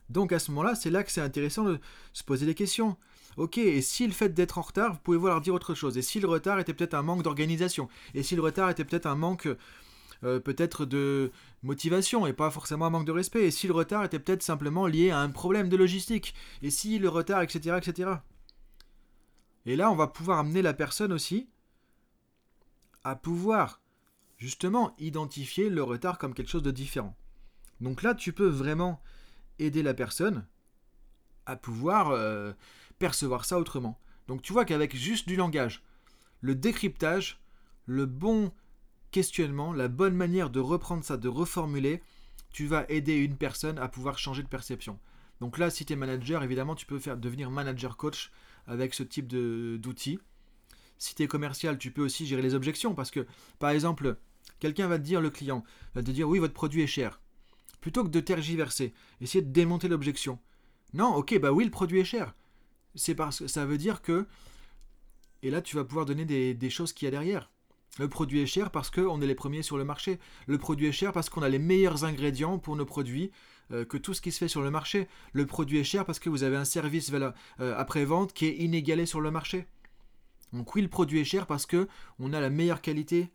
Donc 0.10 0.32
à 0.32 0.40
ce 0.40 0.52
moment-là, 0.52 0.74
c'est 0.74 0.90
là 0.90 1.04
que 1.04 1.12
c'est 1.12 1.20
intéressant 1.20 1.66
de 1.66 1.78
se 2.14 2.24
poser 2.24 2.46
des 2.46 2.56
questions. 2.56 2.96
Ok, 3.36 3.58
et 3.58 3.82
si 3.82 4.08
le 4.08 4.14
fait 4.14 4.30
d'être 4.30 4.58
en 4.58 4.62
retard, 4.62 4.94
vous 4.94 5.00
pouvez 5.00 5.18
leur 5.28 5.42
dire 5.42 5.54
autre 5.54 5.74
chose? 5.76 5.98
Et 5.98 6.02
si 6.02 6.22
le 6.22 6.28
retard 6.30 6.58
était 6.58 6.74
peut-être 6.74 6.94
un 6.94 7.04
manque 7.04 7.24
d'organisation? 7.24 7.90
Et 8.14 8.24
si 8.24 8.38
le 8.38 8.42
retard 8.42 8.70
était 8.70 8.86
peut-être 8.86 9.08
un 9.08 9.16
manque 9.16 9.50
euh, 10.24 10.40
peut-être 10.40 10.86
de 10.86 11.34
motivation 11.64 12.26
et 12.28 12.32
pas 12.32 12.50
forcément 12.50 12.86
un 12.86 12.92
manque 12.92 13.06
de 13.06 13.12
respect? 13.12 13.44
Et 13.44 13.52
si 13.52 13.68
le 13.68 13.74
retard 13.74 14.06
était 14.06 14.20
peut-être 14.20 14.42
simplement 14.42 14.88
lié 14.88 15.10
à 15.10 15.20
un 15.20 15.30
problème 15.32 15.68
de 15.68 15.76
logistique? 15.76 16.34
Et 16.62 16.70
si 16.70 16.98
le 16.98 17.10
retard, 17.10 17.42
etc., 17.42 17.78
etc. 17.78 18.12
Et 19.66 19.76
là, 19.76 19.92
on 19.92 19.96
va 19.96 20.08
pouvoir 20.08 20.40
amener 20.40 20.62
la 20.62 20.74
personne 20.74 21.12
aussi 21.12 21.50
à 23.04 23.16
pouvoir 23.16 23.82
justement 24.38 24.96
identifier 24.98 25.70
le 25.70 25.84
retard 25.84 26.18
comme 26.18 26.34
quelque 26.34 26.50
chose 26.50 26.64
de 26.64 26.72
différent. 26.72 27.16
Donc 27.82 28.04
là, 28.04 28.16
tu 28.16 28.34
peux 28.34 28.48
vraiment 28.48 29.02
aider 29.60 29.84
la 29.84 29.94
personne 29.94 30.46
à 31.46 31.56
pouvoir 31.56 32.10
euh, 32.12 32.54
percevoir 33.00 33.46
ça 33.46 33.60
autrement. 33.60 34.00
Donc 34.28 34.42
tu 34.42 34.54
vois 34.54 34.66
qu'avec 34.66 34.96
juste 34.96 35.28
du 35.28 35.36
langage, 35.36 35.84
le 36.42 36.56
décryptage, 36.56 37.40
le 37.86 38.06
bon 38.06 38.52
questionnement, 39.12 39.72
la 39.72 39.88
bonne 39.88 40.16
manière 40.16 40.50
de 40.50 40.60
reprendre 40.60 41.04
ça, 41.04 41.18
de 41.18 41.30
reformuler, 41.30 42.02
tu 42.52 42.66
vas 42.68 42.86
aider 42.90 43.16
une 43.16 43.38
personne 43.38 43.78
à 43.78 43.88
pouvoir 43.88 44.18
changer 44.18 44.44
de 44.44 44.48
perception. 44.48 45.00
Donc 45.42 45.58
là, 45.58 45.70
si 45.70 45.86
tu 45.86 45.94
es 45.94 45.96
manager, 45.96 46.44
évidemment, 46.44 46.76
tu 46.76 46.86
peux 46.86 47.00
faire 47.00 47.18
devenir 47.18 47.52
manager 47.52 47.98
coach 47.98 48.32
avec 48.68 48.94
ce 48.94 49.04
type 49.04 49.28
d'outils. 49.28 50.20
Si 50.98 51.16
tu 51.16 51.24
es 51.24 51.28
commercial, 51.28 51.78
tu 51.78 51.92
peux 51.92 52.04
aussi 52.04 52.26
gérer 52.26 52.42
les 52.42 52.56
objections 52.56 52.96
parce 52.96 53.12
que, 53.12 53.26
par 53.60 53.70
exemple, 53.70 54.18
quelqu'un 54.60 54.88
va 54.88 54.98
te 54.98 55.04
dire, 55.04 55.22
le 55.22 55.30
client, 55.30 55.64
va 55.94 56.04
te 56.04 56.12
dire 56.12 56.28
oui, 56.28 56.40
votre 56.40 56.54
produit 56.54 56.82
est 56.82 56.88
cher. 56.88 57.20
Plutôt 57.82 58.04
que 58.04 58.10
de 58.10 58.20
tergiverser, 58.20 58.94
essayer 59.22 59.44
de 59.44 59.52
démonter 59.52 59.88
l'objection. 59.88 60.40
Non, 60.94 61.14
ok, 61.16 61.38
bah 61.40 61.52
oui, 61.52 61.66
le 61.66 61.72
produit 61.72 62.00
est 62.00 62.06
cher. 62.06 62.34
C'est 62.96 63.16
parce 63.16 63.40
que 63.40 63.48
ça 63.48 63.66
veut 63.66 63.78
dire 63.78 64.02
que. 64.02 64.26
Et 65.44 65.52
là, 65.52 65.62
tu 65.62 65.76
vas 65.76 65.84
pouvoir 65.84 66.06
donner 66.06 66.26
des, 66.26 66.70
choses 66.70 66.94
qu'il 66.94 67.06
y 67.06 67.10
a 67.10 67.12
derrière. 67.12 67.52
Le 68.00 68.10
produit 68.10 68.42
est 68.42 68.48
cher 68.48 68.72
parce 68.72 68.90
qu'on 68.90 69.22
est 69.22 69.28
les 69.28 69.36
premiers 69.36 69.62
sur 69.62 69.78
le 69.78 69.86
marché. 69.86 70.20
Le 70.48 70.58
produit 70.58 70.88
est 70.88 70.92
cher 70.92 71.12
parce 71.12 71.30
qu'on 71.30 71.44
a 71.44 71.50
les 71.50 71.60
meilleurs 71.60 72.04
ingrédients 72.04 72.58
pour 72.58 72.76
nos 72.76 72.86
produits 72.86 73.32
que 73.72 73.98
tout 73.98 74.14
ce 74.14 74.22
qui 74.22 74.32
se 74.32 74.38
fait 74.38 74.48
sur 74.48 74.62
le 74.62 74.72
marché. 74.72 75.08
Le 75.34 75.46
produit 75.46 75.80
est 75.80 75.84
cher 75.84 76.06
parce 76.06 76.20
que 76.20 76.30
vous 76.30 76.44
avez 76.44 76.56
un 76.56 76.66
service 76.66 77.12
euh, 77.14 77.32
après-vente 77.78 78.34
qui 78.34 78.46
est 78.46 78.58
inégalé 78.58 79.06
sur 79.06 79.22
le 79.22 79.32
marché. 79.32 79.68
Donc 80.54 80.76
oui, 80.76 80.82
le 80.82 80.88
produit 80.88 81.20
est 81.20 81.26
cher 81.26 81.48
parce 81.48 81.66
que 81.66 81.88
on 82.20 82.34
a 82.34 82.40
la 82.40 82.50
meilleure 82.50 82.82
qualité 82.82 83.32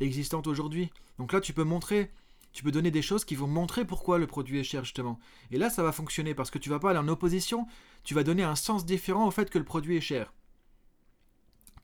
existante 0.00 0.46
aujourd'hui. 0.46 0.90
Donc 1.18 1.32
là, 1.32 1.40
tu 1.40 1.52
peux 1.52 1.64
montrer, 1.64 2.10
tu 2.52 2.62
peux 2.62 2.72
donner 2.72 2.90
des 2.90 3.02
choses 3.02 3.24
qui 3.24 3.36
vont 3.36 3.46
montrer 3.46 3.84
pourquoi 3.84 4.18
le 4.18 4.26
produit 4.26 4.58
est 4.58 4.64
cher 4.64 4.84
justement. 4.84 5.18
Et 5.50 5.58
là, 5.58 5.70
ça 5.70 5.82
va 5.82 5.92
fonctionner 5.92 6.34
parce 6.34 6.50
que 6.50 6.58
tu 6.58 6.68
vas 6.68 6.78
pas 6.78 6.90
aller 6.90 6.98
en 6.98 7.08
opposition, 7.08 7.66
tu 8.04 8.14
vas 8.14 8.24
donner 8.24 8.42
un 8.42 8.56
sens 8.56 8.84
différent 8.84 9.26
au 9.26 9.30
fait 9.30 9.48
que 9.48 9.58
le 9.58 9.64
produit 9.64 9.96
est 9.96 10.00
cher. 10.00 10.32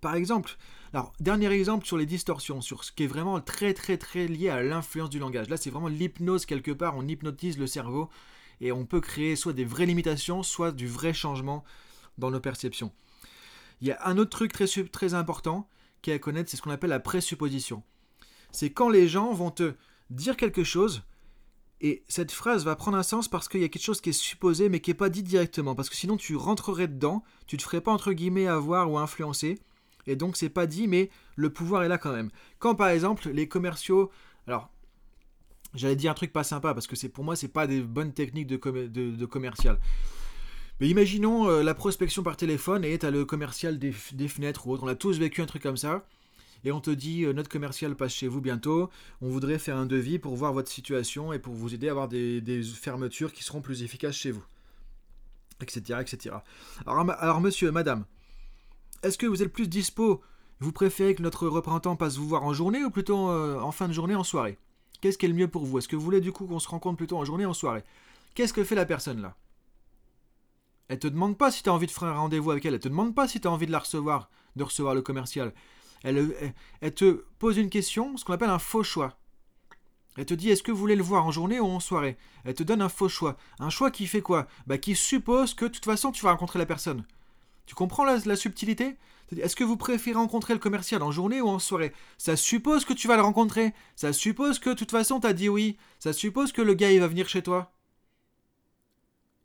Par 0.00 0.14
exemple, 0.14 0.56
alors 0.92 1.12
dernier 1.20 1.50
exemple 1.50 1.86
sur 1.86 1.98
les 1.98 2.06
distorsions, 2.06 2.60
sur 2.60 2.84
ce 2.84 2.92
qui 2.92 3.04
est 3.04 3.08
vraiment 3.08 3.40
très 3.40 3.74
très 3.74 3.96
très 3.96 4.28
lié 4.28 4.48
à 4.48 4.62
l'influence 4.62 5.10
du 5.10 5.18
langage. 5.18 5.48
Là, 5.48 5.56
c'est 5.56 5.70
vraiment 5.70 5.88
l'hypnose 5.88 6.46
quelque 6.46 6.70
part, 6.70 6.96
on 6.96 7.06
hypnotise 7.06 7.58
le 7.58 7.66
cerveau 7.66 8.08
et 8.60 8.72
on 8.72 8.86
peut 8.86 9.00
créer 9.00 9.36
soit 9.36 9.52
des 9.52 9.64
vraies 9.64 9.86
limitations, 9.86 10.42
soit 10.42 10.72
du 10.72 10.86
vrai 10.86 11.12
changement 11.12 11.64
dans 12.16 12.30
nos 12.30 12.40
perceptions. 12.40 12.92
Il 13.80 13.88
y 13.88 13.92
a 13.92 14.06
un 14.06 14.18
autre 14.18 14.30
truc 14.30 14.52
très, 14.52 15.14
important 15.14 15.68
qui 16.02 16.10
est 16.10 16.14
à 16.14 16.18
connaître, 16.18 16.50
c'est 16.50 16.56
ce 16.56 16.62
qu'on 16.62 16.70
appelle 16.70 16.90
la 16.90 17.00
présupposition. 17.00 17.82
C'est 18.50 18.70
quand 18.70 18.88
les 18.88 19.08
gens 19.08 19.32
vont 19.32 19.50
te 19.50 19.74
dire 20.10 20.36
quelque 20.36 20.64
chose, 20.64 21.02
et 21.80 22.02
cette 22.08 22.32
phrase 22.32 22.64
va 22.64 22.74
prendre 22.74 22.96
un 22.96 23.02
sens 23.04 23.28
parce 23.28 23.48
qu'il 23.48 23.60
y 23.60 23.64
a 23.64 23.68
quelque 23.68 23.84
chose 23.84 24.00
qui 24.00 24.10
est 24.10 24.12
supposé 24.12 24.68
mais 24.68 24.80
qui 24.80 24.90
n'est 24.90 24.94
pas 24.94 25.10
dit 25.10 25.22
directement. 25.22 25.76
Parce 25.76 25.88
que 25.88 25.94
sinon 25.94 26.16
tu 26.16 26.34
rentrerais 26.34 26.88
dedans, 26.88 27.22
tu 27.46 27.56
te 27.56 27.62
ferais 27.62 27.80
pas 27.80 27.92
entre 27.92 28.12
guillemets 28.12 28.48
avoir 28.48 28.90
ou 28.90 28.98
influencer. 28.98 29.60
Et 30.08 30.16
donc 30.16 30.36
c'est 30.36 30.48
pas 30.48 30.66
dit 30.66 30.88
mais 30.88 31.10
le 31.36 31.50
pouvoir 31.50 31.84
est 31.84 31.88
là 31.88 31.98
quand 31.98 32.12
même. 32.12 32.30
Quand 32.58 32.74
par 32.74 32.88
exemple 32.88 33.28
les 33.28 33.46
commerciaux... 33.46 34.10
Alors 34.46 34.70
j'allais 35.74 35.96
dire 35.96 36.10
un 36.10 36.14
truc 36.14 36.32
pas 36.32 36.44
sympa 36.44 36.72
parce 36.72 36.86
que 36.86 36.96
c'est 36.96 37.10
pour 37.10 37.24
moi 37.24 37.36
c'est 37.36 37.48
pas 37.48 37.66
des 37.66 37.82
bonnes 37.82 38.14
techniques 38.14 38.46
de, 38.46 39.26
commercial. 39.26 39.78
Mais 40.80 40.88
imaginons 40.88 41.48
euh, 41.48 41.62
la 41.62 41.74
prospection 41.74 42.22
par 42.22 42.36
téléphone 42.36 42.84
et 42.84 42.98
t'as 42.98 43.10
le 43.10 43.26
commercial 43.26 43.78
des, 43.78 43.92
fenêtres 43.92 44.66
ou 44.66 44.72
autre. 44.72 44.82
On 44.84 44.88
a 44.88 44.94
tous 44.94 45.18
vécu 45.18 45.42
un 45.42 45.46
truc 45.46 45.62
comme 45.62 45.76
ça. 45.76 46.06
Et 46.64 46.72
on 46.72 46.80
te 46.80 46.90
dit, 46.90 47.24
euh, 47.24 47.32
notre 47.32 47.48
commercial 47.48 47.94
passe 47.94 48.14
chez 48.14 48.28
vous 48.28 48.40
bientôt. 48.40 48.88
On 49.20 49.28
voudrait 49.28 49.58
faire 49.58 49.76
un 49.76 49.86
devis 49.86 50.18
pour 50.18 50.34
voir 50.34 50.52
votre 50.52 50.70
situation 50.70 51.32
et 51.32 51.38
pour 51.38 51.54
vous 51.54 51.74
aider 51.74 51.88
à 51.88 51.92
avoir 51.92 52.08
des, 52.08 52.62
fermetures 52.62 53.32
qui 53.32 53.44
seront 53.44 53.60
plus 53.60 53.82
efficaces 53.82 54.16
chez 54.16 54.30
vous. 54.30 54.44
Etc. 55.60 56.00
etc. 56.00 56.36
Alors 56.86 57.40
monsieur, 57.40 57.70
madame, 57.72 58.04
est-ce 59.02 59.18
que 59.18 59.26
vous 59.26 59.42
êtes 59.42 59.52
plus 59.52 59.68
dispo? 59.68 60.22
Vous 60.60 60.72
préférez 60.72 61.14
que 61.14 61.22
notre 61.22 61.46
représentant 61.46 61.96
passe 61.96 62.16
vous 62.16 62.28
voir 62.28 62.42
en 62.42 62.52
journée 62.52 62.84
ou 62.84 62.90
plutôt 62.90 63.30
euh, 63.30 63.60
en 63.60 63.70
fin 63.70 63.88
de 63.88 63.92
journée, 63.92 64.14
en 64.14 64.24
soirée? 64.24 64.58
Qu'est-ce 65.00 65.16
qui 65.16 65.26
est 65.26 65.28
le 65.28 65.34
mieux 65.34 65.48
pour 65.48 65.64
vous? 65.64 65.78
Est-ce 65.78 65.86
que 65.86 65.96
vous 65.96 66.02
voulez 66.02 66.20
du 66.20 66.32
coup 66.32 66.46
qu'on 66.46 66.58
se 66.58 66.68
rencontre 66.68 66.96
plutôt 66.96 67.16
en 67.16 67.24
journée 67.24 67.46
ou 67.46 67.50
en 67.50 67.54
soirée? 67.54 67.84
Qu'est-ce 68.34 68.52
que 68.52 68.64
fait 68.64 68.74
la 68.74 68.86
personne 68.86 69.22
là? 69.22 69.36
Elle 70.88 70.98
te 70.98 71.06
demande 71.06 71.36
pas 71.36 71.50
si 71.50 71.62
tu 71.62 71.68
as 71.68 71.72
envie 71.72 71.86
de 71.86 71.92
faire 71.92 72.04
un 72.04 72.18
rendez-vous 72.18 72.50
avec 72.50 72.64
elle. 72.64 72.74
Elle 72.74 72.80
te 72.80 72.88
demande 72.88 73.14
pas 73.14 73.28
si 73.28 73.40
tu 73.40 73.46
as 73.46 73.50
envie 73.50 73.66
de 73.66 73.72
la 73.72 73.78
recevoir, 73.78 74.30
de 74.56 74.64
recevoir 74.64 74.94
le 74.94 75.02
commercial. 75.02 75.52
Elle, 76.02 76.54
elle, 76.80 76.94
te 76.94 77.24
pose 77.38 77.58
une 77.58 77.70
question, 77.70 78.16
ce 78.16 78.24
qu'on 78.24 78.32
appelle 78.32 78.50
un 78.50 78.58
faux 78.58 78.82
choix. 78.82 79.18
Elle 80.16 80.26
te 80.26 80.34
dit 80.34 80.50
est-ce 80.50 80.62
que 80.62 80.72
vous 80.72 80.78
voulez 80.78 80.96
le 80.96 81.02
voir 81.02 81.26
en 81.26 81.30
journée 81.30 81.60
ou 81.60 81.66
en 81.66 81.80
soirée? 81.80 82.16
Elle 82.44 82.54
te 82.54 82.62
donne 82.62 82.82
un 82.82 82.88
faux 82.88 83.08
choix. 83.08 83.36
Un 83.60 83.70
choix 83.70 83.90
qui 83.90 84.06
fait 84.06 84.22
quoi? 84.22 84.48
Bah 84.66 84.78
qui 84.78 84.96
suppose 84.96 85.54
que 85.54 85.66
de 85.66 85.70
toute 85.70 85.84
façon 85.84 86.10
tu 86.10 86.24
vas 86.24 86.32
rencontrer 86.32 86.58
la 86.58 86.66
personne. 86.66 87.04
Tu 87.68 87.74
comprends 87.74 88.04
la, 88.04 88.34
subtilité? 88.34 88.96
Est-ce 89.36 89.54
que 89.54 89.62
vous 89.62 89.76
préférez 89.76 90.16
rencontrer 90.16 90.54
le 90.54 90.58
commercial 90.58 91.02
en 91.02 91.10
journée 91.10 91.42
ou 91.42 91.48
en 91.48 91.58
soirée? 91.58 91.92
Ça 92.16 92.34
suppose 92.34 92.86
que 92.86 92.94
tu 92.94 93.08
vas 93.08 93.16
le 93.16 93.22
rencontrer. 93.22 93.74
Ça 93.94 94.14
suppose 94.14 94.58
que 94.58 94.70
de 94.70 94.74
toute 94.74 94.90
façon 94.90 95.20
tu 95.20 95.26
as 95.26 95.34
dit 95.34 95.50
oui. 95.50 95.76
Ça 95.98 96.14
suppose 96.14 96.50
que 96.50 96.62
le 96.62 96.72
gars 96.72 96.90
il 96.90 97.00
va 97.00 97.08
venir 97.08 97.28
chez 97.28 97.42
toi. 97.42 97.74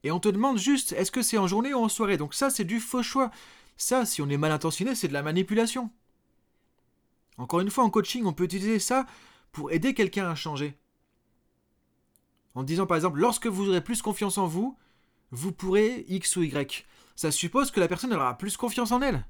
Et 0.04 0.12
on 0.12 0.22
te 0.22 0.30
demande 0.30 0.58
juste, 0.58 0.94
est-ce 0.94 1.12
que 1.12 1.22
c'est 1.22 1.38
en 1.38 1.48
journée 1.48 1.74
ou 1.74 1.80
en 1.80 1.90
soirée? 1.90 2.16
Donc 2.16 2.34
ça, 2.34 2.50
c'est 2.50 2.64
du 2.64 2.80
faux 2.80 3.04
choix. 3.04 3.30
Ça, 3.76 4.06
si 4.06 4.22
on 4.22 4.30
est 4.30 4.38
mal 4.38 4.54
intentionné, 4.54 4.96
c'est 4.96 5.10
de 5.10 5.14
la 5.14 5.22
manipulation. 5.22 5.92
Encore 7.38 7.60
une 7.60 7.72
fois, 7.72 7.84
en 7.84 7.90
coaching, 7.90 8.24
on 8.24 8.32
peut 8.32 8.46
utiliser 8.46 8.80
ça 8.80 9.06
pour 9.52 9.74
aider 9.74 9.94
quelqu'un 9.94 10.30
à 10.30 10.36
changer. 10.36 10.78
En 12.56 12.64
disant 12.64 12.86
par 12.86 12.96
exemple, 12.96 13.20
lorsque 13.20 13.48
vous 13.48 13.68
aurez 13.68 13.84
plus 13.84 14.02
confiance 14.02 14.38
en 14.38 14.48
vous, 14.48 14.78
vous 15.32 15.52
pourrez 15.52 16.06
X 16.08 16.38
ou 16.38 16.44
Y. 16.44 16.86
Ça 17.16 17.32
suppose 17.32 17.72
que 17.72 17.80
la 17.80 17.88
personne 17.88 18.14
aura 18.14 18.38
plus 18.38 18.58
confiance 18.58 18.92
en 18.92 19.02
elle. 19.02 19.26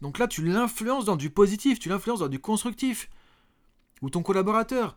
Donc 0.00 0.18
là, 0.18 0.28
tu 0.28 0.44
l'influences 0.44 1.04
dans 1.04 1.16
du 1.16 1.30
positif, 1.30 1.78
tu 1.78 1.88
l'influences 1.88 2.20
dans 2.20 2.28
du 2.28 2.38
constructif. 2.38 3.08
Ou 4.02 4.10
ton 4.10 4.22
collaborateur. 4.22 4.96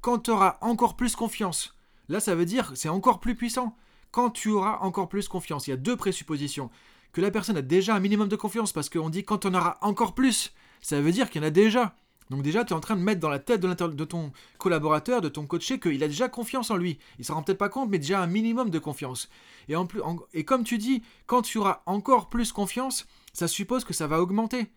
Quand 0.00 0.18
tu 0.18 0.30
auras 0.30 0.58
encore 0.60 0.96
plus 0.96 1.14
confiance, 1.14 1.76
là, 2.08 2.18
ça 2.18 2.34
veut 2.34 2.44
dire 2.44 2.72
c'est 2.74 2.88
encore 2.88 3.20
plus 3.20 3.36
puissant 3.36 3.76
quand 4.10 4.30
tu 4.30 4.50
auras 4.50 4.78
encore 4.80 5.08
plus 5.08 5.28
confiance. 5.28 5.66
Il 5.66 5.70
y 5.70 5.74
a 5.74 5.76
deux 5.76 5.96
présuppositions. 5.96 6.70
Que 7.12 7.20
la 7.20 7.30
personne 7.30 7.56
a 7.56 7.62
déjà 7.62 7.94
un 7.94 8.00
minimum 8.00 8.28
de 8.28 8.36
confiance, 8.36 8.72
parce 8.72 8.88
qu'on 8.88 9.10
dit 9.10 9.24
quand 9.24 9.44
on 9.44 9.54
aura 9.54 9.78
encore 9.80 10.14
plus, 10.14 10.52
ça 10.80 11.00
veut 11.00 11.12
dire 11.12 11.30
qu'il 11.30 11.42
y 11.42 11.44
en 11.44 11.48
a 11.48 11.50
déjà. 11.50 11.94
Donc 12.32 12.40
déjà, 12.40 12.64
tu 12.64 12.72
es 12.72 12.76
en 12.76 12.80
train 12.80 12.96
de 12.96 13.02
mettre 13.02 13.20
dans 13.20 13.28
la 13.28 13.38
tête 13.38 13.60
de, 13.60 14.04
ton 14.04 14.32
collaborateur, 14.56 15.20
de 15.20 15.28
ton 15.28 15.46
coaché, 15.46 15.78
qu'il 15.78 16.02
a 16.02 16.08
déjà 16.08 16.30
confiance 16.30 16.70
en 16.70 16.76
lui. 16.76 16.98
Il 17.18 17.20
ne 17.20 17.24
s'en 17.24 17.34
rend 17.34 17.42
peut-être 17.42 17.58
pas 17.58 17.68
compte, 17.68 17.90
mais 17.90 17.98
déjà 17.98 18.22
un 18.22 18.26
minimum 18.26 18.70
de 18.70 18.78
confiance. 18.78 19.28
Et, 19.68 19.76
en 19.76 19.84
plus, 19.84 20.00
et 20.32 20.42
comme 20.42 20.64
tu 20.64 20.78
dis, 20.78 21.02
quand 21.26 21.42
tu 21.42 21.58
auras 21.58 21.82
encore 21.84 22.30
plus 22.30 22.50
confiance, 22.50 23.06
ça 23.34 23.48
suppose 23.48 23.84
que 23.84 23.92
ça 23.92 24.06
va 24.06 24.22
augmenter. 24.22 24.72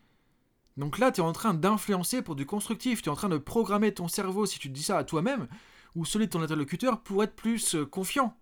Donc 0.76 0.98
là, 0.98 1.10
tu 1.10 1.22
es 1.22 1.24
en 1.24 1.32
train 1.32 1.54
d'influencer 1.54 2.20
pour 2.20 2.34
du 2.34 2.44
constructif, 2.44 3.00
tu 3.00 3.08
es 3.08 3.12
en 3.12 3.16
train 3.16 3.30
de 3.30 3.38
programmer 3.38 3.94
ton 3.94 4.06
cerveau, 4.06 4.44
si 4.44 4.58
tu 4.58 4.68
dis 4.68 4.82
ça 4.82 4.98
à 4.98 5.04
toi-même, 5.04 5.48
ou 5.94 6.04
celui 6.04 6.26
de 6.26 6.32
ton 6.32 6.42
interlocuteur, 6.42 7.00
pour 7.00 7.24
être 7.24 7.34
plus 7.34 7.74
euh, 7.74 7.86
confiant. 7.86 8.36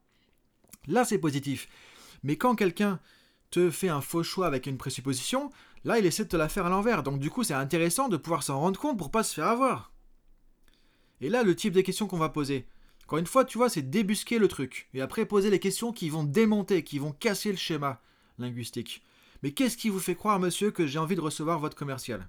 Là, 0.88 1.04
c'est 1.04 1.18
positif. 1.18 1.68
Mais 2.24 2.34
quand 2.34 2.56
quelqu'un 2.56 2.98
te 3.52 3.70
fait 3.70 3.90
un 3.90 4.00
faux 4.00 4.24
choix 4.24 4.48
avec 4.48 4.66
une 4.66 4.76
présupposition, 4.76 5.52
là, 5.84 5.98
il 5.98 6.06
essaie 6.06 6.24
de 6.24 6.28
te 6.28 6.36
la 6.36 6.48
faire 6.48 6.66
à 6.66 6.70
l'envers. 6.70 7.02
Donc, 7.02 7.18
du 7.18 7.30
coup, 7.30 7.44
c'est 7.44 7.54
intéressant 7.54 8.08
de 8.08 8.16
pouvoir 8.16 8.42
s'en 8.42 8.58
rendre 8.58 8.78
compte 8.78 8.98
pour 8.98 9.10
pas 9.10 9.22
se 9.22 9.34
faire 9.34 9.48
avoir. 9.48 9.92
Et 11.20 11.28
là, 11.28 11.42
le 11.42 11.54
type 11.54 11.72
de 11.72 11.80
questions 11.80 12.06
qu'on 12.06 12.18
va 12.18 12.28
poser. 12.28 12.66
Encore 13.04 13.18
une 13.18 13.26
fois, 13.26 13.44
tu 13.44 13.58
vois, 13.58 13.68
c'est 13.68 13.82
débusquer 13.82 14.38
le 14.38 14.48
truc. 14.48 14.88
Et 14.94 15.00
après, 15.00 15.26
poser 15.26 15.50
les 15.50 15.58
questions 15.58 15.92
qui 15.92 16.08
vont 16.08 16.24
démonter, 16.24 16.84
qui 16.84 16.98
vont 16.98 17.12
casser 17.12 17.50
le 17.50 17.58
schéma 17.58 18.00
linguistique. 18.38 19.02
Mais 19.42 19.52
qu'est-ce 19.52 19.76
qui 19.76 19.90
vous 19.90 20.00
fait 20.00 20.14
croire, 20.14 20.40
monsieur, 20.40 20.70
que 20.70 20.86
j'ai 20.86 20.98
envie 20.98 21.16
de 21.16 21.20
recevoir 21.20 21.58
votre 21.58 21.76
commercial? 21.76 22.28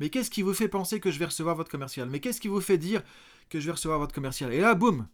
Mais 0.00 0.10
qu'est-ce 0.10 0.30
qui 0.30 0.42
vous 0.42 0.54
fait 0.54 0.68
penser 0.68 1.00
que 1.00 1.10
je 1.10 1.18
vais 1.18 1.26
recevoir 1.26 1.54
votre 1.54 1.70
commercial? 1.70 2.08
Mais 2.08 2.20
qu'est-ce 2.20 2.40
qui 2.40 2.48
vous 2.48 2.60
fait 2.60 2.78
dire 2.78 3.02
que 3.48 3.60
je 3.60 3.66
vais 3.66 3.72
recevoir 3.72 3.98
votre 3.98 4.14
commercial? 4.14 4.52
Et 4.52 4.60
là, 4.60 4.74
boum 4.74 5.06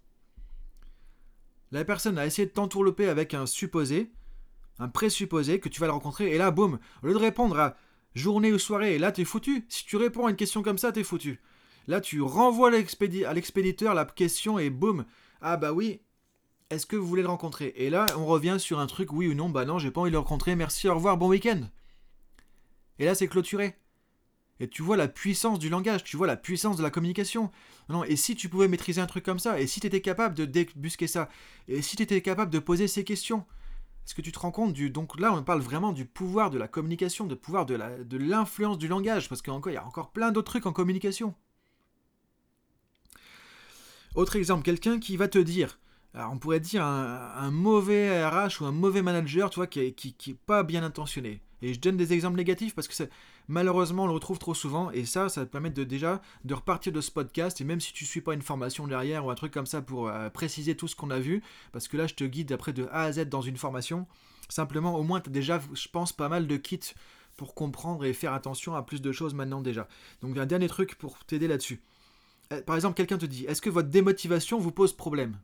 la 1.72 1.84
personne 1.84 2.18
a 2.18 2.26
essayé 2.26 2.46
de 2.46 2.52
t'entourlouper 2.52 3.08
avec 3.08 3.32
un 3.32 3.46
supposé, 3.46 4.10
un 4.80 4.88
présupposé, 4.88 5.60
que 5.60 5.68
tu 5.68 5.80
vas 5.80 5.86
le 5.86 5.92
rencontrer, 5.92 6.34
et 6.34 6.38
là, 6.38 6.50
boum, 6.50 6.80
au 7.02 7.06
lieu 7.06 7.12
de 7.12 7.18
répondre 7.18 7.58
à 7.60 7.76
journée 8.14 8.52
ou 8.52 8.58
soirée, 8.58 8.98
là, 8.98 9.12
t'es 9.12 9.24
foutu. 9.24 9.64
Si 9.68 9.84
tu 9.84 9.96
réponds 9.96 10.26
à 10.26 10.30
une 10.30 10.36
question 10.36 10.62
comme 10.62 10.78
ça, 10.78 10.90
t'es 10.90 11.04
foutu. 11.04 11.40
Là, 11.86 12.00
tu 12.00 12.20
renvoies 12.22 12.68
à 12.68 13.32
l'expéditeur 13.34 13.94
la 13.94 14.04
question, 14.04 14.58
et 14.58 14.70
boum, 14.70 15.04
ah 15.40 15.56
bah 15.56 15.72
oui, 15.72 16.00
est-ce 16.70 16.86
que 16.86 16.96
vous 16.96 17.06
voulez 17.06 17.22
le 17.22 17.28
rencontrer? 17.28 17.72
Et 17.76 17.90
là, 17.90 18.06
on 18.16 18.26
revient 18.26 18.56
sur 18.58 18.78
un 18.80 18.86
truc, 18.86 19.12
oui 19.12 19.28
ou 19.28 19.34
non, 19.34 19.50
bah 19.50 19.64
non, 19.64 19.78
j'ai 19.78 19.90
pas 19.90 20.00
envie 20.00 20.10
de 20.10 20.14
le 20.14 20.18
rencontrer, 20.18 20.56
merci, 20.56 20.88
au 20.88 20.94
revoir, 20.94 21.16
bon 21.16 21.28
week-end. 21.28 21.60
Et 22.98 23.04
là, 23.04 23.14
c'est 23.14 23.28
clôturé. 23.28 23.76
Et 24.60 24.68
tu 24.68 24.82
vois 24.82 24.98
la 24.98 25.08
puissance 25.08 25.58
du 25.58 25.70
langage, 25.70 26.04
tu 26.04 26.18
vois 26.18 26.26
la 26.26 26.36
puissance 26.36 26.76
de 26.76 26.82
la 26.82 26.90
communication. 26.90 27.50
Non, 27.88 28.04
et 28.04 28.14
si 28.14 28.34
tu 28.34 28.50
pouvais 28.50 28.68
maîtriser 28.68 29.00
un 29.00 29.06
truc 29.06 29.24
comme 29.24 29.38
ça, 29.38 29.58
et 29.58 29.66
si 29.66 29.80
tu 29.80 29.86
étais 29.86 30.02
capable 30.02 30.34
de 30.34 30.44
débusquer 30.44 31.06
ça, 31.06 31.30
et 31.66 31.80
si 31.80 31.96
tu 31.96 32.02
étais 32.02 32.20
capable 32.20 32.52
de 32.52 32.58
poser 32.58 32.86
ces 32.86 33.02
questions, 33.02 33.46
est-ce 34.10 34.14
que 34.16 34.22
tu 34.22 34.32
te 34.32 34.40
rends 34.40 34.50
compte 34.50 34.72
du... 34.72 34.90
Donc 34.90 35.20
là, 35.20 35.32
on 35.32 35.44
parle 35.44 35.60
vraiment 35.60 35.92
du 35.92 36.04
pouvoir 36.04 36.50
de 36.50 36.58
la 36.58 36.66
communication, 36.66 37.26
du 37.26 37.36
pouvoir 37.36 37.64
de 37.64 37.76
l'influence 38.16 38.76
de 38.76 38.80
du 38.80 38.88
langage, 38.88 39.28
parce 39.28 39.40
qu'il 39.40 39.52
y 39.52 39.76
a 39.76 39.86
encore 39.86 40.10
plein 40.10 40.32
d'autres 40.32 40.50
trucs 40.50 40.66
en 40.66 40.72
communication. 40.72 41.32
Autre 44.16 44.34
exemple, 44.34 44.64
quelqu'un 44.64 44.98
qui 44.98 45.16
va 45.16 45.28
te 45.28 45.38
dire, 45.38 45.78
alors 46.12 46.32
on 46.32 46.40
pourrait 46.40 46.58
dire 46.58 46.82
un, 46.82 47.52
mauvais 47.52 48.26
RH 48.26 48.60
ou 48.60 48.64
un 48.64 48.72
mauvais 48.72 49.02
manager, 49.02 49.48
tu 49.48 49.60
vois, 49.60 49.68
qui 49.68 49.94
n'est 50.26 50.34
pas 50.34 50.64
bien 50.64 50.82
intentionné. 50.82 51.40
Et 51.62 51.74
je 51.74 51.80
donne 51.80 51.96
des 51.96 52.12
exemples 52.12 52.36
négatifs 52.36 52.74
parce 52.74 52.88
que 52.88 52.94
malheureusement 53.48 54.04
on 54.04 54.06
le 54.06 54.12
retrouve 54.12 54.38
trop 54.38 54.54
souvent. 54.54 54.90
Et 54.90 55.04
ça, 55.04 55.28
ça 55.28 55.42
va 55.42 55.46
te 55.46 55.52
permettre 55.52 55.74
de 55.74 55.84
déjà 55.84 56.20
de 56.44 56.54
repartir 56.54 56.92
de 56.92 57.00
ce 57.00 57.10
podcast. 57.10 57.60
Et 57.60 57.64
même 57.64 57.80
si 57.80 57.92
tu 57.92 58.04
ne 58.04 58.08
suis 58.08 58.20
pas 58.20 58.34
une 58.34 58.42
formation 58.42 58.86
derrière 58.86 59.26
ou 59.26 59.30
un 59.30 59.34
truc 59.34 59.52
comme 59.52 59.66
ça 59.66 59.82
pour 59.82 60.08
euh, 60.08 60.30
préciser 60.30 60.76
tout 60.76 60.88
ce 60.88 60.96
qu'on 60.96 61.10
a 61.10 61.18
vu, 61.18 61.42
parce 61.72 61.88
que 61.88 61.96
là 61.96 62.06
je 62.06 62.14
te 62.14 62.24
guide 62.24 62.52
après 62.52 62.72
de 62.72 62.86
A 62.90 63.02
à 63.02 63.12
Z 63.12 63.26
dans 63.26 63.42
une 63.42 63.56
formation, 63.56 64.06
simplement 64.48 64.96
au 64.96 65.02
moins 65.02 65.20
tu 65.20 65.28
as 65.28 65.32
déjà, 65.32 65.60
je 65.74 65.88
pense, 65.88 66.12
pas 66.12 66.28
mal 66.28 66.46
de 66.46 66.56
kits 66.56 66.94
pour 67.36 67.54
comprendre 67.54 68.04
et 68.04 68.12
faire 68.12 68.34
attention 68.34 68.74
à 68.74 68.82
plus 68.82 69.00
de 69.00 69.12
choses 69.12 69.34
maintenant 69.34 69.60
déjà. 69.60 69.88
Donc 70.20 70.36
un 70.36 70.46
dernier 70.46 70.68
truc 70.68 70.96
pour 70.96 71.18
t'aider 71.24 71.48
là-dessus. 71.48 71.80
Euh, 72.52 72.62
par 72.62 72.76
exemple, 72.76 72.96
quelqu'un 72.96 73.18
te 73.18 73.26
dit, 73.26 73.44
est-ce 73.46 73.62
que 73.62 73.70
votre 73.70 73.88
démotivation 73.88 74.58
vous 74.58 74.72
pose 74.72 74.92
problème? 74.92 75.38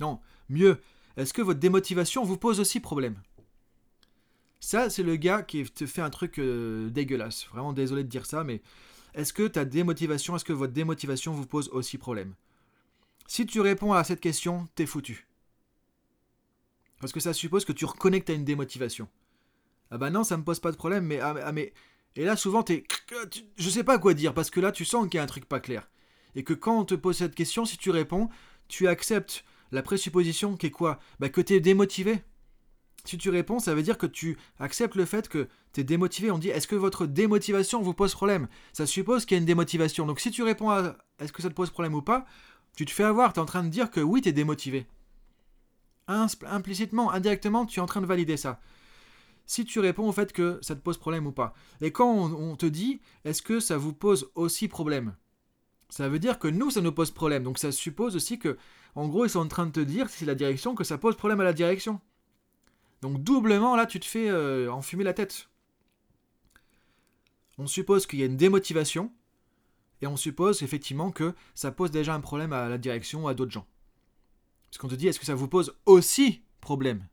Non, 0.00 0.20
mieux, 0.48 0.80
est-ce 1.16 1.32
que 1.32 1.42
votre 1.42 1.60
démotivation 1.60 2.24
vous 2.24 2.36
pose 2.36 2.60
aussi 2.60 2.80
problème? 2.80 3.16
Ça, 4.60 4.90
c'est 4.90 5.02
le 5.02 5.16
gars 5.16 5.42
qui 5.42 5.64
te 5.64 5.86
fait 5.86 6.02
un 6.02 6.10
truc 6.10 6.38
euh, 6.38 6.90
dégueulasse. 6.90 7.46
Vraiment 7.46 7.72
désolé 7.72 8.02
de 8.02 8.08
dire 8.08 8.26
ça, 8.26 8.44
mais 8.44 8.60
est-ce 9.14 9.32
que 9.32 9.46
ta 9.46 9.64
démotivation, 9.64 10.36
est-ce 10.36 10.44
que 10.44 10.52
votre 10.52 10.72
démotivation 10.72 11.32
vous 11.32 11.46
pose 11.46 11.68
aussi 11.70 11.98
problème? 11.98 12.34
Si 13.26 13.46
tu 13.46 13.60
réponds 13.60 13.92
à 13.92 14.04
cette 14.04 14.20
question, 14.20 14.68
t'es 14.74 14.86
foutu. 14.86 15.26
Parce 17.00 17.12
que 17.12 17.20
ça 17.20 17.32
suppose 17.32 17.64
que 17.64 17.72
tu 17.72 17.86
tu 17.86 18.32
as 18.32 18.34
une 18.34 18.44
démotivation. 18.44 19.08
Ah 19.90 19.98
bah 19.98 20.10
non, 20.10 20.24
ça 20.24 20.36
me 20.36 20.44
pose 20.44 20.60
pas 20.60 20.72
de 20.72 20.76
problème, 20.76 21.04
mais, 21.04 21.20
ah, 21.20 21.34
ah 21.44 21.52
mais 21.52 21.72
et 22.16 22.24
là 22.24 22.36
souvent 22.36 22.62
t'es, 22.62 22.84
je 23.56 23.70
sais 23.70 23.84
pas 23.84 23.98
quoi 23.98 24.12
dire 24.12 24.34
parce 24.34 24.50
que 24.50 24.60
là 24.60 24.72
tu 24.72 24.84
sens 24.84 25.08
qu'il 25.08 25.18
y 25.18 25.20
a 25.20 25.22
un 25.22 25.26
truc 25.26 25.44
pas 25.44 25.60
clair 25.60 25.88
et 26.34 26.42
que 26.42 26.52
quand 26.52 26.78
on 26.78 26.84
te 26.84 26.94
pose 26.94 27.16
cette 27.16 27.34
question, 27.34 27.64
si 27.64 27.78
tu 27.78 27.90
réponds, 27.90 28.28
tu 28.68 28.88
acceptes 28.88 29.44
la 29.72 29.82
présupposition 29.82 30.56
qui 30.56 30.66
est 30.66 30.70
quoi? 30.70 30.98
Bah 31.20 31.28
que 31.28 31.40
es 31.52 31.60
démotivé? 31.60 32.22
Si 33.08 33.16
tu 33.16 33.30
réponds, 33.30 33.58
ça 33.58 33.74
veut 33.74 33.82
dire 33.82 33.96
que 33.96 34.04
tu 34.04 34.36
acceptes 34.58 34.94
le 34.94 35.06
fait 35.06 35.30
que 35.30 35.48
tu 35.72 35.80
es 35.80 35.84
démotivé. 35.84 36.30
On 36.30 36.36
dit 36.36 36.50
est-ce 36.50 36.66
que 36.66 36.76
votre 36.76 37.06
démotivation 37.06 37.80
vous 37.80 37.94
pose 37.94 38.12
problème? 38.12 38.48
Ça 38.74 38.84
suppose 38.84 39.24
qu'il 39.24 39.34
y 39.34 39.38
a 39.38 39.40
une 39.40 39.46
démotivation. 39.46 40.04
Donc 40.04 40.20
si 40.20 40.30
tu 40.30 40.42
réponds 40.42 40.68
à 40.68 40.94
est-ce 41.18 41.32
que 41.32 41.40
ça 41.40 41.48
te 41.48 41.54
pose 41.54 41.70
problème 41.70 41.94
ou 41.94 42.02
pas, 42.02 42.26
tu 42.76 42.84
te 42.84 42.90
fais 42.90 43.04
avoir, 43.04 43.32
tu 43.32 43.38
es 43.38 43.42
en 43.42 43.46
train 43.46 43.64
de 43.64 43.70
dire 43.70 43.90
que 43.90 44.00
oui, 44.00 44.20
tu 44.20 44.28
es 44.28 44.32
démotivé. 44.32 44.86
Implicitement, 46.06 47.10
indirectement, 47.10 47.64
tu 47.64 47.80
es 47.80 47.82
en 47.82 47.86
train 47.86 48.02
de 48.02 48.06
valider 48.06 48.36
ça. 48.36 48.60
Si 49.46 49.64
tu 49.64 49.80
réponds 49.80 50.06
au 50.06 50.12
fait 50.12 50.30
que 50.34 50.58
ça 50.60 50.74
te 50.74 50.82
pose 50.82 50.98
problème 50.98 51.26
ou 51.26 51.32
pas. 51.32 51.54
Et 51.80 51.92
quand 51.92 52.12
on, 52.12 52.56
te 52.56 52.66
dit 52.66 53.00
est-ce 53.24 53.40
que 53.40 53.58
ça 53.58 53.78
vous 53.78 53.94
pose 53.94 54.30
aussi 54.34 54.68
problème? 54.68 55.16
Ça 55.88 56.10
veut 56.10 56.18
dire 56.18 56.38
que 56.38 56.48
nous, 56.48 56.70
ça 56.70 56.82
nous 56.82 56.92
pose 56.92 57.10
problème. 57.10 57.42
Donc 57.42 57.56
ça 57.56 57.72
suppose 57.72 58.16
aussi 58.16 58.38
que, 58.38 58.58
en 58.94 59.08
gros, 59.08 59.24
ils 59.24 59.30
sont 59.30 59.40
en 59.40 59.48
train 59.48 59.64
de 59.64 59.72
te 59.72 59.80
dire, 59.80 60.10
si 60.10 60.18
c'est 60.18 60.26
la 60.26 60.34
direction, 60.34 60.74
que 60.74 60.84
ça 60.84 60.98
pose 60.98 61.16
problème 61.16 61.40
à 61.40 61.44
la 61.44 61.54
direction. 61.54 62.02
Donc 63.02 63.22
doublement, 63.22 63.76
là, 63.76 63.86
tu 63.86 64.00
te 64.00 64.06
fais 64.06 64.28
euh, 64.28 64.70
enfumer 64.72 65.04
la 65.04 65.14
tête. 65.14 65.48
On 67.58 67.66
suppose 67.66 68.06
qu'il 68.06 68.18
y 68.18 68.22
a 68.22 68.26
une 68.26 68.36
démotivation, 68.36 69.12
et 70.00 70.06
on 70.06 70.16
suppose 70.16 70.62
effectivement 70.62 71.10
que 71.10 71.34
ça 71.54 71.72
pose 71.72 71.90
déjà 71.90 72.14
un 72.14 72.20
problème 72.20 72.52
à 72.52 72.68
la 72.68 72.78
direction 72.78 73.24
ou 73.24 73.28
à 73.28 73.34
d'autres 73.34 73.50
gens. 73.50 73.66
Parce 74.70 74.78
qu'on 74.78 74.88
te 74.88 74.94
dit, 74.94 75.08
est-ce 75.08 75.18
que 75.18 75.26
ça 75.26 75.34
vous 75.34 75.48
pose 75.48 75.76
aussi 75.86 76.42
problème? 76.60 77.06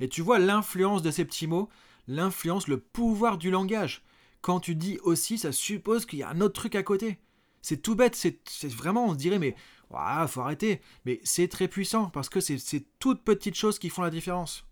Et 0.00 0.08
tu 0.08 0.22
vois 0.22 0.38
l'influence 0.38 1.02
de 1.02 1.10
ces 1.10 1.24
petits 1.24 1.46
mots, 1.46 1.68
l'influence, 2.06 2.68
le 2.68 2.78
pouvoir 2.78 3.38
du 3.38 3.50
langage. 3.50 4.02
Quand 4.40 4.60
tu 4.60 4.74
dis 4.74 4.98
aussi, 5.02 5.38
ça 5.38 5.52
suppose 5.52 6.04
qu'il 6.04 6.18
y 6.18 6.22
a 6.22 6.28
un 6.28 6.40
autre 6.40 6.60
truc 6.60 6.74
à 6.74 6.82
côté. 6.82 7.18
C'est 7.64 7.78
tout 7.78 7.94
bête, 7.94 8.14
c'est 8.14 8.68
vraiment, 8.68 9.06
on 9.06 9.12
se 9.14 9.18
dirait, 9.18 9.38
mais 9.38 9.56
il 9.90 10.28
faut 10.28 10.42
arrêter. 10.42 10.82
Mais 11.06 11.18
c'est 11.24 11.48
très 11.48 11.66
puissant 11.66 12.10
parce 12.10 12.28
que 12.28 12.38
c'est 12.38 12.84
toutes 12.98 13.24
petites 13.24 13.54
choses 13.54 13.78
qui 13.78 13.88
font 13.88 14.02
la 14.02 14.10
différence. 14.10 14.66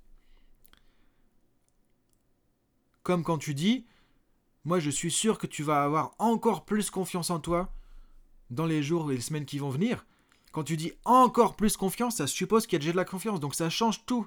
Comme 3.03 3.24
quand 3.24 3.38
tu 3.38 3.55
dis, 3.55 3.86
moi 4.66 4.78
je 4.78 4.90
suis 4.90 5.11
sûr 5.11 5.38
que 5.38 5.47
tu 5.47 5.62
vas 5.62 5.84
avoir 5.84 6.14
encore 6.18 6.66
plus 6.66 6.90
confiance 6.90 7.30
en 7.30 7.40
toi 7.40 7.72
dans 8.51 8.66
les 8.66 8.82
jours 8.82 9.11
et 9.11 9.14
les 9.14 9.22
semaines 9.22 9.47
qui 9.47 9.59
vont 9.59 9.70
venir. 9.70 10.05
Quand 10.53 10.62
tu 10.62 10.76
dis 10.76 10.93
encore 11.07 11.57
plus 11.57 11.78
confiance, 11.78 12.16
ça 12.16 12.26
suppose 12.26 12.66
qu'il 12.66 12.74
y 12.74 12.76
a 12.76 12.80
déjà 12.80 12.93
de 12.93 12.99
la 12.99 13.07
confiance. 13.07 13.40
Donc 13.40 13.55
ça 13.55 13.70
change 13.70 14.05
tout. 14.05 14.26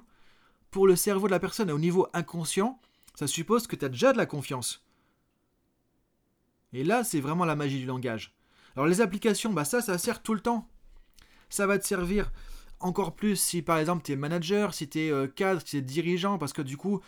Pour 0.72 0.88
le 0.88 0.96
cerveau 0.96 1.28
de 1.28 1.32
la 1.32 1.38
personne, 1.38 1.70
au 1.70 1.78
niveau 1.78 2.08
inconscient, 2.14 2.80
ça 3.14 3.28
suppose 3.28 3.68
que 3.68 3.76
tu 3.76 3.84
as 3.84 3.90
déjà 3.90 4.12
de 4.12 4.18
la 4.18 4.26
confiance. 4.26 4.84
Et 6.72 6.82
là, 6.82 7.04
c'est 7.04 7.20
vraiment 7.20 7.44
la 7.44 7.54
magie 7.54 7.78
du 7.78 7.86
langage. 7.86 8.35
Alors 8.76 8.86
les 8.86 9.00
applications, 9.00 9.52
bah 9.52 9.64
ça, 9.64 9.80
ça 9.80 9.98
sert 9.98 10.22
tout 10.22 10.34
le 10.34 10.40
temps. 10.40 10.68
Ça 11.48 11.66
va 11.66 11.78
te 11.78 11.86
servir 11.86 12.30
encore 12.78 13.16
plus 13.16 13.36
si 13.36 13.62
par 13.62 13.78
exemple 13.78 14.02
tu 14.04 14.12
es 14.12 14.16
manager, 14.16 14.74
si 14.74 14.88
tu 14.88 15.00
es 15.00 15.10
euh, 15.10 15.26
cadre, 15.26 15.60
si 15.60 15.66
tu 15.66 15.76
es 15.78 15.80
dirigeant, 15.80 16.38
parce 16.38 16.52
que 16.52 16.62
du 16.62 16.76
coup, 16.76 17.00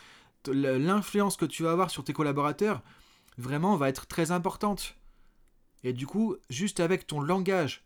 l'influence 0.47 1.37
que 1.37 1.45
tu 1.45 1.62
vas 1.62 1.73
avoir 1.73 1.91
sur 1.91 2.05
tes 2.05 2.12
collaborateurs, 2.12 2.83
vraiment, 3.37 3.77
va 3.77 3.89
être 3.89 4.07
très 4.07 4.31
importante. 4.31 4.97
Et 5.85 5.93
du 5.93 6.07
coup, 6.07 6.37
juste 6.51 6.81
avec 6.81 7.07
ton 7.07 7.21
langage, 7.21 7.85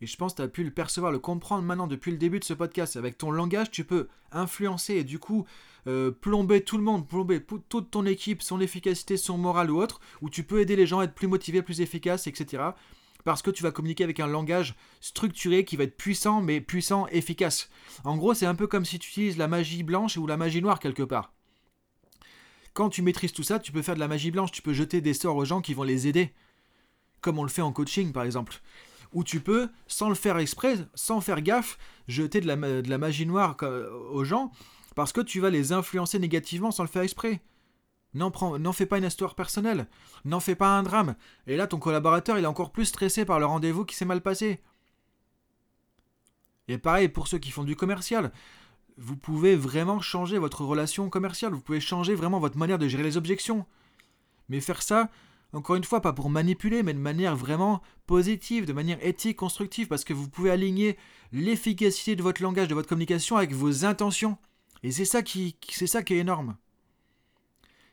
et 0.00 0.06
je 0.06 0.16
pense 0.16 0.32
que 0.32 0.36
tu 0.36 0.42
as 0.42 0.48
pu 0.48 0.64
le 0.64 0.70
percevoir, 0.70 1.12
le 1.12 1.18
comprendre 1.18 1.62
maintenant 1.62 1.86
depuis 1.86 2.10
le 2.10 2.16
début 2.16 2.38
de 2.38 2.44
ce 2.44 2.54
podcast, 2.54 2.96
avec 2.96 3.18
ton 3.18 3.30
langage, 3.30 3.70
tu 3.70 3.84
peux 3.84 4.08
influencer 4.32 4.94
et 4.94 5.04
du 5.04 5.18
coup 5.18 5.44
euh, 5.86 6.10
plomber 6.10 6.62
tout 6.62 6.78
le 6.78 6.82
monde, 6.82 7.06
plomber 7.06 7.44
toute 7.68 7.90
ton 7.90 8.06
équipe, 8.06 8.42
son 8.42 8.60
efficacité, 8.60 9.16
son 9.16 9.36
moral 9.36 9.70
ou 9.70 9.80
autre, 9.80 10.00
où 10.22 10.30
tu 10.30 10.42
peux 10.42 10.60
aider 10.60 10.76
les 10.76 10.86
gens 10.86 11.00
à 11.00 11.04
être 11.04 11.14
plus 11.14 11.26
motivés, 11.26 11.62
plus 11.62 11.82
efficaces, 11.82 12.26
etc. 12.26 12.62
Parce 13.24 13.42
que 13.42 13.50
tu 13.50 13.62
vas 13.62 13.70
communiquer 13.70 14.04
avec 14.04 14.20
un 14.20 14.26
langage 14.26 14.74
structuré 15.00 15.66
qui 15.66 15.76
va 15.76 15.84
être 15.84 15.96
puissant, 15.96 16.40
mais 16.40 16.62
puissant, 16.62 17.06
efficace. 17.08 17.68
En 18.04 18.16
gros, 18.16 18.32
c'est 18.32 18.46
un 18.46 18.54
peu 18.54 18.66
comme 18.66 18.86
si 18.86 18.98
tu 18.98 19.10
utilises 19.10 19.36
la 19.36 19.48
magie 19.48 19.82
blanche 19.82 20.16
ou 20.16 20.26
la 20.26 20.38
magie 20.38 20.62
noire 20.62 20.80
quelque 20.80 21.02
part. 21.02 21.34
Quand 22.72 22.88
tu 22.88 23.02
maîtrises 23.02 23.32
tout 23.32 23.42
ça, 23.42 23.58
tu 23.58 23.72
peux 23.72 23.82
faire 23.82 23.96
de 23.96 24.00
la 24.00 24.08
magie 24.08 24.30
blanche, 24.30 24.52
tu 24.52 24.62
peux 24.62 24.72
jeter 24.72 25.02
des 25.02 25.12
sorts 25.12 25.36
aux 25.36 25.44
gens 25.44 25.60
qui 25.60 25.74
vont 25.74 25.82
les 25.82 26.06
aider. 26.06 26.32
Comme 27.20 27.38
on 27.38 27.42
le 27.42 27.50
fait 27.50 27.62
en 27.62 27.72
coaching 27.72 28.12
par 28.12 28.22
exemple. 28.22 28.62
Ou 29.12 29.24
tu 29.24 29.40
peux, 29.40 29.68
sans 29.86 30.08
le 30.08 30.14
faire 30.14 30.38
exprès, 30.38 30.76
sans 30.94 31.20
faire 31.20 31.42
gaffe, 31.42 31.78
jeter 32.06 32.40
de 32.40 32.46
la, 32.46 32.98
magie 32.98 33.26
noire 33.26 33.56
aux 34.12 34.24
gens 34.24 34.52
parce 34.94 35.12
que 35.12 35.20
tu 35.20 35.40
vas 35.40 35.50
les 35.50 35.72
influencer 35.72 36.18
négativement 36.18 36.70
sans 36.70 36.82
le 36.82 36.88
faire 36.88 37.02
exprès. 37.02 37.40
N'en, 38.12 38.72
fais 38.72 38.86
pas 38.86 38.98
une 38.98 39.04
histoire 39.04 39.36
personnelle, 39.36 39.86
n'en 40.24 40.40
fais 40.40 40.56
pas 40.56 40.76
un 40.76 40.82
drame. 40.82 41.14
Et 41.46 41.56
là, 41.56 41.66
ton 41.68 41.78
collaborateur, 41.78 42.38
il 42.38 42.44
est 42.44 42.48
encore 42.48 42.72
plus 42.72 42.86
stressé 42.86 43.24
par 43.24 43.38
le 43.38 43.46
rendez-vous 43.46 43.84
qui 43.84 43.94
s'est 43.94 44.04
mal 44.04 44.20
passé. 44.20 44.60
Et 46.66 46.78
pareil 46.78 47.08
pour 47.08 47.28
ceux 47.28 47.38
qui 47.38 47.50
font 47.50 47.64
du 47.64 47.76
commercial. 47.76 48.32
Vous 48.96 49.16
pouvez 49.16 49.56
vraiment 49.56 50.00
changer 50.00 50.38
votre 50.38 50.64
relation 50.64 51.08
commerciale, 51.08 51.52
vous 51.52 51.60
pouvez 51.60 51.80
changer 51.80 52.14
vraiment 52.14 52.40
votre 52.40 52.58
manière 52.58 52.78
de 52.78 52.88
gérer 52.88 53.04
les 53.04 53.16
objections. 53.16 53.64
Mais 54.48 54.60
faire 54.60 54.82
ça, 54.82 55.08
encore 55.52 55.76
une 55.76 55.84
fois, 55.84 56.00
pas 56.00 56.12
pour 56.12 56.30
manipuler, 56.30 56.82
mais 56.82 56.94
de 56.94 56.98
manière 56.98 57.34
vraiment 57.34 57.82
positive, 58.06 58.66
de 58.66 58.72
manière 58.72 59.04
éthique, 59.04 59.36
constructive, 59.36 59.88
parce 59.88 60.04
que 60.04 60.12
vous 60.12 60.28
pouvez 60.28 60.50
aligner 60.50 60.96
l'efficacité 61.32 62.14
de 62.14 62.22
votre 62.22 62.42
langage, 62.42 62.68
de 62.68 62.74
votre 62.74 62.88
communication 62.88 63.36
avec 63.36 63.52
vos 63.52 63.84
intentions. 63.84 64.38
Et 64.82 64.92
c'est 64.92 65.04
ça 65.04 65.22
qui, 65.22 65.56
est 65.68 66.10
énorme. 66.10 66.56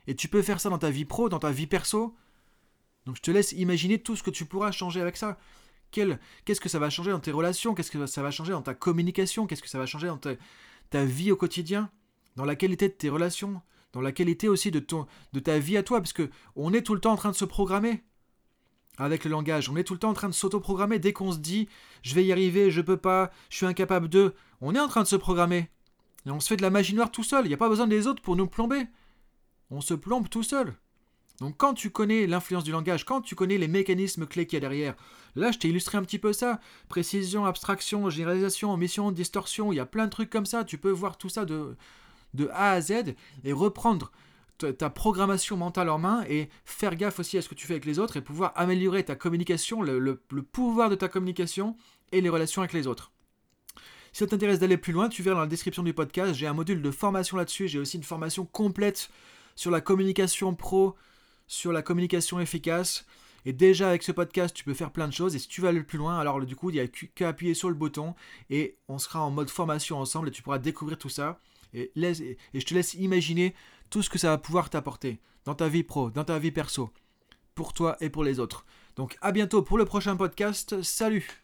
Et 0.06 0.16
tu 0.16 0.28
peux 0.28 0.42
faire 0.42 0.62
ça 0.62 0.70
dans 0.70 0.78
ta 0.78 0.90
vie 0.90 1.06
pro, 1.06 1.30
dans 1.30 1.40
ta 1.40 1.52
vie 1.52 1.68
perso. 1.68 2.16
Donc 3.06 3.18
je 3.18 3.22
te 3.22 3.32
laisse 3.32 3.52
imaginer 3.54 4.00
tout 4.00 4.16
ce 4.16 4.24
que 4.24 4.30
tu 4.30 4.46
pourras 4.46 4.72
changer 4.72 5.02
avec 5.02 5.18
ça. 5.18 5.38
qu'est-ce 5.92 6.62
que 6.62 6.70
ça 6.70 6.80
va 6.80 6.90
changer 6.90 7.12
dans 7.12 7.20
tes 7.20 7.32
relations? 7.32 7.74
Qu'est-ce 7.74 7.92
que 7.92 8.06
ça 8.06 8.22
va 8.22 8.32
changer 8.32 8.52
dans 8.52 8.62
ta 8.62 8.74
communication? 8.74 9.48
Qu'est-ce 9.48 9.64
que 9.64 9.70
ça 9.70 9.80
va 9.80 9.86
changer 9.86 10.08
dans 10.08 10.20
ta, 10.90 11.06
vie 11.06 11.32
au 11.32 11.36
quotidien? 11.36 11.90
Dans 12.36 12.46
la 12.46 12.56
qualité 12.56 12.88
de 12.88 12.94
tes 12.94 13.10
relations? 13.10 13.62
La 14.02 14.12
qualité 14.12 14.48
aussi 14.48 14.72
de, 14.72 14.80
ton, 14.80 15.08
de 15.34 15.40
ta 15.40 15.60
vie 15.60 15.78
à 15.78 15.84
toi 15.84 16.00
Parce 16.00 16.14
que 16.14 16.30
on 16.56 16.74
est 16.74 16.82
tout 16.82 16.94
le 16.94 17.02
temps 17.02 17.14
en 17.14 17.18
train 17.18 17.32
de 17.32 17.36
se 17.36 17.46
programmer 17.46 18.04
avec 18.98 19.26
le 19.26 19.32
langage. 19.32 19.70
On 19.70 19.76
est 19.76 19.84
tout 19.84 19.94
le 19.94 20.00
temps 20.00 20.10
en 20.10 20.14
train 20.14 20.30
de 20.30 20.34
s'auto-programmer. 20.34 21.00
Dès 21.00 21.14
qu'on 21.14 21.32
se 21.32 21.38
dit 21.38 21.68
je 22.04 22.16
vais 22.16 22.26
y 22.26 22.32
arriver, 22.32 22.72
je 22.72 22.82
peux 22.82 22.98
pas, 22.98 23.32
je 23.50 23.58
suis 23.58 23.66
incapable 23.66 24.10
de, 24.10 24.34
on 24.62 24.76
est 24.76 24.80
en 24.80 24.88
train 24.88 25.04
de 25.04 25.08
se 25.08 25.16
programmer. 25.16 25.70
Et 26.26 26.32
on 26.32 26.40
se 26.40 26.48
fait 26.48 26.58
de 26.58 26.62
la 26.62 26.70
magie 26.70 26.96
noire 26.96 27.12
tout 27.12 27.24
seul. 27.24 27.46
Il 27.46 27.50
n'y 27.50 27.54
a 27.54 27.58
pas 27.58 27.70
besoin 27.70 27.88
des 27.88 28.08
autres 28.08 28.22
pour 28.22 28.36
nous 28.36 28.48
plomber. 28.48 28.88
On 29.70 29.82
se 29.82 29.94
plombe 29.94 30.30
tout 30.30 30.44
seul. 30.44 30.76
Donc 31.40 31.56
quand 31.58 31.74
tu 31.76 31.92
connais 31.92 32.26
l'influence 32.26 32.64
du 32.64 32.72
langage, 32.72 33.06
quand 33.06 33.22
tu 33.22 33.36
connais 33.36 33.60
les 33.60 33.68
mécanismes 33.68 34.26
clés 34.26 34.48
qu'il 34.48 34.56
y 34.56 34.58
a 34.58 34.62
derrière, 34.62 34.96
là 35.36 35.52
je 35.52 35.60
t'ai 35.60 35.70
illustré 35.70 35.98
un 35.98 36.02
petit 36.02 36.18
peu 36.18 36.34
ça. 36.34 36.60
Précision, 36.90 37.46
abstraction, 37.46 38.10
généralisation, 38.10 38.74
omission, 38.74 39.12
distorsion, 39.12 39.72
il 39.72 39.76
y 39.76 39.80
a 39.80 39.86
plein 39.86 40.06
de 40.06 40.10
trucs 40.10 40.32
comme 40.32 40.48
ça. 40.48 40.64
Tu 40.64 40.80
peux 40.80 40.90
voir 40.90 41.18
tout 41.18 41.30
ça 41.30 41.46
de, 41.46 41.76
de 42.34 42.50
A 42.54 42.72
à 42.72 42.82
Z 42.82 43.16
et 43.44 43.54
reprendre 43.54 44.12
ta 44.58 44.90
programmation 44.90 45.56
mentale 45.56 45.90
en 45.90 46.00
main 46.00 46.24
et 46.28 46.50
faire 46.66 46.96
gaffe 46.96 47.20
aussi 47.20 47.38
à 47.38 47.42
ce 47.42 47.50
que 47.50 47.56
tu 47.56 47.68
fais 47.68 47.74
avec 47.74 47.86
les 47.86 48.00
autres 48.00 48.18
et 48.18 48.22
pouvoir 48.22 48.54
améliorer 48.56 49.06
ta 49.06 49.16
communication, 49.16 49.82
le 49.82 50.16
pouvoir 50.52 50.90
de 50.90 50.96
ta 50.96 51.08
communication 51.08 51.76
et 52.12 52.22
les 52.22 52.30
relations 52.30 52.62
avec 52.62 52.74
les 52.74 52.88
autres. 52.88 53.12
Si 54.14 54.20
ça 54.20 54.28
t'intéresse 54.28 54.58
d'aller 54.58 54.78
plus 54.78 54.94
loin, 54.94 55.10
tu 55.10 55.22
verras 55.22 55.36
dans 55.36 55.42
la 55.42 55.48
description 55.48 55.84
du 55.84 55.94
podcast, 55.94 56.34
j'ai 56.34 56.48
un 56.48 56.54
module 56.54 56.82
de 56.82 56.92
formation 56.92 57.38
là-dessus, 57.38 57.68
j'ai 57.68 57.78
aussi 57.78 57.98
une 57.98 58.04
formation 58.04 58.46
complète 58.46 59.12
sur 59.56 59.70
la 59.70 59.80
communication 59.80 60.56
pro, 60.56 60.96
sur 61.46 61.72
la 61.72 61.84
communication 61.84 62.40
efficace. 62.40 63.06
Et 63.46 63.54
déjà 63.54 63.90
avec 63.90 64.04
ce 64.04 64.12
podcast, 64.12 64.56
tu 64.56 64.64
peux 64.64 64.74
faire 64.74 64.92
plein 64.92 65.08
de 65.08 65.14
choses. 65.14 65.36
Et 65.36 65.40
si 65.40 65.48
tu 65.48 65.62
veux 65.62 65.70
aller 65.70 65.84
plus 65.84 65.98
loin, 65.98 66.20
alors 66.20 66.42
du 66.42 66.56
coup, 66.56 66.70
il 66.70 66.74
n'y 66.74 66.80
a 66.80 66.88
qu'à 66.88 67.30
appuyer 67.30 67.54
sur 67.54 67.70
le 67.70 67.76
bouton 67.76 68.16
et 68.50 68.78
on 68.88 68.98
sera 68.98 69.22
en 69.22 69.30
mode 69.30 69.50
formation 69.50 70.00
ensemble 70.00 70.30
et 70.30 70.32
tu 70.32 70.42
pourras 70.42 70.58
découvrir 70.58 70.98
tout 70.98 71.10
ça. 71.10 71.40
Et, 71.74 71.92
et 71.96 72.60
je 72.60 72.66
te 72.66 72.74
laisse 72.74 72.94
imaginer 72.96 73.54
tout 73.90 74.02
ce 74.02 74.10
que 74.10 74.18
ça 74.18 74.30
va 74.30 74.38
pouvoir 74.38 74.70
t'apporter 74.70 75.20
dans 75.46 75.56
ta 75.56 75.68
vie 75.68 75.84
pro, 75.84 76.10
dans 76.10 76.24
ta 76.24 76.40
vie 76.40 76.52
perso, 76.52 76.92
pour 77.56 77.74
toi 77.74 77.98
et 78.02 78.10
pour 78.10 78.24
les 78.24 78.40
autres. 78.40 78.66
Donc 78.96 79.18
à 79.22 79.32
bientôt 79.32 79.62
pour 79.62 79.78
le 79.78 79.86
prochain 79.86 80.16
podcast. 80.16 80.82
Salut 80.82 81.42